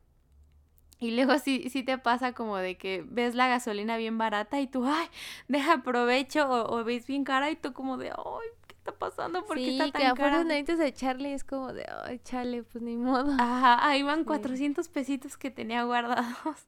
y 1.01 1.09
luego 1.09 1.39
sí, 1.39 1.67
sí 1.71 1.81
te 1.81 1.97
pasa 1.97 2.33
como 2.33 2.57
de 2.57 2.77
que 2.77 3.03
ves 3.07 3.33
la 3.33 3.47
gasolina 3.47 3.97
bien 3.97 4.19
barata 4.19 4.61
y 4.61 4.67
tú, 4.67 4.85
ay, 4.85 5.07
deja 5.47 5.81
provecho, 5.81 6.47
o, 6.47 6.83
ves 6.83 7.07
bien 7.07 7.23
cara 7.23 7.49
y 7.49 7.55
tú 7.55 7.73
como 7.73 7.97
de, 7.97 8.09
ay, 8.11 8.47
¿qué 8.67 8.75
está 8.75 8.91
pasando? 8.91 9.43
¿Por 9.43 9.57
qué 9.57 9.71
está 9.71 9.91
tan 9.91 9.99
que 9.99 10.07
afuera 10.07 10.43
necesitas 10.43 10.79
echarle 10.79 11.33
es 11.33 11.43
como 11.43 11.73
de, 11.73 11.87
ay, 12.05 12.19
chale, 12.19 12.61
pues 12.61 12.83
ni 12.83 12.97
modo. 12.97 13.33
Ajá, 13.39 13.83
ahí 13.83 14.03
van 14.03 14.23
400 14.23 14.87
pesitos 14.89 15.37
que 15.37 15.49
tenía 15.49 15.83
guardados. 15.83 16.27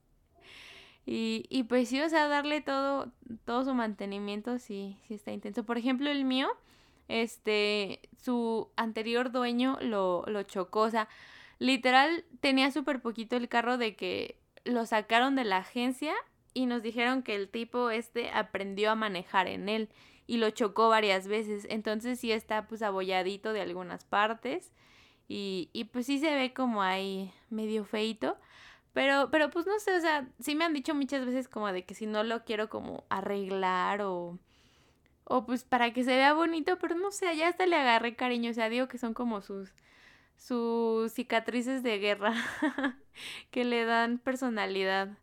Y, 1.06 1.46
y 1.50 1.64
pues 1.64 1.90
sí, 1.90 2.00
o 2.00 2.08
sea, 2.08 2.30
darle 2.30 2.62
todo, 2.62 3.12
todo 3.44 3.66
su 3.66 3.74
mantenimiento 3.74 4.58
sí, 4.58 4.98
sí 5.06 5.16
está 5.16 5.34
intenso. 5.34 5.66
Por 5.66 5.78
ejemplo, 5.78 6.10
el 6.10 6.24
mío, 6.24 6.48
este, 7.08 8.02
su 8.22 8.72
anterior 8.76 9.32
dueño 9.32 9.78
lo, 9.82 10.24
lo 10.28 10.44
chocó, 10.44 10.82
o 10.82 10.90
sea, 10.90 11.08
Literal, 11.64 12.26
tenía 12.42 12.72
súper 12.72 13.02
poquito 13.02 13.38
el 13.38 13.48
carro 13.48 13.78
de 13.78 13.96
que 13.96 14.38
lo 14.66 14.86
sacaron 14.86 15.38
de 15.38 15.46
la 15.46 15.60
agencia 15.60 16.14
y 16.54 16.66
nos 16.66 16.84
dijeron 16.84 17.24
que 17.24 17.36
el 17.36 17.48
tipo 17.48 17.90
este 17.90 18.32
aprendió 18.32 18.92
a 18.92 18.96
manejar 18.96 19.48
en 19.48 19.70
él 19.70 19.90
y 20.28 20.38
lo 20.38 20.50
chocó 20.50 20.90
varias 20.90 21.28
veces. 21.28 21.66
Entonces 21.70 22.20
sí 22.20 22.34
está 22.34 22.68
pues 22.68 22.82
abolladito 22.82 23.54
de 23.54 23.62
algunas 23.62 24.04
partes 24.04 24.74
y, 25.30 25.70
y 25.72 25.86
pues 25.86 26.06
sí 26.06 26.20
se 26.20 26.36
ve 26.36 26.54
como 26.54 26.82
ahí 26.82 27.32
medio 27.50 27.86
feito. 27.86 28.36
Pero, 28.92 29.30
pero 29.32 29.50
pues 29.50 29.66
no 29.66 29.80
sé, 29.80 29.96
o 29.96 30.02
sea, 30.02 30.28
sí 30.40 30.56
me 30.56 30.66
han 30.66 30.74
dicho 30.74 30.94
muchas 30.94 31.26
veces 31.26 31.48
como 31.48 31.72
de 31.72 31.86
que 31.86 31.96
si 31.96 32.08
no 32.08 32.24
lo 32.24 32.44
quiero 32.44 32.70
como 32.70 33.06
arreglar 33.08 34.02
o, 34.02 34.38
o 35.26 35.46
pues 35.46 35.64
para 35.64 35.94
que 35.94 36.04
se 36.04 36.16
vea 36.16 36.34
bonito, 36.34 36.78
pero 36.80 36.96
no 36.96 37.12
sé, 37.12 37.36
ya 37.38 37.48
hasta 37.50 37.66
le 37.66 37.76
agarré 37.76 38.16
cariño, 38.16 38.52
o 38.52 38.54
sea, 38.54 38.70
digo 38.70 38.88
que 38.88 38.98
son 38.98 39.14
como 39.14 39.42
sus 39.42 39.74
sus 40.38 41.14
cicatrices 41.14 41.84
de 41.84 42.00
guerra 42.00 42.34
que 43.52 43.64
le 43.64 43.86
dan 43.86 44.18
personalidad. 44.20 45.18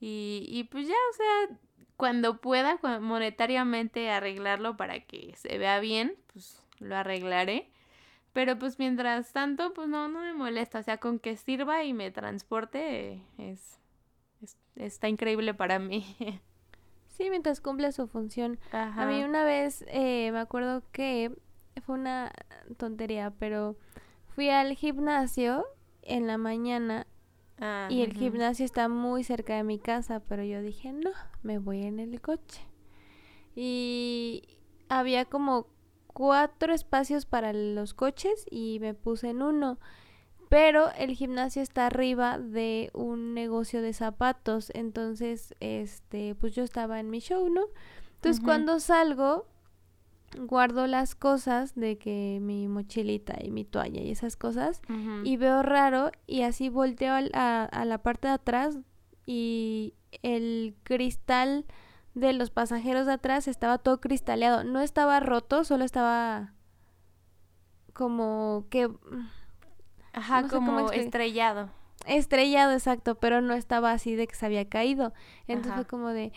Y, 0.00 0.46
y 0.48 0.64
pues 0.64 0.88
ya, 0.88 0.94
o 0.94 1.16
sea, 1.16 1.58
cuando 1.96 2.40
pueda 2.40 2.78
monetariamente 3.00 4.10
arreglarlo 4.10 4.76
para 4.76 5.00
que 5.00 5.34
se 5.36 5.58
vea 5.58 5.80
bien, 5.80 6.16
pues 6.32 6.62
lo 6.78 6.96
arreglaré. 6.96 7.70
Pero 8.32 8.58
pues 8.58 8.78
mientras 8.78 9.32
tanto, 9.32 9.72
pues 9.74 9.88
no, 9.88 10.08
no 10.08 10.20
me 10.20 10.34
molesta. 10.34 10.80
O 10.80 10.82
sea, 10.82 10.98
con 10.98 11.18
que 11.18 11.36
sirva 11.36 11.84
y 11.84 11.92
me 11.92 12.10
transporte 12.10 13.22
es, 13.38 13.78
está 14.76 15.08
increíble 15.08 15.54
para 15.54 15.78
mí. 15.78 16.16
Sí, 17.16 17.30
mientras 17.30 17.60
cumple 17.60 17.90
su 17.92 18.06
función. 18.06 18.58
A 18.72 19.06
mí 19.06 19.22
una 19.22 19.44
vez 19.44 19.84
eh, 19.88 20.30
me 20.32 20.38
acuerdo 20.40 20.82
que 20.92 21.32
fue 21.84 21.96
una 21.96 22.32
tontería, 22.76 23.32
pero 23.38 23.76
Fui 24.34 24.50
al 24.50 24.74
gimnasio 24.74 25.64
en 26.02 26.26
la 26.26 26.38
mañana 26.38 27.06
ah, 27.60 27.86
y 27.88 28.02
el 28.02 28.14
gimnasio 28.14 28.64
está 28.64 28.88
muy 28.88 29.22
cerca 29.22 29.54
de 29.54 29.62
mi 29.62 29.78
casa, 29.78 30.20
pero 30.28 30.42
yo 30.42 30.60
dije, 30.60 30.92
no, 30.92 31.10
me 31.44 31.58
voy 31.58 31.84
en 31.84 32.00
el 32.00 32.20
coche. 32.20 32.66
Y 33.54 34.42
había 34.88 35.24
como 35.24 35.68
cuatro 36.08 36.74
espacios 36.74 37.26
para 37.26 37.52
los 37.52 37.94
coches 37.94 38.44
y 38.50 38.78
me 38.80 38.92
puse 38.92 39.28
en 39.30 39.42
uno. 39.42 39.78
Pero 40.54 40.92
el 40.96 41.16
gimnasio 41.16 41.62
está 41.62 41.86
arriba 41.86 42.38
de 42.38 42.88
un 42.94 43.34
negocio 43.34 43.82
de 43.82 43.92
zapatos, 43.92 44.70
entonces, 44.72 45.52
este, 45.58 46.36
pues 46.36 46.54
yo 46.54 46.62
estaba 46.62 47.00
en 47.00 47.10
mi 47.10 47.18
show, 47.18 47.48
¿no? 47.48 47.62
Entonces 48.14 48.40
cuando 48.40 48.78
salgo, 48.78 49.48
guardo 50.38 50.86
las 50.86 51.16
cosas 51.16 51.74
de 51.74 51.98
que 51.98 52.38
mi 52.40 52.68
mochilita 52.68 53.34
y 53.42 53.50
mi 53.50 53.64
toalla 53.64 54.00
y 54.00 54.12
esas 54.12 54.36
cosas 54.36 54.80
y 55.24 55.36
veo 55.38 55.64
raro 55.64 56.12
y 56.28 56.42
así 56.42 56.68
volteo 56.68 57.14
a, 57.32 57.64
a, 57.64 57.84
la 57.84 57.98
parte 57.98 58.28
de 58.28 58.34
atrás 58.34 58.78
y 59.26 59.94
el 60.22 60.76
cristal 60.84 61.66
de 62.14 62.32
los 62.32 62.50
pasajeros 62.50 63.06
de 63.06 63.14
atrás 63.14 63.48
estaba 63.48 63.78
todo 63.78 64.00
cristaleado. 64.00 64.62
No 64.62 64.80
estaba 64.80 65.18
roto, 65.18 65.64
solo 65.64 65.84
estaba 65.84 66.54
como 67.92 68.66
que... 68.70 68.88
Ajá, 70.14 70.48
como 70.48 70.90
estrellado. 70.90 71.70
Estrellado, 72.06 72.72
exacto, 72.72 73.16
pero 73.16 73.40
no 73.40 73.54
estaba 73.54 73.92
así 73.92 74.14
de 74.14 74.26
que 74.26 74.34
se 74.34 74.46
había 74.46 74.68
caído. 74.68 75.12
Entonces 75.46 75.74
fue 75.74 75.86
como 75.86 76.08
de, 76.08 76.32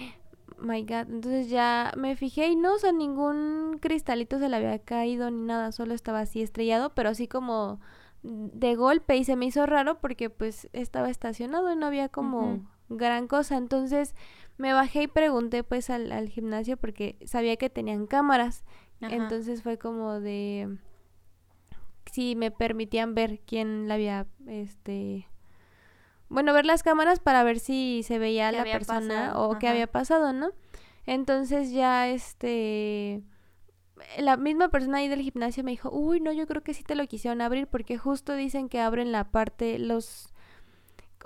my 0.60 0.82
god. 0.84 1.10
Entonces 1.10 1.50
ya 1.50 1.92
me 1.98 2.16
fijé 2.16 2.48
y 2.48 2.56
no, 2.56 2.76
o 2.76 2.80
sea, 2.80 2.92
ningún 2.92 3.78
cristalito 3.82 4.40
se 4.40 4.50
le 4.50 4.56
había 4.56 4.80
caído 4.80 5.30
ni 5.30 5.44
nada, 5.44 5.72
solo 5.72 5.94
estaba 5.94 6.22
así 6.22 6.42
estrellado, 6.42 6.94
pero 6.94 7.10
así 7.10 7.28
como 7.28 7.80
de 8.24 8.76
golpe 8.76 9.16
y 9.16 9.24
se 9.24 9.36
me 9.36 9.46
hizo 9.46 9.66
raro 9.66 10.00
porque 10.00 10.30
pues 10.30 10.68
estaba 10.74 11.10
estacionado 11.10 11.72
y 11.72 11.76
no 11.76 11.86
había 11.86 12.10
como 12.10 12.62
gran 12.90 13.28
cosa. 13.28 13.58
Entonces 13.58 14.16
me 14.58 14.74
bajé 14.74 15.04
y 15.04 15.08
pregunté 15.08 15.64
pues 15.64 15.90
al, 15.90 16.12
al 16.12 16.30
gimnasio 16.30 16.78
porque 16.78 17.18
sabía 17.26 17.58
que 17.58 17.70
tenían 17.70 18.08
cámaras. 18.08 18.64
Entonces 19.02 19.62
fue 19.62 19.78
como 19.78 20.20
de 20.20 20.78
si 22.12 22.36
me 22.36 22.52
permitían 22.52 23.16
ver 23.16 23.40
quién 23.46 23.88
la 23.88 23.96
había 23.96 24.28
este 24.48 25.28
bueno, 26.30 26.54
ver 26.54 26.66
las 26.66 26.84
cámaras 26.84 27.20
para 27.20 27.44
ver 27.44 27.60
si 27.60 28.04
se 28.04 28.20
veía 28.20 28.52
la 28.52 28.64
persona 28.64 29.40
o 29.40 29.58
qué 29.60 29.68
había 29.70 29.88
pasado, 29.88 30.34
¿no? 30.34 30.52
Entonces 31.06 31.72
ya 31.72 32.10
este 32.10 33.24
la 34.18 34.38
misma 34.38 34.70
persona 34.70 35.00
ahí 35.00 35.08
del 35.08 35.22
gimnasio 35.22 35.64
me 35.64 35.72
dijo, 35.72 35.90
"Uy, 35.90 36.20
no, 36.20 36.32
yo 36.32 36.46
creo 36.46 36.64
que 36.64 36.74
sí 36.74 36.84
te 36.84 36.96
lo 36.96 37.08
quisieron 37.08 37.42
abrir 37.42 37.68
porque 37.68 37.98
justo 37.98 38.34
dicen 38.34 38.70
que 38.70 38.80
abren 38.80 39.12
la 39.12 39.32
parte 39.32 39.80
los 39.80 40.34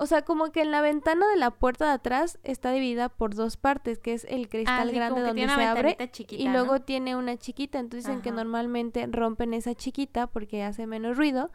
o 0.01 0.07
sea, 0.07 0.23
como 0.23 0.51
que 0.51 0.63
en 0.63 0.71
la 0.71 0.81
ventana 0.81 1.27
de 1.29 1.37
la 1.37 1.51
puerta 1.51 1.85
de 1.85 1.91
atrás 1.91 2.39
está 2.43 2.71
dividida 2.71 3.07
por 3.07 3.35
dos 3.35 3.55
partes, 3.55 3.99
que 3.99 4.13
es 4.13 4.25
el 4.27 4.49
cristal 4.49 4.89
ah, 4.89 4.91
grande 4.91 5.21
donde 5.21 5.47
se 5.47 5.63
abre 5.63 5.95
y 6.31 6.47
luego 6.47 6.81
tiene 6.81 7.15
una 7.15 7.37
chiquita, 7.37 7.77
entonces 7.77 8.07
dicen 8.07 8.23
que 8.23 8.31
normalmente 8.31 9.05
rompen 9.05 9.53
esa 9.53 9.75
chiquita 9.75 10.25
porque 10.25 10.63
hace 10.63 10.87
menos 10.87 11.17
ruido 11.17 11.51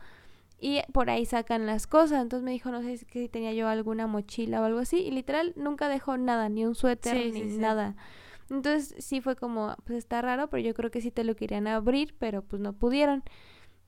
y 0.60 0.80
por 0.92 1.10
ahí 1.10 1.26
sacan 1.26 1.66
las 1.66 1.88
cosas. 1.88 2.22
Entonces 2.22 2.44
me 2.44 2.52
dijo, 2.52 2.70
no 2.70 2.82
sé 2.82 2.98
si 2.98 3.28
tenía 3.28 3.52
yo 3.52 3.66
alguna 3.66 4.06
mochila 4.06 4.62
o 4.62 4.64
algo 4.64 4.78
así. 4.78 4.98
Y 4.98 5.10
literal 5.10 5.52
nunca 5.56 5.88
dejó 5.88 6.16
nada, 6.16 6.48
ni 6.48 6.64
un 6.64 6.76
suéter, 6.76 7.32
ni 7.32 7.42
nada. 7.56 7.96
Entonces 8.48 8.94
sí 9.04 9.20
fue 9.20 9.34
como, 9.34 9.74
pues 9.84 9.98
está 9.98 10.22
raro, 10.22 10.48
pero 10.50 10.62
yo 10.62 10.72
creo 10.72 10.92
que 10.92 11.00
sí 11.00 11.10
te 11.10 11.24
lo 11.24 11.34
querían 11.34 11.66
abrir, 11.66 12.14
pero 12.20 12.42
pues 12.42 12.62
no 12.62 12.74
pudieron. 12.74 13.24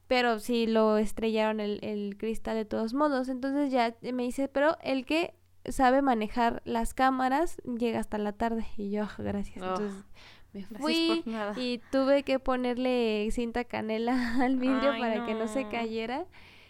Pero 0.08 0.40
sí 0.40 0.66
lo 0.66 0.96
estrellaron 0.96 1.60
el, 1.60 1.78
el 1.82 2.16
cristal 2.16 2.56
de 2.56 2.64
todos 2.64 2.94
modos. 2.94 3.28
Entonces 3.28 3.70
ya 3.70 3.94
me 4.00 4.24
dice, 4.24 4.48
pero 4.48 4.76
el 4.82 5.04
que 5.04 5.34
sabe 5.70 6.02
manejar 6.02 6.62
las 6.64 6.94
cámaras 6.94 7.58
llega 7.64 8.00
hasta 8.00 8.18
la 8.18 8.32
tarde. 8.32 8.66
Y 8.76 8.90
yo, 8.90 9.04
ah, 9.04 9.14
gracias. 9.18 9.62
Oh, 9.62 9.70
Entonces 9.70 10.04
me 10.52 10.64
fui 10.64 11.24
y 11.56 11.80
tuve 11.92 12.22
que 12.22 12.38
ponerle 12.38 13.28
cinta 13.30 13.64
canela 13.64 14.36
al 14.42 14.56
vidrio 14.56 14.92
para 14.98 15.24
que 15.26 15.34
no 15.34 15.46
se 15.46 15.68
cayera. 15.68 16.26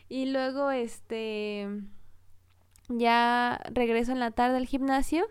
Y 0.08 0.26
luego, 0.26 0.70
este, 0.70 1.68
ya 2.88 3.60
regreso 3.72 4.12
en 4.12 4.20
la 4.20 4.30
tarde 4.30 4.56
al 4.56 4.66
gimnasio 4.66 5.26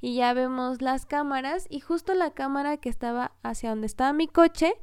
y 0.00 0.16
ya 0.16 0.32
vemos 0.32 0.82
las 0.82 1.06
cámaras 1.06 1.66
y 1.70 1.80
justo 1.80 2.14
la 2.14 2.32
cámara 2.32 2.76
que 2.78 2.88
estaba 2.88 3.32
hacia 3.42 3.70
donde 3.70 3.86
estaba 3.86 4.12
mi 4.12 4.26
coche 4.26 4.74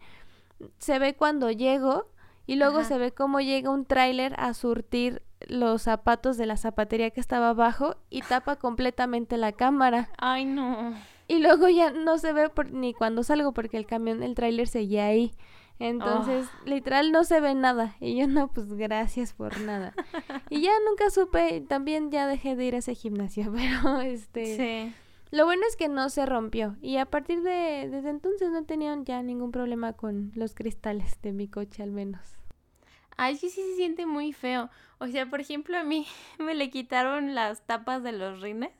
se 0.78 1.00
ve 1.00 1.16
cuando 1.16 1.52
llego 1.52 2.10
y 2.50 2.56
luego 2.56 2.84
se 2.84 2.98
ve 2.98 3.12
cómo 3.12 3.42
llega 3.42 3.70
un 3.70 3.86
tráiler 3.86 4.34
a 4.40 4.56
surtir 4.56 5.22
los 5.48 5.84
zapatos 5.84 6.36
de 6.36 6.48
la 6.48 6.58
zapatería 6.58 7.12
que 7.12 7.20
estaba 7.20 7.50
abajo 7.50 7.96
y 8.10 8.24
tapa 8.24 8.56
completamente 8.56 9.38
la 9.38 9.52
cámara. 9.52 10.10
Ay, 10.18 10.46
no. 10.46 10.96
Y 11.28 11.42
luego 11.42 11.70
ya 11.70 11.92
no 11.92 12.18
se 12.18 12.34
ve 12.34 12.50
ni 12.72 12.96
cuando 12.96 13.22
salgo 13.22 13.54
porque 13.54 13.78
el 13.78 13.86
camión, 13.86 14.24
el 14.24 14.34
tráiler 14.34 14.68
seguía 14.68 15.06
ahí. 15.06 15.32
Entonces, 15.78 16.48
oh. 16.48 16.66
literal 16.68 17.12
no 17.12 17.24
se 17.24 17.40
ve 17.40 17.54
nada. 17.54 17.96
Y 18.00 18.18
yo 18.18 18.26
no, 18.28 18.48
pues 18.48 18.74
gracias 18.74 19.34
por 19.34 19.62
nada. 19.62 19.94
y 20.50 20.62
ya 20.62 20.72
nunca 20.88 21.12
supe, 21.12 21.62
también 21.62 22.10
ya 22.10 22.26
dejé 22.26 22.56
de 22.56 22.66
ir 22.66 22.74
a 22.74 22.80
ese 22.80 22.96
gimnasio, 22.96 23.54
pero 23.56 24.02
este... 24.02 24.58
Sí. 24.58 24.96
Lo 25.30 25.46
bueno 25.46 25.62
es 25.70 25.76
que 25.76 25.88
no 25.88 26.10
se 26.10 26.26
rompió. 26.26 26.78
Y 26.82 26.98
a 26.98 27.06
partir 27.06 27.44
de 27.44 27.88
desde 27.92 28.10
entonces 28.10 28.50
no 28.50 28.64
tenían 28.64 29.06
ya 29.06 29.22
ningún 29.22 29.52
problema 29.52 29.94
con 29.94 30.32
los 30.34 30.56
cristales 30.56 31.22
de 31.22 31.32
mi 31.32 31.48
coche 31.48 31.84
al 31.84 31.92
menos. 31.92 32.39
Ay, 33.22 33.36
sí, 33.36 33.50
sí 33.50 33.62
se 33.62 33.76
siente 33.76 34.06
muy 34.06 34.32
feo. 34.32 34.70
O 34.98 35.08
sea, 35.08 35.30
por 35.30 35.42
ejemplo, 35.42 35.78
a 35.78 35.84
mí 35.84 36.08
me 36.40 36.56
le 36.56 36.70
quitaron 36.70 37.36
las 37.36 37.66
tapas 37.66 38.02
de 38.02 38.14
los 38.14 38.42
rines. 38.42 38.72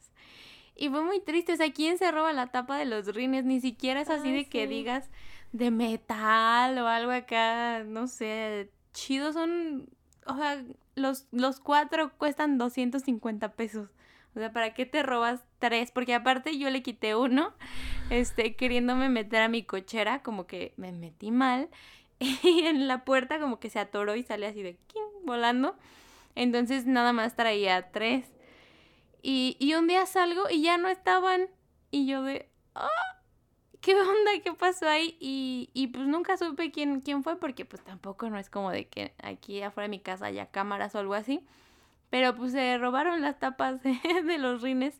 Y 0.78 0.88
fue 0.88 1.04
muy 1.04 1.20
triste. 1.20 1.52
O 1.52 1.58
sea, 1.58 1.74
¿quién 1.74 1.98
se 1.98 2.10
roba 2.10 2.32
la 2.32 2.48
tapa 2.48 2.78
de 2.78 2.86
los 2.86 3.14
rines? 3.14 3.44
Ni 3.44 3.60
siquiera 3.60 4.00
es 4.00 4.10
así 4.10 4.32
de 4.32 4.48
que 4.48 4.66
digas 4.66 5.10
de 5.52 5.72
metal 5.72 6.78
o 6.78 6.88
algo 6.88 7.12
acá, 7.12 7.84
no 7.84 8.08
sé, 8.08 8.72
chido 8.94 9.34
son, 9.34 9.90
o 10.26 10.38
sea, 10.38 10.64
los, 10.96 11.28
los 11.32 11.60
cuatro 11.60 12.14
cuestan 12.18 12.58
250 12.58 13.56
pesos. 13.56 13.90
O 14.36 14.40
sea, 14.40 14.54
¿para 14.54 14.74
qué 14.74 14.86
te 14.86 15.04
robas 15.04 15.44
tres? 15.58 15.92
Porque 15.92 16.14
aparte 16.14 16.58
yo 16.58 16.70
le 16.70 16.82
quité 16.82 17.14
uno, 17.14 17.54
este, 18.10 18.56
queriéndome 18.56 19.10
meter 19.10 19.42
a 19.42 19.50
mi 19.50 19.64
cochera, 19.64 20.24
como 20.24 20.48
que 20.48 20.74
me 20.78 20.94
metí 20.94 21.30
mal. 21.32 21.68
Y 22.44 22.66
en 22.66 22.88
la 22.88 23.06
puerta 23.06 23.40
como 23.40 23.60
que 23.60 23.70
se 23.70 23.80
atoró 23.80 24.16
y 24.16 24.24
sale 24.24 24.48
así 24.48 24.62
de 24.62 24.78
volando. 25.24 25.76
Entonces 26.36 26.86
nada 26.86 27.14
más 27.14 27.36
traía 27.36 27.92
tres. 27.92 28.26
Y, 29.22 29.58
y 29.60 29.74
un 29.74 29.88
día 29.88 30.06
salgo 30.06 30.50
y 30.50 30.62
ya 30.62 30.78
no 30.78 30.90
estaban. 30.90 31.48
Y 31.92 32.08
yo 32.08 32.24
de... 32.24 32.50
¡Ah! 32.76 32.90
¿qué 33.82 33.96
onda? 33.96 34.32
¿Qué 34.44 34.54
pasó 34.54 34.88
ahí? 34.88 35.18
Y, 35.20 35.70
y 35.74 35.88
pues 35.88 36.08
nunca 36.08 36.38
supe 36.38 36.72
quién, 36.72 37.02
quién 37.02 37.24
fue 37.24 37.40
porque 37.40 37.66
pues 37.66 37.84
tampoco 37.84 38.30
no 38.30 38.38
es 38.38 38.50
como 38.50 38.72
de 38.72 38.88
que 38.88 39.14
aquí 39.22 39.62
afuera 39.62 39.86
de 39.86 39.90
mi 39.90 40.00
casa 40.00 40.28
haya 40.28 40.48
cámaras 40.48 40.96
o 40.96 41.00
algo 41.00 41.14
así. 41.14 41.46
Pero 42.10 42.36
pues 42.36 42.52
se 42.52 42.78
robaron 42.78 43.22
las 43.22 43.40
tapas 43.40 43.82
de, 43.84 44.38
los 44.38 44.62
rines 44.62 45.00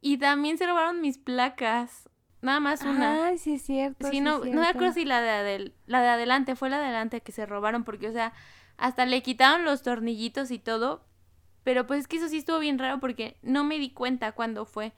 y 0.00 0.18
también 0.18 0.58
se 0.58 0.66
robaron 0.66 1.00
mis 1.00 1.18
placas. 1.18 2.08
Nada 2.42 2.60
más 2.60 2.82
una. 2.82 3.26
Ay, 3.26 3.38
sí 3.38 3.54
es 3.54 3.62
cierto. 3.62 4.08
Sí, 4.08 4.20
no, 4.20 4.38
no 4.38 4.60
me 4.60 4.66
acuerdo 4.66 4.94
si 4.94 5.04
la 5.04 5.20
de, 5.20 5.72
la 5.86 6.00
de 6.00 6.08
adelante 6.08 6.56
fue 6.56 6.70
la 6.70 6.78
de 6.78 6.86
adelante 6.86 7.20
que 7.20 7.32
se 7.32 7.44
robaron 7.44 7.84
porque, 7.84 8.08
o 8.08 8.12
sea, 8.12 8.32
hasta 8.78 9.04
le 9.04 9.22
quitaron 9.22 9.64
los 9.64 9.82
tornillitos 9.82 10.50
y 10.50 10.58
todo. 10.58 11.04
Pero 11.62 11.86
pues 11.86 12.00
es 12.00 12.08
que 12.08 12.16
eso 12.16 12.28
sí 12.28 12.38
estuvo 12.38 12.58
bien 12.58 12.78
raro 12.78 13.00
porque 13.00 13.36
no 13.42 13.64
me 13.64 13.78
di 13.78 13.90
cuenta 13.90 14.32
cuándo 14.32 14.64
fue. 14.64 14.92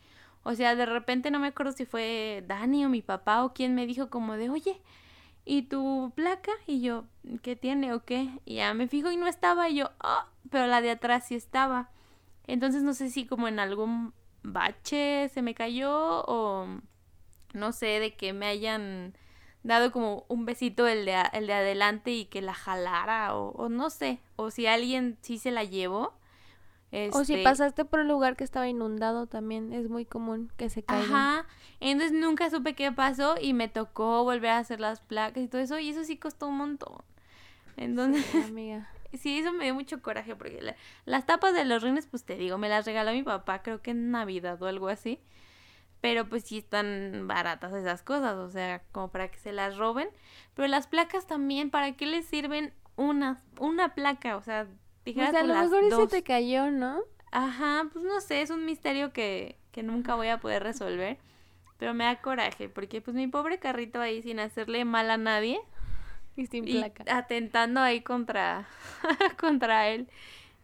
O 0.44 0.54
sea, 0.54 0.76
de 0.76 0.86
repente 0.86 1.30
no 1.30 1.40
me 1.40 1.48
acuerdo 1.48 1.72
si 1.72 1.84
fue 1.84 2.44
Dani 2.46 2.84
o 2.84 2.88
mi 2.88 3.02
papá 3.02 3.44
o 3.44 3.52
quien 3.52 3.74
me 3.74 3.86
dijo 3.86 4.10
como 4.10 4.34
de, 4.34 4.50
oye, 4.50 4.80
¿y 5.44 5.62
tu 5.62 6.12
placa? 6.14 6.52
Y 6.66 6.80
yo, 6.80 7.06
¿qué 7.42 7.56
tiene 7.56 7.92
o 7.92 8.04
qué? 8.04 8.28
Y 8.44 8.56
ya 8.56 8.74
me 8.74 8.86
fijo 8.86 9.10
y 9.10 9.16
no 9.16 9.26
estaba. 9.26 9.68
Y 9.68 9.76
yo, 9.76 9.90
oh, 10.02 10.24
pero 10.50 10.68
la 10.68 10.80
de 10.80 10.92
atrás 10.92 11.26
sí 11.26 11.34
estaba. 11.34 11.90
Entonces 12.46 12.82
no 12.82 12.94
sé 12.94 13.10
si 13.10 13.26
como 13.26 13.48
en 13.48 13.58
algún 13.58 14.14
bache 14.42 15.28
se 15.28 15.42
me 15.42 15.54
cayó 15.54 16.24
o 16.26 16.66
no 17.52 17.72
sé, 17.72 18.00
de 18.00 18.14
que 18.14 18.32
me 18.32 18.46
hayan 18.46 19.16
dado 19.62 19.92
como 19.92 20.24
un 20.28 20.44
besito 20.44 20.86
el 20.86 21.04
de, 21.04 21.22
el 21.32 21.46
de 21.46 21.54
adelante 21.54 22.10
y 22.10 22.24
que 22.24 22.42
la 22.42 22.54
jalara 22.54 23.36
o, 23.36 23.50
o 23.50 23.68
no 23.68 23.90
sé, 23.90 24.20
o 24.36 24.50
si 24.50 24.66
alguien 24.66 25.18
sí 25.22 25.38
se 25.38 25.50
la 25.50 25.64
llevó 25.64 26.14
o 27.12 27.24
si 27.24 27.34
este 27.34 27.44
pasaste 27.44 27.84
por 27.86 28.00
un 28.00 28.08
lugar 28.08 28.36
que 28.36 28.44
estaba 28.44 28.68
inundado 28.68 29.26
también, 29.26 29.72
es 29.72 29.88
muy 29.88 30.04
común 30.04 30.52
que 30.58 30.68
se 30.68 30.82
caigan. 30.82 31.10
Ajá, 31.10 31.46
entonces 31.80 32.12
nunca 32.12 32.50
supe 32.50 32.74
qué 32.74 32.92
pasó 32.92 33.36
y 33.40 33.54
me 33.54 33.68
tocó 33.68 34.24
volver 34.24 34.50
a 34.50 34.58
hacer 34.58 34.78
las 34.78 35.00
placas 35.00 35.42
y 35.42 35.48
todo 35.48 35.62
eso 35.62 35.78
y 35.78 35.88
eso 35.88 36.04
sí 36.04 36.18
costó 36.18 36.48
un 36.48 36.58
montón. 36.58 36.98
Entonces, 37.78 38.26
sí, 38.26 38.38
amiga. 38.38 38.90
sí 39.14 39.38
eso 39.38 39.52
me 39.52 39.64
dio 39.64 39.74
mucho 39.74 40.02
coraje 40.02 40.36
porque 40.36 40.74
las 41.06 41.24
tapas 41.24 41.54
de 41.54 41.64
los 41.64 41.82
rines, 41.82 42.06
pues 42.06 42.24
te 42.24 42.36
digo, 42.36 42.58
me 42.58 42.68
las 42.68 42.84
regaló 42.84 43.12
mi 43.12 43.22
papá, 43.22 43.62
creo 43.62 43.80
que 43.80 43.92
en 43.92 44.10
Navidad 44.10 44.62
o 44.62 44.66
algo 44.66 44.88
así. 44.88 45.18
Pero 46.02 46.28
pues 46.28 46.42
sí 46.42 46.58
están 46.58 47.26
baratas 47.28 47.72
esas 47.72 48.02
cosas, 48.02 48.34
o 48.34 48.50
sea, 48.50 48.82
como 48.92 49.08
para 49.08 49.28
que 49.28 49.38
se 49.38 49.52
las 49.52 49.78
roben. 49.78 50.08
Pero 50.54 50.66
las 50.66 50.88
placas 50.88 51.26
también, 51.26 51.70
¿para 51.70 51.92
qué 51.92 52.06
les 52.06 52.26
sirven 52.26 52.74
una, 52.96 53.40
una 53.60 53.94
placa? 53.94 54.36
O 54.36 54.42
sea, 54.42 54.66
o 55.06 55.12
sea, 55.12 55.28
a 55.28 55.44
lo 55.44 55.54
mejor 55.54 55.84
ese 55.84 56.06
te 56.08 56.22
cayó, 56.24 56.72
¿no? 56.72 57.02
Ajá, 57.30 57.88
pues 57.92 58.04
no 58.04 58.20
sé, 58.20 58.42
es 58.42 58.50
un 58.50 58.64
misterio 58.64 59.12
que, 59.12 59.56
que 59.70 59.84
nunca 59.84 60.16
voy 60.16 60.26
a 60.26 60.38
poder 60.38 60.64
resolver. 60.64 61.18
Pero 61.78 61.94
me 61.94 62.04
da 62.04 62.20
coraje, 62.20 62.68
porque 62.68 63.00
pues 63.00 63.14
mi 63.16 63.28
pobre 63.28 63.60
carrito 63.60 64.00
ahí 64.00 64.22
sin 64.22 64.40
hacerle 64.40 64.84
mal 64.84 65.08
a 65.08 65.18
nadie. 65.18 65.60
Y 66.36 66.46
sin 66.46 66.64
placa. 66.64 67.04
atentando 67.16 67.80
ahí 67.80 68.00
contra, 68.00 68.66
contra 69.40 69.88
él. 69.88 70.08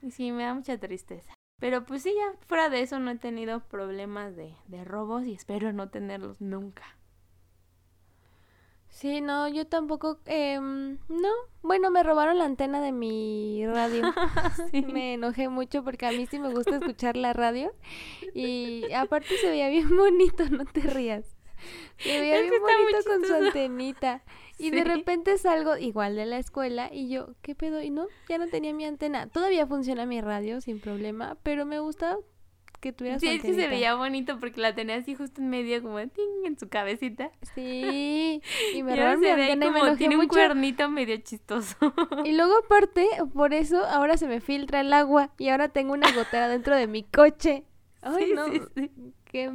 Y 0.03 0.11
sí, 0.11 0.33
me 0.33 0.43
da 0.43 0.55
mucha 0.55 0.79
tristeza. 0.79 1.38
Pero 1.59 1.85
pues 1.85 2.03
sí, 2.03 2.15
ya 2.15 2.39
fuera 2.47 2.69
de 2.69 2.83
eso 2.83 2.99
no 3.01 3.11
he 3.11 3.17
tenido 3.17 3.61
problemas 3.61 4.37
de, 4.37 4.55
de 4.69 4.85
robos 4.85 5.25
y 5.25 5.35
espero 5.35 5.73
no 5.73 5.89
tenerlos 5.89 6.41
nunca. 6.41 6.99
Sí, 8.91 9.21
no, 9.21 9.47
yo 9.49 9.67
tampoco, 9.67 10.19
eh, 10.27 10.59
no, 10.59 11.29
bueno, 11.63 11.91
me 11.91 12.03
robaron 12.03 12.39
la 12.39 12.47
antena 12.47 12.81
de 12.81 12.91
mi 12.91 13.65
radio. 13.67 14.03
sí. 14.73 14.83
Me 14.83 15.15
enojé 15.15 15.49
mucho 15.49 15.85
porque 15.85 16.07
a 16.07 16.13
mí 16.13 16.27
sí 16.27 16.39
me 16.41 16.53
gusta 16.53 16.77
escuchar 16.77 17.17
la 17.17 17.33
radio 17.33 17.73
y 18.35 18.91
aparte 18.93 19.37
se 19.39 19.51
veía 19.51 19.69
bien 19.69 19.97
bonito, 19.97 20.49
no 20.51 20.65
te 20.65 20.81
rías. 20.81 21.38
Se 21.99 22.21
veía 22.21 22.41
bien 22.41 22.53
bonito 22.61 22.99
con 23.07 23.25
su 23.25 23.35
antenita. 23.35 24.23
Y 24.61 24.71
de 24.71 24.83
repente 24.83 25.39
salgo 25.39 25.77
igual 25.77 26.17
de 26.17 26.27
la 26.27 26.39
escuela 26.39 26.91
y 26.93 27.09
yo, 27.09 27.37
¿qué 27.43 27.55
pedo? 27.55 27.81
Y 27.81 27.91
no, 27.91 28.09
ya 28.29 28.39
no 28.39 28.49
tenía 28.49 28.75
mi 28.75 28.85
antena. 28.85 29.29
Todavía 29.29 29.69
funciona 29.69 30.05
mi 30.05 30.21
radio 30.21 30.61
sin 30.61 30.81
problema, 30.81 31.37
pero 31.45 31.65
me 31.65 31.79
gusta 31.79 32.19
que 32.81 32.93
tuviera 32.93 33.19
Sí, 33.19 33.29
es 33.29 33.43
que 33.43 33.55
se 33.55 33.69
veía 33.69 33.95
bonito 33.95 34.39
porque 34.39 34.61
la 34.61 34.75
tenía 34.75 34.97
así 34.97 35.15
justo 35.15 35.41
en 35.41 35.49
medio, 35.49 35.83
como 35.83 35.99
ting, 36.09 36.45
en 36.45 36.59
su 36.59 36.69
cabecita. 36.69 37.31
Sí, 37.55 38.43
y 38.75 38.83
me 38.83 38.97
robaron 38.97 39.21
mi 39.21 39.29
antena 39.29 39.67
y 39.67 39.71
me 39.71 39.97
tiene 39.97 40.17
un 40.17 40.29
cuernito 40.29 40.89
medio 40.89 41.17
chistoso. 41.19 41.77
Y 42.25 42.33
luego 42.33 42.59
aparte, 42.65 43.07
por 43.35 43.55
eso 43.55 43.85
ahora 43.85 44.17
se 44.17 44.27
me 44.27 44.41
filtra 44.41 44.81
el 44.81 44.93
agua 44.93 45.33
y 45.39 45.49
ahora 45.49 45.69
tengo 45.69 45.93
una 45.93 46.11
gotera 46.13 46.49
dentro 46.49 46.77
de 46.77 46.87
mi 46.87 47.03
coche. 47.05 47.65
Ay, 48.03 48.33
no, 48.35 48.47
sí, 48.47 48.61
sí. 48.75 48.91
qué 49.25 49.51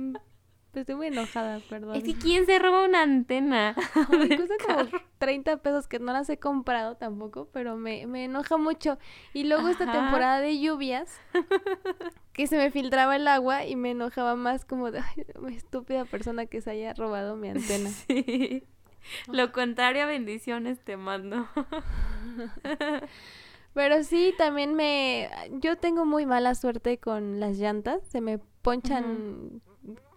pues 0.74 0.82
estoy 0.82 0.95
muy 0.95 1.07
enojada, 1.07 1.59
perdón. 1.69 1.95
Es 1.95 2.03
que 2.03 2.15
¿quién 2.15 2.47
se 2.47 2.57
roba 2.57 2.84
una 2.84 3.03
antena? 3.03 3.76
Ay, 4.09 4.36
cuesta 4.36 4.55
como 4.65 4.89
30 5.19 5.57
pesos 5.57 5.88
que 5.88 5.99
no 5.99 6.11
las 6.11 6.28
he 6.30 6.39
comprado 6.39 6.97
tampoco, 6.97 7.47
pero 7.53 7.78
me, 7.78 8.07
me 8.07 8.26
enoja 8.26 8.57
mucho. 8.57 8.97
Y 9.34 9.43
luego 9.43 9.69
esta 9.69 9.91
temporada 9.91 10.39
de 10.39 10.59
lluvias, 10.59 11.21
que 12.34 12.47
se 12.47 12.57
me 12.57 12.71
filtraba 12.71 13.15
el 13.15 13.28
agua 13.28 13.65
y 13.65 13.76
me 13.76 13.91
enojaba 13.91 14.36
más 14.36 14.65
como 14.65 14.89
de, 14.89 14.99
ay, 14.99 15.55
estúpida 15.55 16.05
persona 16.05 16.47
que 16.47 16.59
se 16.59 16.71
haya 16.71 16.93
robado 16.95 17.36
mi 17.36 17.49
antena. 17.49 17.89
Sí. 17.91 18.63
Lo 19.28 19.51
contrario 19.51 20.03
a 20.03 20.05
bendiciones 20.07 20.80
te 20.80 20.97
mando. 20.97 21.47
Pero 23.74 24.03
sí, 24.03 24.34
también 24.39 24.74
me... 24.74 25.30
Yo 25.51 25.76
tengo 25.76 26.05
muy 26.05 26.26
mala 26.26 26.55
suerte 26.55 26.97
con 26.97 27.39
las 27.39 27.57
llantas. 27.57 28.01
Se 28.07 28.21
me 28.21 28.39
ponchan 28.61 29.61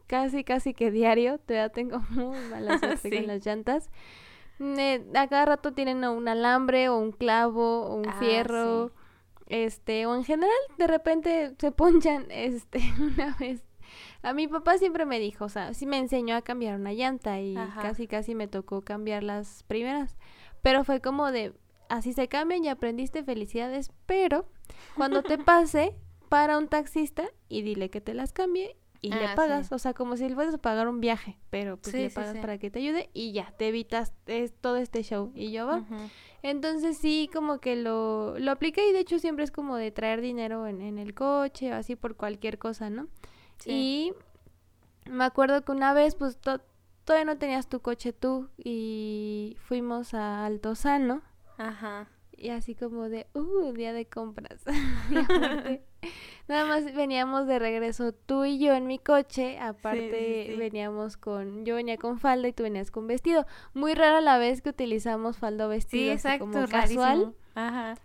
casi, 0.06 0.44
casi 0.44 0.74
que 0.74 0.90
diario. 0.90 1.38
Todavía 1.38 1.68
tengo 1.70 2.00
muy 2.10 2.38
mala 2.50 2.78
suerte 2.78 3.10
con 3.10 3.26
las 3.26 3.44
llantas. 3.44 3.90
a 5.14 5.26
cada 5.28 5.44
rato 5.44 5.72
tienen 5.72 6.04
un 6.04 6.28
alambre 6.28 6.88
o 6.88 6.98
un 6.98 7.12
clavo 7.12 7.86
o 7.86 7.94
un 7.96 8.12
fierro. 8.14 8.92
Este, 9.48 10.06
o 10.06 10.16
en 10.16 10.24
general, 10.24 10.56
de 10.76 10.86
repente 10.88 11.54
se 11.58 11.70
ponchan, 11.72 12.26
este, 12.30 12.80
una 12.98 13.36
vez. 13.38 13.62
A 14.22 14.32
mi 14.32 14.48
papá 14.48 14.76
siempre 14.76 15.06
me 15.06 15.20
dijo, 15.20 15.44
o 15.44 15.48
sea, 15.48 15.72
sí 15.72 15.86
me 15.86 15.98
enseñó 15.98 16.34
a 16.34 16.42
cambiar 16.42 16.74
una 16.74 16.92
llanta 16.92 17.40
y 17.40 17.54
casi, 17.80 18.08
casi 18.08 18.34
me 18.34 18.48
tocó 18.48 18.82
cambiar 18.82 19.22
las 19.22 19.62
primeras. 19.64 20.16
Pero 20.62 20.82
fue 20.82 21.00
como 21.00 21.30
de, 21.30 21.52
así 21.88 22.12
se 22.12 22.26
cambian 22.26 22.64
y 22.64 22.68
aprendiste 22.68 23.22
felicidades, 23.22 23.92
pero 24.06 24.48
cuando 24.96 25.22
te 25.22 25.38
pase, 25.38 25.94
para 26.28 26.58
un 26.58 26.68
taxista 26.68 27.28
y 27.48 27.62
dile 27.62 27.90
que 27.90 28.00
te 28.00 28.14
las 28.14 28.32
cambie 28.32 28.76
y 29.00 29.10
le 29.10 29.26
ah, 29.26 29.34
pagas, 29.34 29.72
o 29.72 29.78
sea, 29.78 29.94
como 29.94 30.16
si 30.16 30.28
le 30.28 30.34
fueras 30.34 30.54
a 30.54 30.58
pagar 30.58 30.88
un 30.88 31.00
viaje, 31.00 31.38
pero 31.50 31.76
pues 31.76 31.94
le 31.94 32.10
pagas 32.10 32.36
para 32.38 32.58
que 32.58 32.70
te 32.70 32.78
ayude 32.80 33.10
y 33.12 33.32
ya, 33.32 33.52
te 33.56 33.68
evitas 33.68 34.12
todo 34.60 34.76
este 34.76 35.02
show 35.02 35.32
y 35.34 35.52
yo 35.52 35.66
va. 35.66 35.84
Entonces 36.42 36.98
sí, 36.98 37.28
como 37.32 37.58
que 37.58 37.76
lo, 37.76 38.38
lo 38.38 38.52
apliqué 38.52 38.88
y 38.88 38.92
de 38.92 39.00
hecho 39.00 39.18
siempre 39.18 39.44
es 39.44 39.50
como 39.50 39.76
de 39.76 39.90
traer 39.90 40.20
dinero 40.20 40.66
en, 40.66 40.80
en 40.80 40.98
el 40.98 41.14
coche 41.14 41.72
o 41.72 41.74
así 41.74 41.96
por 41.96 42.16
cualquier 42.16 42.58
cosa, 42.58 42.90
¿no? 42.90 43.08
Y 43.64 44.12
me 45.10 45.24
acuerdo 45.24 45.64
que 45.64 45.72
una 45.72 45.92
vez, 45.92 46.14
pues 46.14 46.38
todavía 46.38 47.24
no 47.24 47.38
tenías 47.38 47.68
tu 47.68 47.80
coche 47.80 48.12
tú 48.12 48.48
y 48.56 49.56
fuimos 49.60 50.14
a 50.14 50.44
Altozano. 50.44 51.22
Ajá. 51.58 52.08
Y 52.36 52.50
así 52.50 52.74
como 52.74 53.08
de, 53.08 53.26
uh, 53.34 53.72
día 53.72 53.92
de 53.92 54.06
compras. 54.06 54.62
nada 56.48 56.66
más 56.66 56.94
veníamos 56.94 57.46
de 57.46 57.58
regreso 57.58 58.12
tú 58.12 58.44
y 58.44 58.58
yo 58.58 58.74
en 58.74 58.86
mi 58.86 58.98
coche. 58.98 59.58
Aparte 59.58 60.54
veníamos 60.58 61.16
con, 61.16 61.64
yo 61.64 61.76
venía 61.76 61.96
con 61.96 62.18
falda 62.18 62.48
y 62.48 62.52
tú 62.52 62.62
venías 62.62 62.90
con 62.90 63.06
vestido. 63.06 63.46
Muy 63.74 63.94
rara 63.94 64.20
la 64.20 64.38
vez 64.38 64.62
que 64.62 64.70
utilizamos 64.70 65.38
falda 65.38 65.66
o 65.66 65.68
vestido. 65.68 66.12
exacto, 66.12 66.46
como 66.46 66.68
casual. 66.68 67.34
Ajá. 67.54 67.96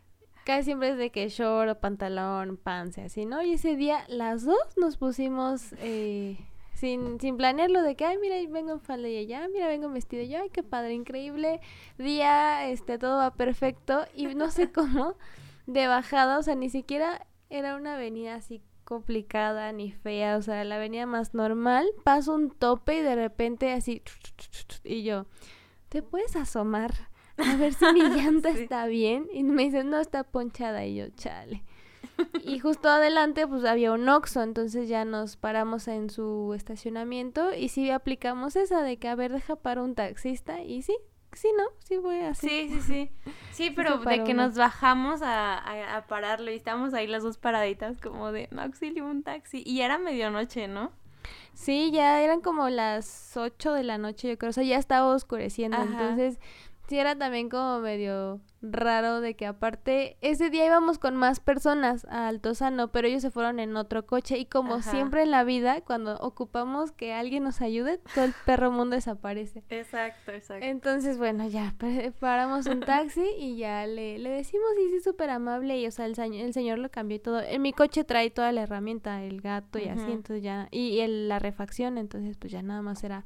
Casi 0.46 0.64
siempre 0.64 0.90
es 0.90 0.98
de 0.98 1.12
que 1.12 1.30
short 1.30 1.70
o 1.70 1.80
pantalón, 1.80 2.58
pants, 2.58 2.98
así, 2.98 3.26
¿no? 3.26 3.44
Y 3.44 3.54
ese 3.54 3.76
día 3.76 4.04
las 4.08 4.44
dos 4.44 4.58
nos 4.76 4.98
pusimos 4.98 5.74
eh, 5.80 6.38
sin, 6.82 7.20
sin 7.20 7.38
planearlo 7.38 7.84
de 7.84 7.96
que, 7.96 8.06
ay, 8.06 8.18
mira, 8.18 8.36
vengo 8.50 8.72
en 8.72 8.82
falda 8.82 9.08
y 9.08 9.16
ella, 9.16 9.48
mira, 9.54 9.68
vengo 9.68 9.86
en 9.86 9.94
vestido. 9.94 10.24
Y 10.24 10.30
yo, 10.30 10.42
ay, 10.42 10.50
qué 10.50 10.64
padre, 10.64 10.94
increíble 10.94 11.62
día, 12.00 12.68
este, 12.70 12.98
todo 12.98 13.18
va 13.18 13.36
perfecto. 13.36 14.04
Y 14.16 14.26
no 14.34 14.50
sé 14.50 14.72
cómo, 14.74 15.16
de 15.68 15.88
bajada, 15.88 16.40
o 16.40 16.44
sea, 16.44 16.56
ni 16.56 16.70
siquiera 16.70 17.28
era 17.52 17.76
una 17.76 17.94
avenida 17.94 18.34
así 18.34 18.64
complicada 18.84 19.72
ni 19.72 19.92
fea, 19.92 20.38
o 20.38 20.42
sea, 20.42 20.64
la 20.64 20.78
avenida 20.78 21.06
más 21.06 21.36
normal. 21.36 21.88
Paso 22.04 22.34
un 22.34 22.50
tope 22.50 22.98
y 22.98 23.02
de 23.02 23.16
repente 23.16 23.72
así, 23.72 24.02
y 24.84 25.04
yo, 25.04 25.28
¿te 25.90 26.02
puedes 26.02 26.36
asomar? 26.36 26.92
A 27.38 27.58
ver 27.58 27.76
si 27.76 27.86
mi 27.94 28.02
llanta 28.16 28.50
está 28.50 28.88
bien. 28.88 29.28
Y 29.32 29.44
me 29.44 29.66
dicen, 29.66 29.92
no, 29.92 30.00
está 30.00 30.24
ponchada. 30.24 30.84
Y 30.86 30.96
yo, 30.96 31.10
chale 31.10 31.64
y 32.44 32.60
justo 32.60 32.90
adelante 32.90 33.48
pues 33.48 33.66
había 33.66 33.92
un 33.92 34.08
Oxxo, 34.08 34.42
entonces 34.42 34.90
ya 34.90 35.06
nos 35.06 35.38
paramos 35.38 35.88
en 35.88 36.10
su 36.10 36.54
estacionamiento 36.56 37.54
y 37.54 37.70
sí 37.70 37.90
aplicamos 37.90 38.56
esa 38.56 38.82
de 38.82 38.98
que 38.98 39.08
a 39.08 39.16
ver 39.16 39.32
deja 39.32 39.56
para 39.56 39.82
un 39.82 39.96
taxista 39.96 40.62
y 40.62 40.82
sí, 40.82 40.96
sí, 41.34 41.50
¿no? 41.58 41.64
Sí 41.80 41.98
voy 41.98 42.20
así. 42.20 42.48
Sí, 42.48 42.70
sí, 42.70 42.82
sí. 42.82 43.12
Sí, 43.52 43.70
pero 43.72 44.00
de 44.00 44.24
que 44.24 44.34
nos 44.34 44.56
bajamos 44.56 45.22
a, 45.22 45.98
a, 45.98 46.08
pararlo 46.08 46.52
y 46.52 46.56
estamos 46.56 46.94
ahí 46.94 47.08
las 47.08 47.24
dos 47.24 47.38
paraditas 47.38 48.00
como 48.00 48.32
de 48.32 48.50
auxilio 48.58 49.06
un 49.06 49.24
taxi 49.24 49.64
y 49.66 49.82
era 49.82 49.98
medianoche, 49.98 50.68
¿no? 50.68 50.92
Sí, 51.54 51.92
ya 51.92 52.22
eran 52.22 52.42
como 52.42 52.70
las 52.70 53.36
8 53.38 53.74
de 53.74 53.84
la 53.84 53.98
noche, 53.98 54.30
yo 54.30 54.38
creo, 54.38 54.50
o 54.50 54.54
sea, 54.54 54.64
ya 54.64 54.78
estaba 54.78 55.14
oscureciendo, 55.14 55.78
entonces 55.82 56.40
sí 56.92 57.00
era 57.00 57.16
también 57.16 57.48
como 57.48 57.80
medio 57.80 58.42
raro 58.62 59.22
de 59.22 59.34
que 59.34 59.46
aparte 59.46 60.18
ese 60.20 60.50
día 60.50 60.66
íbamos 60.66 61.00
con 61.00 61.16
más 61.16 61.40
personas 61.40 62.06
a 62.10 62.28
Altozano, 62.28 62.92
pero 62.92 63.08
ellos 63.08 63.22
se 63.22 63.32
fueron 63.32 63.62
en 63.62 63.78
otro 63.78 64.06
coche 64.06 64.38
y 64.38 64.46
como 64.46 64.82
siempre 64.82 65.24
en 65.24 65.32
la 65.32 65.46
vida, 65.46 65.80
cuando 65.80 66.18
ocupamos 66.18 66.92
que 66.92 67.14
alguien 67.14 67.44
nos 67.44 67.62
ayude, 67.62 68.00
todo 68.14 68.26
el 68.26 68.34
perro 68.46 68.72
mundo 68.72 68.98
desaparece. 68.98 69.64
Exacto, 69.70 70.34
exacto. 70.34 70.66
Entonces, 70.66 71.18
bueno, 71.18 71.48
ya 71.48 71.74
paramos 72.20 72.68
un 72.68 72.82
taxi 72.82 73.26
y 73.40 73.56
ya 73.56 73.88
le, 73.88 74.20
le 74.20 74.30
decimos 74.30 74.68
y 74.86 74.90
sí, 74.90 75.00
súper 75.00 75.30
amable 75.30 75.80
y 75.80 75.88
o 75.88 75.92
sea, 75.92 76.06
el, 76.08 76.20
el, 76.20 76.54
señor 76.54 76.78
lo 76.78 76.92
cambió 76.92 77.16
y 77.16 77.20
todo. 77.22 77.40
En 77.40 77.62
mi 77.62 77.72
coche 77.72 78.04
trae 78.04 78.32
toda 78.32 78.52
la 78.52 78.64
herramienta, 78.64 79.24
el 79.24 79.40
gato 79.40 79.80
y 79.80 79.88
así, 79.88 80.12
entonces 80.12 80.44
ya, 80.44 80.68
y, 80.72 81.00
el, 81.00 81.30
la 81.30 81.40
refacción, 81.40 81.98
entonces 81.98 82.36
pues 82.36 82.52
ya 82.52 82.62
nada 82.62 82.82
más 82.82 83.02
era 83.06 83.24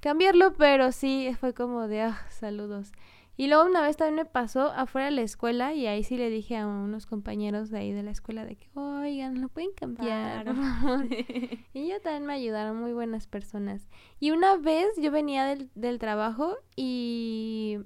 cambiarlo, 0.00 0.52
pero 0.54 0.92
sí 0.92 1.34
fue 1.38 1.54
como 1.54 1.88
de, 1.88 2.02
ah, 2.02 2.26
saludos. 2.30 2.92
Y 3.36 3.46
luego 3.46 3.64
una 3.64 3.80
vez 3.80 3.96
también 3.96 4.16
me 4.16 4.24
pasó 4.26 4.70
afuera 4.72 5.06
de 5.06 5.12
la 5.12 5.22
escuela 5.22 5.72
y 5.72 5.86
ahí 5.86 6.04
sí 6.04 6.18
le 6.18 6.28
dije 6.28 6.58
a 6.58 6.66
unos 6.66 7.06
compañeros 7.06 7.70
de 7.70 7.78
ahí 7.78 7.92
de 7.92 8.02
la 8.02 8.10
escuela 8.10 8.44
de 8.44 8.56
que, 8.56 8.68
oigan, 8.74 9.40
lo 9.40 9.48
pueden 9.48 9.72
cambiar. 9.72 10.46
y 11.72 11.88
ya 11.88 12.00
también 12.00 12.26
me 12.26 12.34
ayudaron, 12.34 12.78
muy 12.78 12.92
buenas 12.92 13.26
personas. 13.26 13.88
Y 14.18 14.32
una 14.32 14.56
vez 14.56 14.88
yo 14.98 15.10
venía 15.10 15.46
del, 15.46 15.70
del 15.74 15.98
trabajo 15.98 16.58
y 16.76 17.78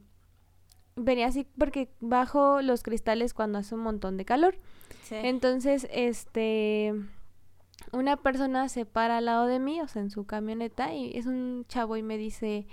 venía 0.96 1.26
así 1.28 1.46
porque 1.56 1.88
bajo 2.00 2.60
los 2.60 2.82
cristales 2.82 3.34
cuando 3.34 3.58
hace 3.58 3.76
un 3.76 3.82
montón 3.82 4.16
de 4.16 4.24
calor. 4.24 4.56
Entonces, 5.10 5.86
este 5.92 6.94
una 7.94 8.16
persona 8.16 8.68
se 8.68 8.84
para 8.84 9.18
al 9.18 9.26
lado 9.26 9.46
de 9.46 9.58
mí, 9.58 9.80
o 9.80 9.88
sea, 9.88 10.02
en 10.02 10.10
su 10.10 10.24
camioneta, 10.24 10.92
y 10.92 11.16
es 11.16 11.26
un 11.26 11.64
chavo 11.68 11.96
y 11.96 12.02
me 12.02 12.18
dice, 12.18 12.66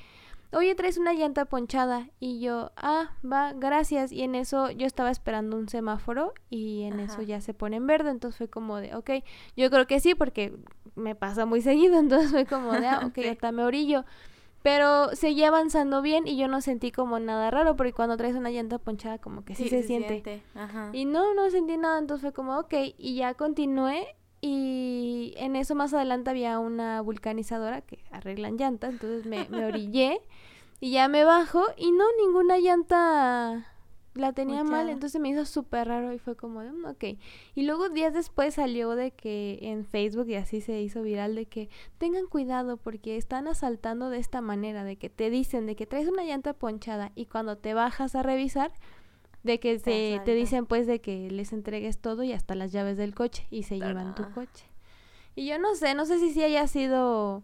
oye, 0.53 0.76
traes 0.76 0.97
una 0.97 1.13
llanta 1.13 1.45
ponchada. 1.45 2.09
Y 2.19 2.39
yo, 2.39 2.72
ah, 2.76 3.11
va, 3.24 3.53
gracias. 3.53 4.11
Y 4.11 4.24
en 4.24 4.36
eso 4.36 4.69
yo 4.72 4.86
estaba 4.86 5.11
esperando 5.11 5.57
un 5.57 5.69
semáforo 5.69 6.34
y 6.49 6.84
en 6.84 6.99
eso 6.99 7.22
ya 7.22 7.41
se 7.41 7.53
pone 7.53 7.78
en 7.78 7.88
verde. 7.88 8.11
Entonces 8.11 8.38
fue 8.38 8.49
como 8.49 8.78
de, 8.78 8.95
ok, 8.95 9.09
yo 9.55 9.69
creo 9.69 9.88
que 9.88 9.99
sí, 9.99 10.15
porque 10.15 10.53
me 10.95 11.15
pasa 11.15 11.45
muy 11.45 11.61
seguido. 11.61 11.99
Entonces 11.99 12.32
fue 12.32 12.45
como 12.45 12.74
de, 12.74 12.88
ah, 12.88 13.01
ok, 13.05 13.17
hasta 13.30 13.51
me 13.51 13.63
orillo. 13.63 14.05
Pero 14.63 15.15
seguía 15.15 15.47
avanzando 15.47 16.03
bien 16.03 16.28
y 16.28 16.38
yo 16.38 16.47
no 16.47 16.61
sentí 16.61 16.91
como 16.91 17.19
nada 17.19 17.49
raro, 17.49 17.76
porque 17.76 17.93
cuando 17.93 18.15
traes 18.15 18.36
una 18.36 18.51
llanta 18.51 18.78
ponchada 18.78 19.17
como 19.17 19.43
que 19.43 19.55
sí, 19.55 19.69
se, 19.69 19.82
siente. 19.82 20.43
Y 20.93 21.05
no, 21.05 21.34
no 21.34 21.49
sentí 21.49 21.78
nada, 21.78 21.97
entonces 21.97 22.22
fue 22.22 22.32
como, 22.32 22.59
ok, 22.59 22.74
y 22.95 23.15
ya 23.15 23.34
continué 23.34 24.15
y 24.41 25.33
en 25.37 25.55
eso 25.55 25.75
más 25.75 25.93
adelante 25.93 26.31
había 26.31 26.59
una 26.59 27.01
vulcanizadora 27.01 27.81
que 27.81 27.99
arreglan 28.11 28.57
llantas, 28.57 28.93
entonces 28.93 29.25
me, 29.25 29.47
me 29.49 29.65
orillé 29.65 30.19
y 30.79 30.91
ya 30.91 31.07
me 31.07 31.23
bajo 31.23 31.63
y 31.77 31.91
no, 31.91 32.05
ninguna 32.19 32.57
llanta 32.57 33.67
la 34.13 34.33
tenía 34.33 34.63
mal, 34.63 34.89
entonces 34.89 35.21
me 35.21 35.29
hizo 35.29 35.45
súper 35.45 35.87
raro 35.87 36.11
y 36.11 36.19
fue 36.19 36.35
como, 36.35 36.61
de, 36.61 36.71
mm, 36.71 36.85
ok. 36.85 37.03
Y 37.55 37.63
luego 37.63 37.89
días 37.89 38.13
después 38.13 38.55
salió 38.55 38.95
de 38.95 39.11
que 39.11 39.59
en 39.61 39.85
Facebook 39.85 40.27
y 40.27 40.35
así 40.35 40.59
se 40.59 40.81
hizo 40.81 41.01
viral 41.01 41.35
de 41.35 41.45
que 41.45 41.69
tengan 41.97 42.25
cuidado 42.27 42.77
porque 42.77 43.15
están 43.15 43.47
asaltando 43.47 44.09
de 44.09 44.19
esta 44.19 44.41
manera, 44.41 44.83
de 44.83 44.97
que 44.97 45.09
te 45.09 45.29
dicen 45.29 45.65
de 45.65 45.75
que 45.75 45.85
traes 45.85 46.09
una 46.09 46.23
llanta 46.23 46.53
ponchada 46.53 47.11
y 47.15 47.25
cuando 47.25 47.57
te 47.57 47.73
bajas 47.73 48.15
a 48.15 48.23
revisar, 48.23 48.73
de 49.43 49.59
que 49.59 49.79
se, 49.79 50.21
te 50.23 50.33
dicen 50.33 50.65
pues 50.65 50.87
de 50.87 51.01
que 51.01 51.29
les 51.31 51.53
entregues 51.53 51.97
todo 51.99 52.23
y 52.23 52.33
hasta 52.33 52.55
las 52.55 52.71
llaves 52.71 52.97
del 52.97 53.15
coche 53.15 53.47
y 53.49 53.63
se 53.63 53.79
llevan 53.79 54.15
tu 54.15 54.29
coche. 54.31 54.65
Y 55.35 55.47
yo 55.47 55.57
no 55.57 55.75
sé, 55.75 55.95
no 55.95 56.05
sé 56.05 56.19
si 56.19 56.31
sí 56.31 56.43
haya 56.43 56.67
sido 56.67 57.43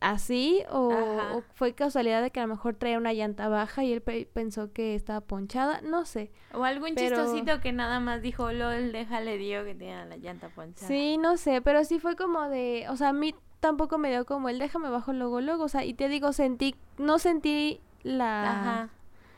así 0.00 0.62
o, 0.70 1.42
fue 1.54 1.72
casualidad 1.74 2.22
de 2.22 2.30
que 2.30 2.40
a 2.40 2.42
lo 2.42 2.48
mejor 2.48 2.74
traía 2.74 2.98
una 2.98 3.12
llanta 3.12 3.48
baja 3.48 3.84
y 3.84 3.92
él 3.92 4.02
pensó 4.02 4.72
que 4.72 4.94
estaba 4.94 5.20
ponchada, 5.22 5.80
no 5.80 6.04
sé. 6.04 6.30
O 6.52 6.64
algún 6.64 6.94
chistosito 6.94 7.60
que 7.60 7.72
nada 7.72 8.00
más 8.00 8.20
dijo, 8.20 8.52
lol, 8.52 8.92
déjale 8.92 9.38
dio 9.38 9.64
que 9.64 9.74
tenía 9.74 10.04
la 10.04 10.16
llanta 10.16 10.48
ponchada. 10.50 10.86
Sí, 10.86 11.16
no 11.16 11.36
sé, 11.36 11.62
pero 11.62 11.84
sí 11.84 11.98
fue 11.98 12.16
como 12.16 12.48
de, 12.48 12.86
o 12.90 12.96
sea, 12.96 13.10
a 13.10 13.12
mí 13.12 13.34
tampoco 13.60 13.96
me 13.96 14.10
dio 14.10 14.26
como 14.26 14.50
el 14.50 14.58
déjame 14.58 14.90
bajo 14.90 15.12
luego, 15.12 15.40
luego, 15.40 15.64
o 15.64 15.68
sea, 15.68 15.84
y 15.84 15.94
te 15.94 16.08
digo, 16.08 16.32
sentí, 16.32 16.74
no 16.98 17.18
sentí 17.18 17.80
la... 18.02 18.50
Ajá. 18.50 18.90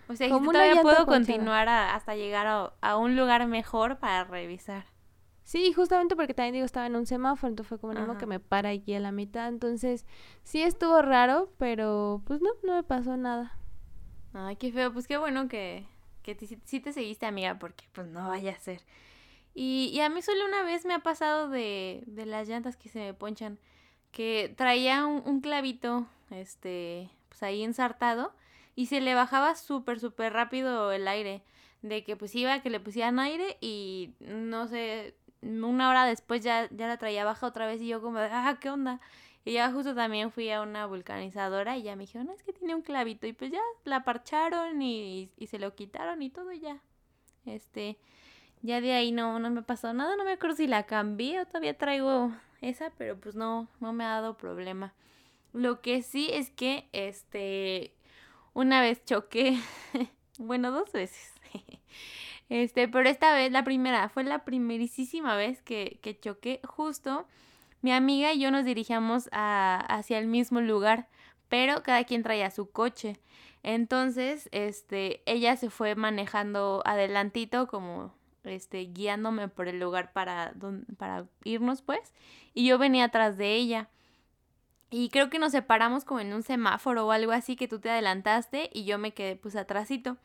O 0.08 0.14
sea, 0.14 0.28
como 0.28 0.52
todavía 0.52 0.82
puedo 0.82 1.06
continuar 1.06 1.68
hasta 1.68 2.14
llegar 2.14 2.46
a, 2.46 2.72
a 2.80 2.96
un 2.96 3.16
lugar 3.16 3.46
mejor 3.46 3.98
para 3.98 4.24
revisar. 4.24 4.84
Sí, 5.42 5.72
justamente 5.72 6.16
porque 6.16 6.34
también 6.34 6.54
digo, 6.54 6.66
estaba 6.66 6.86
en 6.86 6.96
un 6.96 7.06
semáforo, 7.06 7.48
entonces 7.48 7.68
fue 7.68 7.78
como 7.78 7.92
mismo 7.92 8.18
que 8.18 8.26
me 8.26 8.40
para 8.40 8.70
aquí 8.70 8.94
a 8.94 9.00
la 9.00 9.12
mitad. 9.12 9.48
Entonces, 9.48 10.04
sí 10.42 10.60
estuvo 10.62 11.02
raro, 11.02 11.52
pero 11.56 12.20
pues 12.26 12.40
no, 12.40 12.50
no 12.64 12.74
me 12.74 12.82
pasó 12.82 13.16
nada. 13.16 13.56
Ay, 14.32 14.56
qué 14.56 14.72
feo. 14.72 14.92
Pues 14.92 15.06
qué 15.06 15.16
bueno 15.18 15.48
que, 15.48 15.86
que 16.22 16.36
sí 16.64 16.80
te 16.80 16.92
seguiste, 16.92 17.26
amiga, 17.26 17.58
porque 17.58 17.84
pues 17.92 18.08
no 18.08 18.28
vaya 18.28 18.52
a 18.52 18.58
ser. 18.58 18.82
Y, 19.54 19.90
y 19.94 20.00
a 20.00 20.10
mí 20.10 20.20
solo 20.20 20.44
una 20.44 20.64
vez 20.64 20.84
me 20.84 20.94
ha 20.94 20.98
pasado 20.98 21.48
de, 21.48 22.02
de 22.06 22.26
las 22.26 22.48
llantas 22.48 22.76
que 22.76 22.88
se 22.88 22.98
me 22.98 23.14
ponchan, 23.14 23.58
que 24.10 24.52
traía 24.56 25.06
un, 25.06 25.22
un 25.24 25.40
clavito, 25.40 26.06
este, 26.30 27.08
pues 27.28 27.42
ahí 27.42 27.62
ensartado, 27.62 28.34
y 28.76 28.86
se 28.86 29.00
le 29.00 29.14
bajaba 29.14 29.56
súper, 29.56 29.98
súper 29.98 30.34
rápido 30.34 30.92
el 30.92 31.08
aire. 31.08 31.42
De 31.82 32.04
que 32.04 32.16
pues 32.16 32.34
iba 32.34 32.60
que 32.60 32.70
le 32.70 32.80
pusieran 32.80 33.18
aire 33.18 33.56
y 33.60 34.14
no 34.20 34.68
sé, 34.68 35.16
una 35.42 35.88
hora 35.90 36.04
después 36.04 36.42
ya, 36.42 36.68
ya 36.70 36.86
la 36.86 36.98
traía 36.98 37.24
baja 37.24 37.46
otra 37.46 37.66
vez 37.66 37.80
y 37.80 37.88
yo 37.88 38.00
como, 38.00 38.18
ah, 38.18 38.58
¿qué 38.60 38.70
onda? 38.70 39.00
Y 39.44 39.52
ya 39.52 39.70
justo 39.70 39.94
también 39.94 40.32
fui 40.32 40.50
a 40.50 40.60
una 40.60 40.86
vulcanizadora 40.86 41.76
y 41.76 41.82
ya 41.84 41.96
me 41.96 42.02
dijeron, 42.02 42.30
es 42.30 42.42
que 42.42 42.52
tiene 42.52 42.74
un 42.74 42.82
clavito. 42.82 43.26
Y 43.26 43.32
pues 43.32 43.52
ya 43.52 43.60
la 43.84 44.04
parcharon 44.04 44.82
y, 44.82 45.30
y, 45.36 45.46
se 45.46 45.58
lo 45.60 45.74
quitaron 45.74 46.20
y 46.20 46.30
todo 46.30 46.52
ya. 46.52 46.82
Este, 47.44 47.96
ya 48.62 48.80
de 48.80 48.92
ahí 48.92 49.12
no, 49.12 49.38
no 49.38 49.50
me 49.50 49.62
pasó 49.62 49.94
nada. 49.94 50.16
No 50.16 50.24
me 50.24 50.32
acuerdo 50.32 50.56
si 50.56 50.66
la 50.66 50.82
cambié 50.82 51.40
o 51.40 51.46
todavía 51.46 51.78
traigo 51.78 52.32
esa, 52.60 52.90
pero 52.98 53.16
pues 53.20 53.36
no, 53.36 53.68
no 53.78 53.92
me 53.92 54.04
ha 54.04 54.08
dado 54.08 54.36
problema. 54.36 54.94
Lo 55.52 55.80
que 55.80 56.02
sí 56.02 56.28
es 56.32 56.50
que, 56.50 56.88
este, 56.92 57.95
una 58.56 58.80
vez 58.80 59.04
choqué, 59.04 59.60
bueno, 60.38 60.72
dos 60.72 60.90
veces. 60.92 61.32
Este, 62.48 62.86
pero 62.86 63.08
esta 63.08 63.34
vez, 63.34 63.50
la 63.50 63.64
primera, 63.64 64.08
fue 64.08 64.22
la 64.22 64.44
primerísima 64.44 65.34
vez 65.34 65.62
que, 65.62 65.98
que 66.00 66.16
choqué. 66.16 66.60
Justo 66.62 67.26
mi 67.82 67.90
amiga 67.90 68.32
y 68.32 68.38
yo 68.38 68.52
nos 68.52 68.64
dirigíamos 68.64 69.28
a, 69.32 69.80
hacia 69.88 70.20
el 70.20 70.28
mismo 70.28 70.60
lugar, 70.60 71.08
pero 71.48 71.82
cada 71.82 72.04
quien 72.04 72.22
traía 72.22 72.52
su 72.52 72.70
coche. 72.70 73.18
Entonces, 73.64 74.48
este, 74.52 75.22
ella 75.26 75.56
se 75.56 75.70
fue 75.70 75.96
manejando 75.96 76.82
adelantito, 76.84 77.66
como 77.66 78.14
este, 78.44 78.84
guiándome 78.84 79.48
por 79.48 79.66
el 79.66 79.80
lugar 79.80 80.12
para, 80.12 80.54
para 80.98 81.26
irnos, 81.42 81.82
pues, 81.82 82.14
y 82.54 82.64
yo 82.64 82.78
venía 82.78 83.06
atrás 83.06 83.36
de 83.36 83.54
ella. 83.56 83.90
Y 84.90 85.08
creo 85.08 85.30
que 85.30 85.38
nos 85.38 85.52
separamos 85.52 86.04
como 86.04 86.20
en 86.20 86.32
un 86.32 86.42
semáforo 86.42 87.06
o 87.06 87.10
algo 87.12 87.32
así, 87.32 87.56
que 87.56 87.68
tú 87.68 87.80
te 87.80 87.90
adelantaste 87.90 88.70
y 88.72 88.84
yo 88.84 88.98
me 88.98 89.12
quedé 89.12 89.36
pues 89.36 89.56
atrásito. 89.56 90.16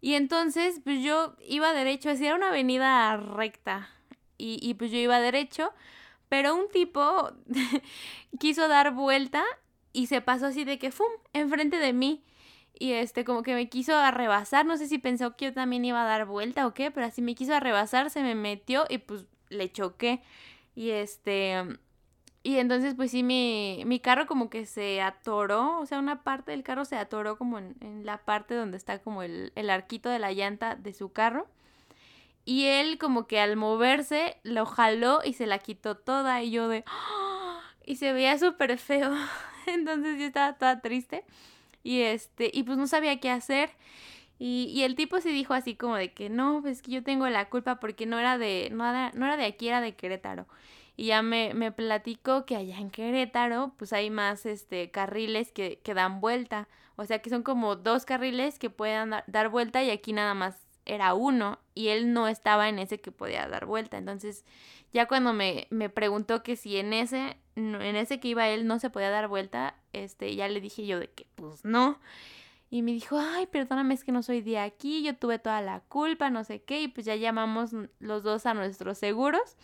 Y 0.00 0.14
entonces, 0.14 0.80
pues 0.84 1.02
yo 1.02 1.36
iba 1.46 1.72
derecho, 1.72 2.10
así 2.10 2.26
era 2.26 2.34
una 2.36 2.48
avenida 2.48 3.16
recta. 3.16 3.88
Y, 4.36 4.58
y 4.60 4.74
pues 4.74 4.90
yo 4.90 4.98
iba 4.98 5.20
derecho, 5.20 5.72
pero 6.28 6.54
un 6.54 6.68
tipo 6.70 7.32
quiso 8.38 8.68
dar 8.68 8.92
vuelta 8.92 9.44
y 9.92 10.08
se 10.08 10.20
pasó 10.20 10.46
así 10.46 10.64
de 10.64 10.78
que, 10.78 10.90
¡fum!, 10.90 11.06
enfrente 11.32 11.78
de 11.78 11.92
mí. 11.92 12.24
Y 12.78 12.92
este, 12.92 13.24
como 13.24 13.42
que 13.44 13.54
me 13.54 13.68
quiso 13.68 13.94
arrebasar, 13.96 14.66
no 14.66 14.76
sé 14.76 14.88
si 14.88 14.98
pensó 14.98 15.36
que 15.36 15.46
yo 15.46 15.54
también 15.54 15.84
iba 15.84 16.02
a 16.02 16.06
dar 16.06 16.26
vuelta 16.26 16.66
o 16.66 16.74
qué, 16.74 16.90
pero 16.90 17.06
así 17.06 17.22
me 17.22 17.36
quiso 17.36 17.54
arrebasar, 17.54 18.10
se 18.10 18.22
me 18.22 18.34
metió 18.34 18.84
y 18.90 18.98
pues 18.98 19.26
le 19.48 19.70
choqué. 19.70 20.22
Y 20.74 20.90
este, 20.90 21.78
y 22.46 22.58
entonces, 22.58 22.94
pues 22.94 23.10
sí, 23.10 23.22
mi, 23.22 23.84
mi 23.86 24.00
carro 24.00 24.26
como 24.26 24.50
que 24.50 24.66
se 24.66 25.00
atoró, 25.00 25.80
o 25.80 25.86
sea, 25.86 25.98
una 25.98 26.22
parte 26.22 26.50
del 26.50 26.62
carro 26.62 26.84
se 26.84 26.94
atoró 26.94 27.38
como 27.38 27.58
en, 27.58 27.74
en 27.80 28.04
la 28.04 28.18
parte 28.18 28.54
donde 28.54 28.76
está 28.76 28.98
como 28.98 29.22
el, 29.22 29.50
el, 29.54 29.70
arquito 29.70 30.10
de 30.10 30.18
la 30.18 30.30
llanta 30.30 30.76
de 30.76 30.92
su 30.92 31.10
carro. 31.10 31.48
Y 32.44 32.66
él 32.66 32.98
como 32.98 33.26
que 33.26 33.40
al 33.40 33.56
moverse 33.56 34.36
lo 34.42 34.66
jaló 34.66 35.20
y 35.24 35.32
se 35.32 35.46
la 35.46 35.58
quitó 35.58 35.96
toda 35.96 36.42
y 36.42 36.50
yo 36.50 36.68
de... 36.68 36.84
¡Ah! 36.86 37.62
Y 37.86 37.96
se 37.96 38.12
veía 38.12 38.38
súper 38.38 38.76
feo. 38.76 39.14
Entonces 39.66 40.18
yo 40.18 40.26
estaba 40.26 40.58
toda 40.58 40.82
triste. 40.82 41.24
Y 41.82 42.02
este, 42.02 42.50
y 42.52 42.64
pues 42.64 42.76
no 42.76 42.86
sabía 42.86 43.20
qué 43.20 43.30
hacer. 43.30 43.70
Y, 44.38 44.66
y, 44.70 44.82
el 44.82 44.96
tipo 44.96 45.18
se 45.22 45.30
dijo 45.30 45.54
así 45.54 45.76
como 45.76 45.96
de 45.96 46.12
que 46.12 46.28
no, 46.28 46.60
pues 46.60 46.82
que 46.82 46.90
yo 46.90 47.02
tengo 47.02 47.26
la 47.28 47.48
culpa 47.48 47.80
porque 47.80 48.04
no 48.04 48.18
era 48.18 48.36
de, 48.36 48.68
no 48.72 48.86
era, 48.86 49.12
no 49.14 49.24
era 49.24 49.38
de 49.38 49.46
aquí, 49.46 49.68
era 49.68 49.80
de 49.80 49.94
Querétaro 49.94 50.46
y 50.96 51.06
ya 51.06 51.22
me, 51.22 51.54
me 51.54 51.72
platicó 51.72 52.46
que 52.46 52.56
allá 52.56 52.78
en 52.78 52.90
Querétaro 52.90 53.74
pues 53.76 53.92
hay 53.92 54.10
más 54.10 54.46
este 54.46 54.90
carriles 54.90 55.50
que, 55.52 55.80
que 55.82 55.94
dan 55.94 56.20
vuelta, 56.20 56.68
o 56.96 57.04
sea 57.04 57.20
que 57.20 57.30
son 57.30 57.42
como 57.42 57.76
dos 57.76 58.04
carriles 58.04 58.58
que 58.58 58.70
puedan 58.70 59.14
dar 59.26 59.48
vuelta 59.48 59.82
y 59.82 59.90
aquí 59.90 60.12
nada 60.12 60.34
más 60.34 60.60
era 60.86 61.14
uno 61.14 61.58
y 61.74 61.88
él 61.88 62.12
no 62.12 62.28
estaba 62.28 62.68
en 62.68 62.78
ese 62.78 63.00
que 63.00 63.10
podía 63.10 63.48
dar 63.48 63.66
vuelta, 63.66 63.96
entonces 63.96 64.44
ya 64.92 65.06
cuando 65.06 65.32
me, 65.32 65.66
me 65.70 65.88
preguntó 65.88 66.42
que 66.42 66.54
si 66.54 66.76
en 66.76 66.92
ese, 66.92 67.36
en 67.56 67.96
ese 67.96 68.20
que 68.20 68.28
iba 68.28 68.48
él 68.48 68.66
no 68.66 68.78
se 68.78 68.90
podía 68.90 69.10
dar 69.10 69.26
vuelta, 69.26 69.74
este, 69.92 70.36
ya 70.36 70.46
le 70.48 70.60
dije 70.60 70.86
yo 70.86 71.00
de 71.00 71.10
que 71.10 71.26
pues 71.34 71.64
no. 71.64 71.98
Y 72.70 72.82
me 72.82 72.90
dijo, 72.92 73.18
ay, 73.18 73.46
perdóname, 73.46 73.94
es 73.94 74.02
que 74.02 74.10
no 74.10 74.22
soy 74.24 74.40
de 74.40 74.58
aquí, 74.58 75.04
yo 75.04 75.14
tuve 75.16 75.38
toda 75.38 75.60
la 75.60 75.80
culpa, 75.80 76.30
no 76.30 76.42
sé 76.42 76.62
qué, 76.62 76.82
y 76.82 76.88
pues 76.88 77.06
ya 77.06 77.14
llamamos 77.14 77.70
los 78.00 78.24
dos 78.24 78.46
a 78.46 78.54
nuestros 78.54 78.98
seguros 78.98 79.56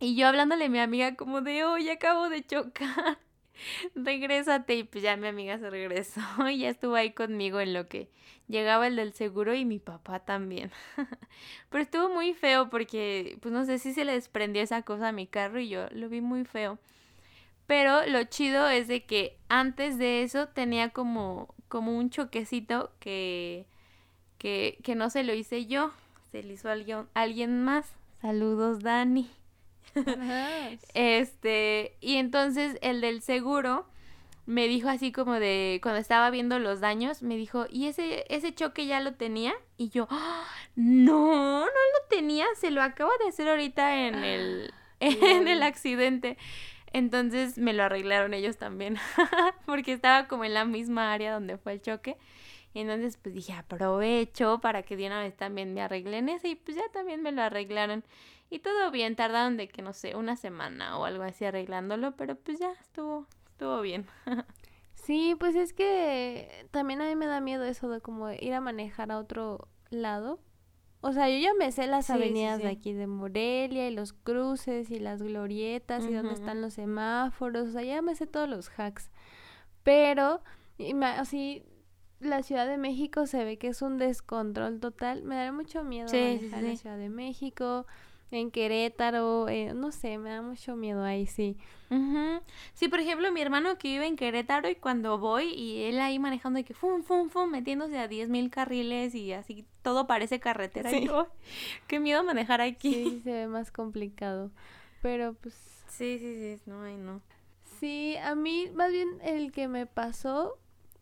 y 0.00 0.14
yo 0.14 0.26
hablándole 0.26 0.64
a 0.64 0.68
mi 0.70 0.78
amiga 0.80 1.14
como 1.14 1.42
de, 1.42 1.62
oye, 1.64 1.92
acabo 1.92 2.30
de 2.30 2.42
chocar, 2.42 3.18
regrésate. 3.94 4.76
Y 4.76 4.84
pues 4.84 5.04
ya 5.04 5.16
mi 5.18 5.28
amiga 5.28 5.58
se 5.58 5.68
regresó 5.68 6.22
y 6.50 6.60
ya 6.60 6.70
estuvo 6.70 6.94
ahí 6.94 7.12
conmigo 7.12 7.60
en 7.60 7.74
lo 7.74 7.86
que 7.86 8.08
llegaba 8.48 8.86
el 8.86 8.96
del 8.96 9.12
seguro 9.12 9.54
y 9.54 9.66
mi 9.66 9.78
papá 9.78 10.20
también. 10.20 10.72
Pero 11.68 11.82
estuvo 11.82 12.08
muy 12.08 12.32
feo 12.32 12.70
porque, 12.70 13.38
pues 13.42 13.52
no 13.52 13.66
sé 13.66 13.78
si 13.78 13.92
se 13.92 14.06
le 14.06 14.12
desprendió 14.12 14.62
esa 14.62 14.82
cosa 14.82 15.08
a 15.08 15.12
mi 15.12 15.26
carro 15.26 15.60
y 15.60 15.68
yo 15.68 15.86
lo 15.90 16.08
vi 16.08 16.22
muy 16.22 16.46
feo. 16.46 16.78
Pero 17.66 18.06
lo 18.06 18.24
chido 18.24 18.68
es 18.68 18.88
de 18.88 19.04
que 19.04 19.36
antes 19.48 19.98
de 19.98 20.22
eso 20.22 20.48
tenía 20.48 20.90
como, 20.90 21.54
como 21.68 21.96
un 21.96 22.08
choquecito 22.08 22.90
que, 23.00 23.66
que, 24.38 24.78
que 24.82 24.94
no 24.94 25.10
se 25.10 25.24
lo 25.24 25.34
hice 25.34 25.66
yo, 25.66 25.92
se 26.32 26.42
lo 26.42 26.52
hizo 26.52 26.70
alguien, 26.70 27.06
alguien 27.12 27.62
más. 27.62 27.94
Saludos, 28.22 28.80
Dani 28.80 29.30
este, 30.94 31.96
y 32.00 32.16
entonces 32.16 32.78
el 32.82 33.00
del 33.00 33.22
seguro 33.22 33.86
me 34.46 34.66
dijo 34.66 34.88
así 34.88 35.12
como 35.12 35.34
de, 35.34 35.78
cuando 35.82 36.00
estaba 36.00 36.28
viendo 36.30 36.58
los 36.58 36.80
daños, 36.80 37.22
me 37.22 37.36
dijo, 37.36 37.66
¿y 37.70 37.86
ese, 37.86 38.24
ese 38.28 38.52
choque 38.52 38.86
ya 38.86 39.00
lo 39.00 39.14
tenía? 39.14 39.54
Y 39.76 39.90
yo, 39.90 40.08
¡Ah! 40.10 40.44
no, 40.74 41.60
no 41.60 41.66
lo 41.66 42.08
tenía, 42.08 42.46
se 42.56 42.70
lo 42.70 42.82
acabo 42.82 43.12
de 43.22 43.28
hacer 43.28 43.48
ahorita 43.48 44.06
en 44.08 44.24
el, 44.24 44.74
en 45.00 45.46
el 45.46 45.62
accidente. 45.62 46.36
Entonces 46.92 47.58
me 47.58 47.72
lo 47.72 47.84
arreglaron 47.84 48.34
ellos 48.34 48.56
también, 48.56 48.96
porque 49.66 49.92
estaba 49.92 50.26
como 50.26 50.44
en 50.44 50.54
la 50.54 50.64
misma 50.64 51.12
área 51.12 51.32
donde 51.32 51.56
fue 51.56 51.74
el 51.74 51.82
choque. 51.82 52.16
Y 52.74 52.80
entonces 52.80 53.16
pues 53.16 53.34
dije, 53.34 53.52
aprovecho 53.52 54.60
para 54.60 54.82
que 54.82 54.96
de 54.96 55.06
una 55.06 55.20
vez 55.20 55.36
también 55.36 55.74
me 55.74 55.82
arreglen 55.82 56.28
ese 56.28 56.48
y 56.48 56.54
pues 56.54 56.76
ya 56.76 56.88
también 56.92 57.22
me 57.22 57.32
lo 57.32 57.42
arreglaron. 57.42 58.04
Y 58.50 58.58
todo 58.58 58.90
bien, 58.90 59.14
tardaron 59.14 59.56
de 59.56 59.68
que 59.68 59.80
no 59.80 59.92
sé, 59.92 60.16
una 60.16 60.36
semana 60.36 60.98
o 60.98 61.04
algo 61.04 61.22
así 61.22 61.44
arreglándolo, 61.44 62.16
pero 62.16 62.34
pues 62.34 62.58
ya 62.58 62.72
estuvo, 62.72 63.26
estuvo 63.46 63.80
bien. 63.80 64.06
sí, 64.94 65.36
pues 65.38 65.54
es 65.54 65.72
que 65.72 66.66
también 66.72 67.00
a 67.00 67.06
mí 67.06 67.14
me 67.14 67.26
da 67.26 67.40
miedo 67.40 67.62
eso 67.64 67.88
de 67.88 68.00
como 68.00 68.28
ir 68.32 68.52
a 68.52 68.60
manejar 68.60 69.12
a 69.12 69.18
otro 69.18 69.68
lado. 69.90 70.40
O 71.00 71.12
sea, 71.12 71.30
yo 71.30 71.38
ya 71.38 71.54
me 71.54 71.70
sé 71.72 71.86
las 71.86 72.10
avenidas 72.10 72.58
de 72.58 72.68
aquí 72.68 72.92
de 72.92 73.06
Morelia 73.06 73.88
y 73.88 73.94
los 73.94 74.12
cruces 74.12 74.90
y 74.90 74.98
las 74.98 75.22
glorietas 75.22 76.04
y 76.04 76.12
dónde 76.12 76.34
están 76.34 76.60
los 76.60 76.74
semáforos. 76.74 77.68
O 77.68 77.72
sea, 77.72 77.82
ya 77.82 78.02
me 78.02 78.14
sé 78.14 78.26
todos 78.26 78.48
los 78.50 78.68
hacks. 78.76 79.10
Pero, 79.82 80.42
así, 81.16 81.64
la 82.18 82.42
Ciudad 82.42 82.66
de 82.66 82.76
México 82.76 83.26
se 83.26 83.44
ve 83.44 83.56
que 83.56 83.68
es 83.68 83.80
un 83.80 83.96
descontrol 83.96 84.78
total. 84.78 85.22
Me 85.22 85.36
da 85.36 85.52
mucho 85.52 85.84
miedo 85.84 86.08
sí, 86.08 86.50
la 86.50 86.76
Ciudad 86.76 86.98
de 86.98 87.08
México 87.08 87.86
en 88.30 88.50
Querétaro, 88.50 89.48
eh, 89.48 89.72
no 89.74 89.90
sé, 89.92 90.18
me 90.18 90.30
da 90.30 90.42
mucho 90.42 90.76
miedo 90.76 91.02
ahí, 91.02 91.26
sí. 91.26 91.56
Sí, 92.74 92.86
por 92.86 93.00
ejemplo, 93.00 93.32
mi 93.32 93.40
hermano 93.40 93.76
que 93.76 93.88
vive 93.88 94.06
en 94.06 94.14
Querétaro 94.14 94.68
y 94.68 94.76
cuando 94.76 95.18
voy 95.18 95.52
y 95.52 95.82
él 95.82 96.00
ahí 96.00 96.20
manejando 96.20 96.60
y 96.60 96.64
que 96.64 96.72
fum, 96.72 97.02
fum, 97.02 97.28
fum, 97.28 97.50
metiéndose 97.50 97.98
a 97.98 98.08
10.000 98.08 98.28
mil 98.28 98.50
carriles 98.50 99.14
y 99.16 99.32
así 99.32 99.66
todo 99.82 100.06
parece 100.06 100.38
carretera. 100.38 100.92
Y 100.92 101.04
yo, 101.06 101.26
qué 101.88 101.98
miedo 101.98 102.22
manejar 102.22 102.60
aquí. 102.60 102.94
Sí, 102.94 103.20
se 103.24 103.32
ve 103.32 103.46
más 103.48 103.72
complicado, 103.72 104.52
pero 105.02 105.34
pues... 105.34 105.54
Sí, 105.88 106.18
sí, 106.20 106.56
sí, 106.56 106.62
no, 106.66 106.82
ay, 106.82 106.96
no. 106.96 107.20
Sí, 107.80 108.16
a 108.22 108.36
mí 108.36 108.70
más 108.72 108.92
bien 108.92 109.08
el 109.22 109.50
que 109.50 109.66
me 109.66 109.86
pasó, 109.86 110.58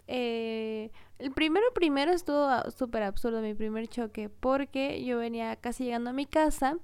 eh, 0.07 0.91
el 1.19 1.33
primero 1.33 1.67
primero 1.75 2.13
estuvo 2.13 2.49
súper 2.71 3.03
absurdo 3.03 3.43
mi 3.43 3.53
primer 3.53 3.89
choque 3.89 4.31
porque 4.31 5.05
yo 5.05 5.19
venía 5.19 5.55
casi 5.57 5.85
llegando 5.85 6.11
a 6.11 6.13
mi 6.15 6.25
casa 6.25 6.79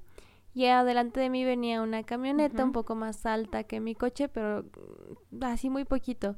y 0.55 0.66
adelante 0.66 1.18
de 1.18 1.30
mí 1.30 1.44
venía 1.44 1.82
una 1.82 2.05
camioneta 2.05 2.64
un 2.64 2.70
poco 2.70 2.94
más 2.94 3.26
alta 3.26 3.64
que 3.64 3.80
mi 3.80 3.96
coche, 3.96 4.28
pero 4.28 4.64
así 5.40 5.68
muy 5.68 5.84
poquito. 5.84 6.36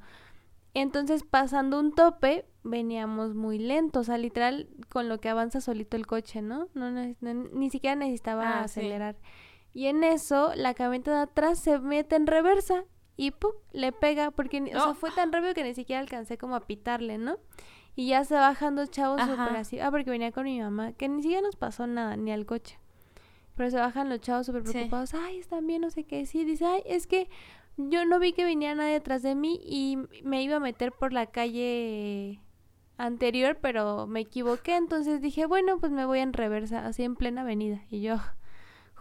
Entonces, 0.73 1.23
pasando 1.23 1.79
un 1.79 1.95
tope, 1.95 2.47
veníamos 2.63 3.35
muy 3.35 3.59
lentos, 3.59 4.01
o 4.01 4.05
sea, 4.05 4.19
literal, 4.19 4.69
con 4.89 5.09
lo 5.09 5.21
que 5.21 5.29
avanza 5.29 5.61
solito 5.61 5.97
el 5.97 6.07
coche, 6.07 6.41
¿no? 6.41 6.69
no, 6.75 6.91
ni 6.91 7.71
siquiera 7.71 7.95
necesitaba 7.95 8.59
ah, 8.59 8.65
acelerar. 8.65 9.17
Y 9.75 9.87
en 9.87 10.03
eso, 10.03 10.53
la 10.55 10.73
camioneta 10.73 11.13
de 11.13 11.23
atrás 11.23 11.59
se 11.59 11.79
mete 11.79 12.17
en 12.17 12.27
reversa 12.27 12.85
y 13.17 13.33
¡pum! 13.33 13.53
le 13.73 13.93
pega, 13.93 14.31
porque, 14.31 14.63
o 14.63 14.81
sea, 14.81 14.95
fue 14.95 15.11
tan 15.11 15.31
rápido 15.31 15.53
que 15.53 15.63
ni 15.63 15.75
siquiera 15.75 16.01
alcancé 16.01 16.39
como 16.39 16.57
a 16.57 16.61
pitarle, 16.61 17.19
¿no? 17.19 17.39
Y 17.95 18.09
ya 18.09 18.25
se 18.25 18.35
bajan 18.35 18.77
dos 18.77 18.91
chavos 18.91 19.21
súper 19.21 19.57
así. 19.57 19.81
Ah, 19.81 19.91
porque 19.91 20.11
venía 20.11 20.33
con 20.33 20.45
mi 20.45 20.61
mamá, 20.61 20.93
que 20.93 21.09
ni 21.09 21.23
siquiera 21.23 21.43
nos 21.43 21.57
pasó 21.57 21.87
nada, 21.87 22.17
ni 22.17 22.33
al 22.33 22.47
coche. 22.47 22.79
Pero 23.57 23.71
se 23.71 23.79
bajan 23.79 24.09
los 24.09 24.21
chavos 24.21 24.47
súper 24.47 24.63
preocupados. 24.63 25.15
Ay, 25.15 25.39
están 25.39 25.67
bien, 25.67 25.81
no 25.81 25.91
sé 25.91 26.05
qué. 26.05 26.27
Sí, 26.27 26.45
dice, 26.45 26.67
ay, 26.67 26.83
es 26.85 27.07
que 27.07 27.29
yo 27.77 28.05
no 28.05 28.19
vi 28.19 28.33
que 28.33 28.45
venía 28.45 28.75
nadie 28.75 28.93
detrás 28.93 29.23
de 29.23 29.35
mí 29.35 29.61
y 29.65 29.99
me 30.23 30.43
iba 30.43 30.57
a 30.57 30.61
meter 30.61 30.93
por 30.93 31.13
la 31.13 31.27
calle 31.27 32.41
anterior, 32.99 33.59
pero 33.61 34.07
me 34.07 34.21
equivoqué. 34.21 34.77
Entonces 34.77 35.21
dije, 35.21 35.47
bueno, 35.47 35.79
pues 35.79 35.93
me 35.93 36.07
voy 36.07 36.21
en 36.21 36.33
reversa, 36.33 36.87
así 36.87 37.03
en 37.03 37.17
plena 37.17 37.43
avenida. 37.43 37.83
Y 37.91 38.03
yo, 38.03 38.17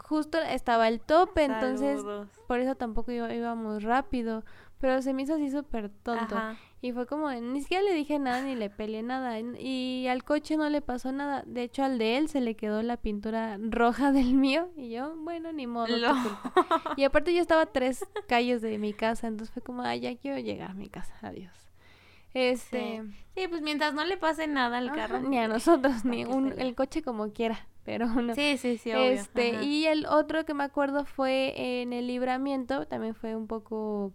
justo 0.07 0.37
estaba 0.37 0.87
el 0.87 1.01
tope, 1.01 1.43
entonces 1.43 2.01
por 2.47 2.59
eso 2.59 2.75
tampoco 2.75 3.11
íbamos 3.11 3.83
rápido. 3.83 4.43
Pero 4.79 5.01
se 5.01 5.13
me 5.13 5.23
hizo 5.23 5.35
así 5.35 5.49
súper 5.49 5.89
tonto. 5.89 6.37
Y 6.81 6.91
fue 6.91 7.07
como, 7.07 7.31
ni 7.31 7.61
siquiera 7.61 7.83
le 7.83 7.93
dije 7.93 8.19
nada 8.19 8.43
ni 8.43 8.55
le 8.55 8.69
peleé 8.69 9.01
nada. 9.01 9.39
Y 9.39 10.05
al 10.07 10.23
coche 10.23 10.57
no 10.57 10.69
le 10.69 10.81
pasó 10.81 11.11
nada. 11.11 11.43
De 11.47 11.63
hecho, 11.63 11.83
al 11.83 11.97
de 11.97 12.17
él 12.17 12.27
se 12.27 12.41
le 12.41 12.55
quedó 12.55 12.83
la 12.83 12.97
pintura 12.97 13.57
roja 13.59 14.11
del 14.11 14.33
mío. 14.33 14.69
Y 14.75 14.89
yo, 14.89 15.15
bueno, 15.17 15.51
ni 15.53 15.65
modo. 15.65 15.87
Y 16.97 17.03
aparte 17.03 17.33
yo 17.33 17.41
estaba 17.41 17.61
a 17.61 17.65
tres 17.65 18.05
calles 18.27 18.61
de 18.61 18.77
mi 18.77 18.93
casa. 18.93 19.27
Entonces 19.27 19.53
fue 19.53 19.63
como, 19.63 19.81
ay, 19.81 20.01
ya 20.01 20.15
quiero 20.17 20.37
llegar 20.39 20.71
a 20.71 20.75
mi 20.75 20.89
casa. 20.89 21.15
Adiós. 21.21 21.53
Este... 22.33 23.01
Sí, 23.33 23.47
pues 23.47 23.61
mientras 23.61 23.93
no 23.93 24.03
le 24.03 24.17
pase 24.17 24.45
nada 24.45 24.77
al 24.77 24.91
carro. 24.91 25.19
Ni 25.19 25.39
a 25.39 25.47
nosotros, 25.47 26.03
ni 26.05 26.25
un, 26.25 26.53
el 26.59 26.75
coche 26.75 27.01
como 27.01 27.31
quiera. 27.31 27.65
Pero 27.85 28.07
uno. 28.17 28.35
Sí, 28.35 28.57
sí, 28.57 28.77
sí, 28.77 28.91
obvio. 28.91 29.11
Este, 29.11 29.63
y 29.63 29.85
el 29.85 30.05
otro 30.07 30.43
que 30.43 30.53
me 30.53 30.63
acuerdo 30.65 31.05
fue 31.05 31.81
en 31.81 31.93
el 31.93 32.07
libramiento. 32.07 32.85
También 32.87 33.15
fue 33.15 33.35
un 33.35 33.47
poco 33.47 34.11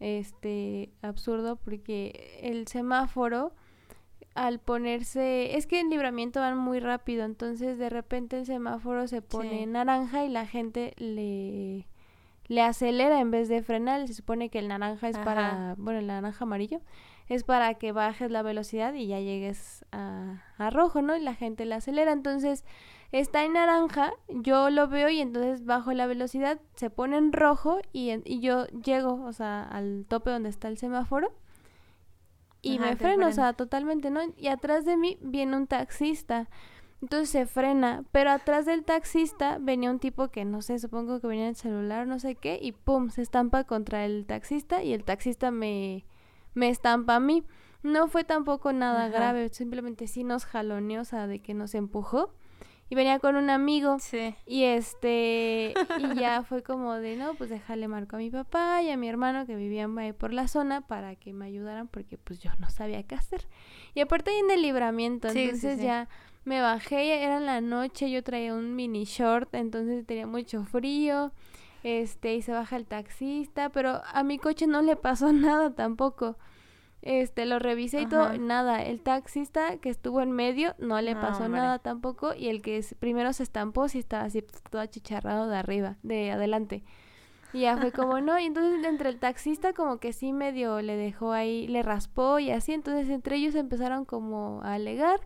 este 0.00 0.90
absurdo 1.00 1.56
porque 1.56 2.40
el 2.42 2.66
semáforo 2.66 3.54
al 4.34 4.58
ponerse 4.58 5.56
es 5.56 5.66
que 5.66 5.78
en 5.78 5.90
libramiento 5.90 6.40
van 6.40 6.58
muy 6.58 6.80
rápido 6.80 7.24
entonces 7.24 7.78
de 7.78 7.88
repente 7.88 8.38
el 8.38 8.46
semáforo 8.46 9.06
se 9.06 9.22
pone 9.22 9.64
naranja 9.66 10.24
y 10.24 10.28
la 10.28 10.46
gente 10.46 10.94
le 10.96 11.86
le 12.48 12.62
acelera 12.62 13.20
en 13.20 13.30
vez 13.30 13.48
de 13.48 13.62
frenar 13.62 14.08
se 14.08 14.14
supone 14.14 14.48
que 14.48 14.58
el 14.58 14.68
naranja 14.68 15.08
es 15.08 15.18
para 15.18 15.74
bueno 15.78 16.00
el 16.00 16.06
naranja 16.06 16.44
amarillo 16.44 16.80
es 17.28 17.44
para 17.44 17.74
que 17.74 17.92
bajes 17.92 18.30
la 18.30 18.42
velocidad 18.42 18.94
y 18.94 19.06
ya 19.06 19.20
llegues 19.20 19.84
a, 19.92 20.42
a 20.58 20.70
rojo 20.70 21.02
no 21.02 21.14
y 21.16 21.20
la 21.20 21.34
gente 21.34 21.64
le 21.64 21.74
acelera 21.76 22.12
entonces 22.12 22.64
está 23.12 23.44
en 23.44 23.52
naranja, 23.52 24.12
yo 24.28 24.70
lo 24.70 24.88
veo 24.88 25.08
y 25.10 25.20
entonces 25.20 25.64
bajo 25.64 25.92
la 25.92 26.06
velocidad, 26.06 26.60
se 26.76 26.90
pone 26.90 27.18
en 27.18 27.32
rojo 27.32 27.80
y, 27.92 28.10
y 28.24 28.40
yo 28.40 28.66
llego, 28.68 29.22
o 29.24 29.32
sea, 29.32 29.62
al 29.62 30.06
tope 30.08 30.30
donde 30.30 30.48
está 30.48 30.68
el 30.68 30.78
semáforo 30.78 31.32
y 32.62 32.78
me 32.78 32.96
freno, 32.96 33.26
o 33.26 33.32
sea, 33.32 33.52
totalmente, 33.52 34.10
¿no? 34.10 34.20
Y 34.36 34.46
atrás 34.46 34.84
de 34.84 34.96
mí 34.96 35.18
viene 35.20 35.56
un 35.56 35.66
taxista. 35.66 36.48
Entonces 37.02 37.30
se 37.30 37.46
frena, 37.46 38.04
pero 38.12 38.30
atrás 38.30 38.64
del 38.64 38.84
taxista 38.84 39.58
venía 39.60 39.90
un 39.90 39.98
tipo 39.98 40.28
que 40.28 40.44
no 40.44 40.62
sé, 40.62 40.78
supongo 40.78 41.20
que 41.20 41.26
venía 41.26 41.44
en 41.44 41.50
el 41.50 41.56
celular, 41.56 42.06
no 42.06 42.20
sé 42.20 42.36
qué, 42.36 42.60
y 42.62 42.70
pum, 42.70 43.10
se 43.10 43.22
estampa 43.22 43.64
contra 43.64 44.04
el 44.04 44.24
taxista 44.24 44.84
y 44.84 44.92
el 44.92 45.02
taxista 45.02 45.50
me, 45.50 46.04
me 46.54 46.68
estampa 46.68 47.16
a 47.16 47.20
mí. 47.20 47.44
No 47.82 48.06
fue 48.06 48.22
tampoco 48.22 48.72
nada 48.72 49.08
grave, 49.08 49.48
simplemente 49.48 50.06
sí 50.06 50.22
nos 50.22 50.44
jaloneó, 50.44 51.00
o 51.00 51.04
sea, 51.04 51.26
de 51.26 51.40
que 51.40 51.54
nos 51.54 51.74
empujó 51.74 52.32
y 52.88 52.94
venía 52.94 53.18
con 53.18 53.36
un 53.36 53.50
amigo. 53.50 53.98
Sí. 53.98 54.34
Y 54.46 54.64
este, 54.64 55.74
y 55.98 56.14
ya 56.18 56.42
fue 56.48 56.62
como 56.62 56.94
de, 56.94 57.16
no, 57.16 57.34
pues 57.34 57.50
déjale 57.50 57.88
marco 57.88 58.16
a 58.16 58.18
mi 58.18 58.30
papá 58.30 58.82
y 58.82 58.90
a 58.90 58.96
mi 58.96 59.08
hermano 59.08 59.46
que 59.46 59.56
vivían 59.56 59.98
ahí 59.98 60.12
por 60.12 60.32
la 60.32 60.48
zona 60.48 60.82
para 60.82 61.16
que 61.16 61.32
me 61.32 61.46
ayudaran 61.46 61.88
porque 61.88 62.18
pues 62.18 62.38
yo 62.40 62.50
no 62.58 62.68
sabía 62.70 63.02
qué 63.02 63.14
hacer. 63.14 63.46
Y 63.94 64.00
aparte 64.00 64.38
en 64.38 64.50
el 64.50 64.62
libramiento, 64.62 65.28
entonces 65.28 65.80
ya 65.80 66.08
me 66.44 66.60
bajé, 66.60 67.22
era 67.22 67.40
la 67.40 67.60
noche, 67.60 68.10
yo 68.10 68.22
traía 68.22 68.54
un 68.54 68.74
mini 68.74 69.04
short, 69.04 69.54
entonces 69.54 70.04
tenía 70.06 70.26
mucho 70.26 70.64
frío. 70.64 71.32
Este, 71.82 72.36
y 72.36 72.42
se 72.42 72.52
baja 72.52 72.76
el 72.76 72.86
taxista, 72.86 73.70
pero 73.70 74.02
a 74.06 74.22
mi 74.22 74.38
coche 74.38 74.66
no 74.66 74.82
le 74.82 74.96
pasó 74.96 75.32
nada 75.32 75.74
tampoco. 75.74 76.36
Este, 77.02 77.46
lo 77.46 77.58
revisé 77.58 78.02
y 78.02 78.06
todo, 78.06 78.38
nada. 78.38 78.80
El 78.82 79.00
taxista 79.00 79.76
que 79.78 79.90
estuvo 79.90 80.22
en 80.22 80.30
medio 80.30 80.76
no 80.78 81.00
le 81.00 81.16
pasó 81.16 81.48
nada 81.48 81.80
tampoco. 81.80 82.32
Y 82.32 82.48
el 82.48 82.62
que 82.62 82.84
primero 83.00 83.32
se 83.32 83.42
estampó 83.42 83.88
sí 83.88 83.98
estaba 83.98 84.24
así 84.24 84.44
todo 84.70 84.80
achicharrado 84.80 85.48
de 85.48 85.56
arriba, 85.56 85.96
de 86.04 86.30
adelante. 86.30 86.84
Y 87.52 87.62
ya 87.62 87.76
fue 87.76 87.90
como 87.90 88.20
no. 88.20 88.38
Y 88.38 88.44
entonces 88.44 88.84
entre 88.84 89.08
el 89.08 89.18
taxista 89.18 89.72
como 89.72 89.98
que 89.98 90.12
sí 90.12 90.32
medio 90.32 90.80
le 90.80 90.96
dejó 90.96 91.32
ahí, 91.32 91.66
le 91.66 91.82
raspó 91.82 92.38
y 92.38 92.52
así. 92.52 92.72
Entonces 92.72 93.08
entre 93.08 93.34
ellos 93.34 93.56
empezaron 93.56 94.04
como 94.04 94.62
a 94.62 94.74
alegar 94.74 95.20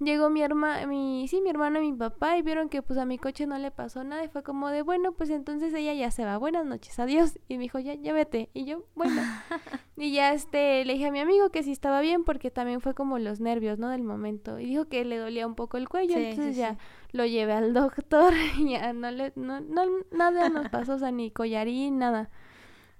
llegó 0.00 0.30
mi 0.30 0.42
hermano, 0.42 0.86
mi, 0.86 1.26
sí, 1.28 1.40
mi 1.40 1.50
hermano 1.50 1.80
y 1.80 1.92
mi 1.92 1.96
papá 1.96 2.36
y 2.36 2.42
vieron 2.42 2.68
que 2.68 2.82
pues 2.82 2.98
a 2.98 3.04
mi 3.04 3.18
coche 3.18 3.46
no 3.46 3.58
le 3.58 3.70
pasó 3.70 4.04
nada 4.04 4.24
y 4.24 4.28
fue 4.28 4.42
como 4.42 4.68
de, 4.68 4.82
bueno, 4.82 5.12
pues 5.12 5.30
entonces 5.30 5.72
ella 5.74 5.94
ya 5.94 6.10
se 6.10 6.24
va, 6.24 6.36
buenas 6.36 6.64
noches, 6.66 6.98
adiós. 6.98 7.38
Y 7.48 7.56
me 7.56 7.64
dijo, 7.64 7.78
ya, 7.78 7.94
ya 7.94 8.12
vete. 8.12 8.50
Y 8.54 8.64
yo, 8.64 8.84
bueno. 8.94 9.20
y 9.96 10.12
ya 10.12 10.32
este, 10.32 10.84
le 10.84 10.94
dije 10.94 11.06
a 11.06 11.12
mi 11.12 11.20
amigo 11.20 11.50
que 11.50 11.62
sí 11.62 11.72
estaba 11.72 12.00
bien 12.00 12.24
porque 12.24 12.50
también 12.50 12.80
fue 12.80 12.94
como 12.94 13.18
los 13.18 13.40
nervios, 13.40 13.78
¿no? 13.78 13.88
Del 13.88 14.02
momento. 14.02 14.58
Y 14.58 14.66
dijo 14.66 14.86
que 14.86 15.04
le 15.04 15.18
dolía 15.18 15.46
un 15.46 15.54
poco 15.54 15.76
el 15.76 15.88
cuello, 15.88 16.16
entonces 16.16 16.56
ya 16.56 16.78
lo 17.12 17.26
llevé 17.26 17.52
al 17.52 17.74
doctor 17.74 18.32
y 18.58 18.70
ya 18.70 18.92
no 18.92 19.10
le, 19.10 19.32
no, 19.36 19.60
no, 19.60 19.84
nada 20.10 20.48
nos 20.48 20.68
pasó, 20.68 20.94
o 20.94 20.98
sea, 20.98 21.10
ni 21.10 21.30
collarín, 21.30 21.98
nada. 21.98 22.30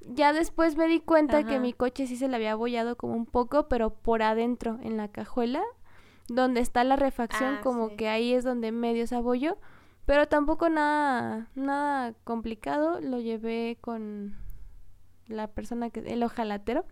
Ya 0.06 0.32
después 0.32 0.76
me 0.76 0.86
di 0.86 1.00
cuenta 1.00 1.44
que 1.44 1.58
mi 1.58 1.72
coche 1.72 2.06
sí 2.06 2.16
se 2.16 2.28
le 2.28 2.36
había 2.36 2.52
abollado 2.52 2.96
como 2.96 3.14
un 3.14 3.24
poco, 3.24 3.68
pero 3.68 3.90
por 3.90 4.22
adentro, 4.22 4.78
en 4.82 4.98
la 4.98 5.08
cajuela, 5.08 5.62
donde 6.28 6.60
está 6.60 6.84
la 6.84 6.96
refacción, 6.96 7.56
ah, 7.56 7.60
como 7.62 7.96
que 7.96 8.08
ahí 8.08 8.32
es 8.32 8.44
donde 8.44 8.72
medio 8.72 9.06
se 9.06 9.16
abolló, 9.16 9.58
pero 10.06 10.26
tampoco 10.26 10.68
nada, 10.68 11.48
nada 11.54 12.14
complicado, 12.24 13.00
lo 13.00 13.20
llevé 13.20 13.78
con 13.80 14.36
la 15.26 15.48
persona 15.48 15.90
que, 15.90 16.00
el 16.00 16.22
ojalatero, 16.22 16.84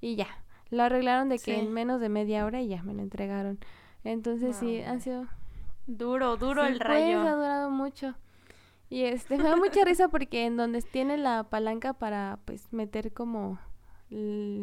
y 0.00 0.16
ya, 0.16 0.28
lo 0.70 0.82
arreglaron 0.82 1.28
de 1.28 1.38
que 1.38 1.58
en 1.58 1.72
menos 1.72 2.00
de 2.00 2.08
media 2.08 2.44
hora 2.44 2.60
y 2.60 2.68
ya 2.68 2.82
me 2.82 2.94
lo 2.94 3.02
entregaron. 3.02 3.58
Entonces 4.04 4.56
sí, 4.56 4.80
han 4.82 5.00
sido... 5.00 5.26
Duro, 5.86 6.36
duro 6.36 6.64
el 6.64 6.78
pues, 6.78 6.88
rayo. 6.88 7.20
ha 7.20 7.34
durado 7.34 7.70
mucho. 7.70 8.14
Y 8.88 9.02
este, 9.04 9.36
me 9.36 9.44
da 9.44 9.56
mucha 9.56 9.84
risa 9.84 10.08
porque 10.08 10.44
en 10.44 10.56
donde 10.56 10.82
tiene 10.82 11.16
la 11.16 11.44
palanca 11.44 11.92
para 11.92 12.38
pues 12.44 12.72
meter 12.72 13.12
como 13.12 13.58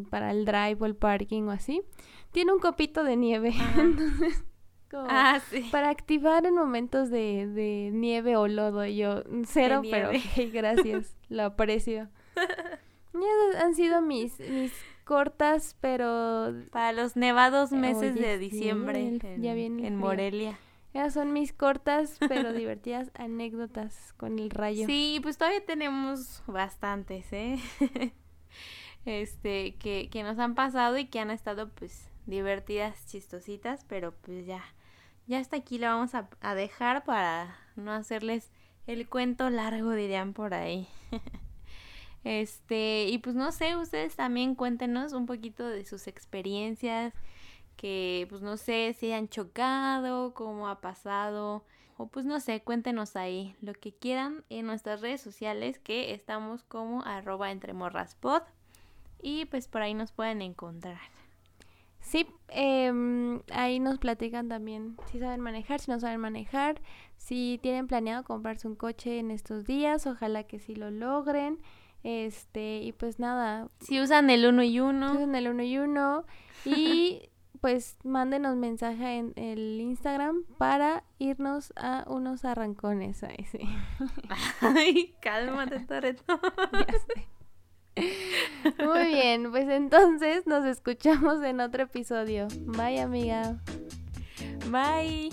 para 0.10 0.32
el 0.32 0.45
drive 0.45 0.78
o 0.80 0.86
el 0.86 0.95
parking 0.95 1.43
o 1.43 1.52
así, 1.52 1.82
tiene 2.32 2.54
un 2.54 2.60
copito 2.60 3.04
de 3.04 3.16
nieve. 3.16 3.54
Entonces, 3.78 4.43
ah, 4.93 5.39
para 5.72 5.89
activar 5.89 6.45
en 6.45 6.56
momentos 6.56 7.10
de, 7.10 7.47
de 7.47 7.89
nieve 7.93 8.36
o 8.36 8.47
lodo, 8.47 8.86
yo 8.86 9.24
cero, 9.45 9.82
pero 9.89 10.12
gracias, 10.52 11.16
lo 11.30 11.43
aprecio. 11.43 12.10
Han 13.60 13.76
sido 13.76 14.02
mis, 14.02 14.39
mis 14.39 14.72
cortas, 15.04 15.76
pero... 15.82 16.54
Para 16.72 16.93
los 16.93 17.16
nevados 17.16 17.72
meses 17.72 18.16
de 18.16 18.38
diciembre 18.38 19.20
ya 19.39 19.54
viene 19.54 19.88
en 19.88 19.95
Morelia. 19.95 20.58
Esas 20.93 21.14
son 21.14 21.34
mis 21.34 21.54
cortas 21.54 22.18
pero 22.28 22.52
divertidas 22.54 23.12
anécdotas 23.14 24.14
con 24.18 24.39
el 24.39 24.50
rayo. 24.50 24.88
Sí, 24.88 25.20
pues 25.22 25.38
todavía 25.38 25.64
tenemos 25.66 26.43
bastantes, 26.47 27.32
¿eh? 27.32 27.60
Este, 29.10 29.76
que, 29.78 30.07
que 30.12 30.22
nos 30.22 30.38
han 30.38 30.53
pasado 30.53 30.97
y 30.99 31.05
que 31.05 31.20
han 31.20 31.32
estado 31.32 31.70
pues 31.70 32.12
divertidas, 32.28 33.07
chistositas, 33.07 33.84
pero 33.86 34.14
pues 34.22 34.45
ya, 34.45 34.64
ya 35.26 35.39
hasta 35.39 35.57
aquí 35.57 35.80
lo 35.80 35.88
vamos 35.88 36.14
a, 36.14 36.30
a 36.41 36.53
dejar 36.53 37.03
para 37.03 37.57
no 37.76 37.91
hacerles 37.91 38.51
el 38.86 39.10
cuento 39.10 39.49
largo, 39.49 39.93
dirían 39.93 40.34
por 40.34 40.53
ahí. 40.53 40.88
este, 42.24 43.07
y 43.07 43.18
pues 43.18 43.36
no 43.36 43.51
sé, 43.51 43.76
ustedes 43.78 44.16
también 44.16 44.53
cuéntenos 44.53 45.14
un 45.14 45.26
poquito 45.26 45.68
de 45.68 45.86
sus 45.86 46.05
experiencias, 46.07 47.16
que 47.78 48.28
pues 48.30 48.43
no 48.43 48.57
sé 48.57 48.95
si 48.99 49.12
han 49.12 49.28
chocado, 49.28 50.36
cómo 50.36 50.68
ha 50.68 50.82
pasado, 50.82 51.66
o 51.97 52.07
pues 52.10 52.28
no 52.28 52.39
sé, 52.39 52.62
cuéntenos 52.62 53.16
ahí 53.16 53.55
lo 53.62 53.74
que 53.74 53.91
quieran 53.91 54.43
en 54.49 54.68
nuestras 54.68 55.01
redes 55.01 55.22
sociales 55.22 55.80
que 55.80 56.14
estamos 56.14 56.62
como 56.64 57.03
arroba 57.03 57.49
entremorraspod 57.49 58.43
y 59.22 59.45
pues 59.45 59.67
por 59.67 59.82
ahí 59.82 59.93
nos 59.93 60.11
pueden 60.11 60.41
encontrar. 60.41 60.99
Sí, 62.01 62.26
eh, 62.49 63.39
ahí 63.51 63.80
nos 63.80 63.99
platican 63.99 64.49
también 64.49 64.97
si 65.11 65.20
saben 65.20 65.41
manejar, 65.41 65.80
si 65.80 65.91
no 65.91 65.99
saben 65.99 66.20
manejar, 66.20 66.82
si 67.17 67.59
tienen 67.61 67.88
planeado 67.88 68.24
comprarse 68.24 68.67
un 68.67 68.76
coche 68.76 69.20
en 69.20 69.30
estos 69.32 69.65
días, 69.65 70.07
ojalá 70.07 70.43
que 70.43 70.59
sí 70.59 70.76
lo 70.76 70.89
logren. 70.89 71.59
Este, 72.03 72.80
y 72.80 72.93
pues 72.93 73.20
nada. 73.20 73.67
Si 73.82 73.99
usan 73.99 74.30
el 74.30 74.45
uno 74.45 74.63
y 74.63 74.80
uno. 74.80 75.13
usan 75.13 75.36
el 75.36 75.49
uno 75.49 75.63
y 75.63 75.78
uno. 75.78 76.26
Y 76.65 77.30
pues 77.61 77.97
mándenos 78.03 78.55
mensaje 78.55 79.17
en 79.17 79.34
el 79.36 79.80
Instagram 79.82 80.43
para 80.57 81.03
irnos 81.17 81.74
a 81.76 82.05
unos 82.07 82.45
arrancones. 82.45 83.24
Ay, 83.24 83.45
sí. 83.51 83.59
Ay, 84.61 85.15
cálmate, 85.22 85.80
Toreto. 85.88 86.39
Muy 88.84 89.08
bien, 89.08 89.52
pues 89.52 89.70
entonces 89.70 90.45
nos 90.45 90.66
escuchamos 90.66 91.43
en 91.43 91.62
otro 91.62 91.84
episodio. 91.84 92.47
Bye, 92.66 93.00
amiga. 93.00 93.58
Bye. 94.70 95.30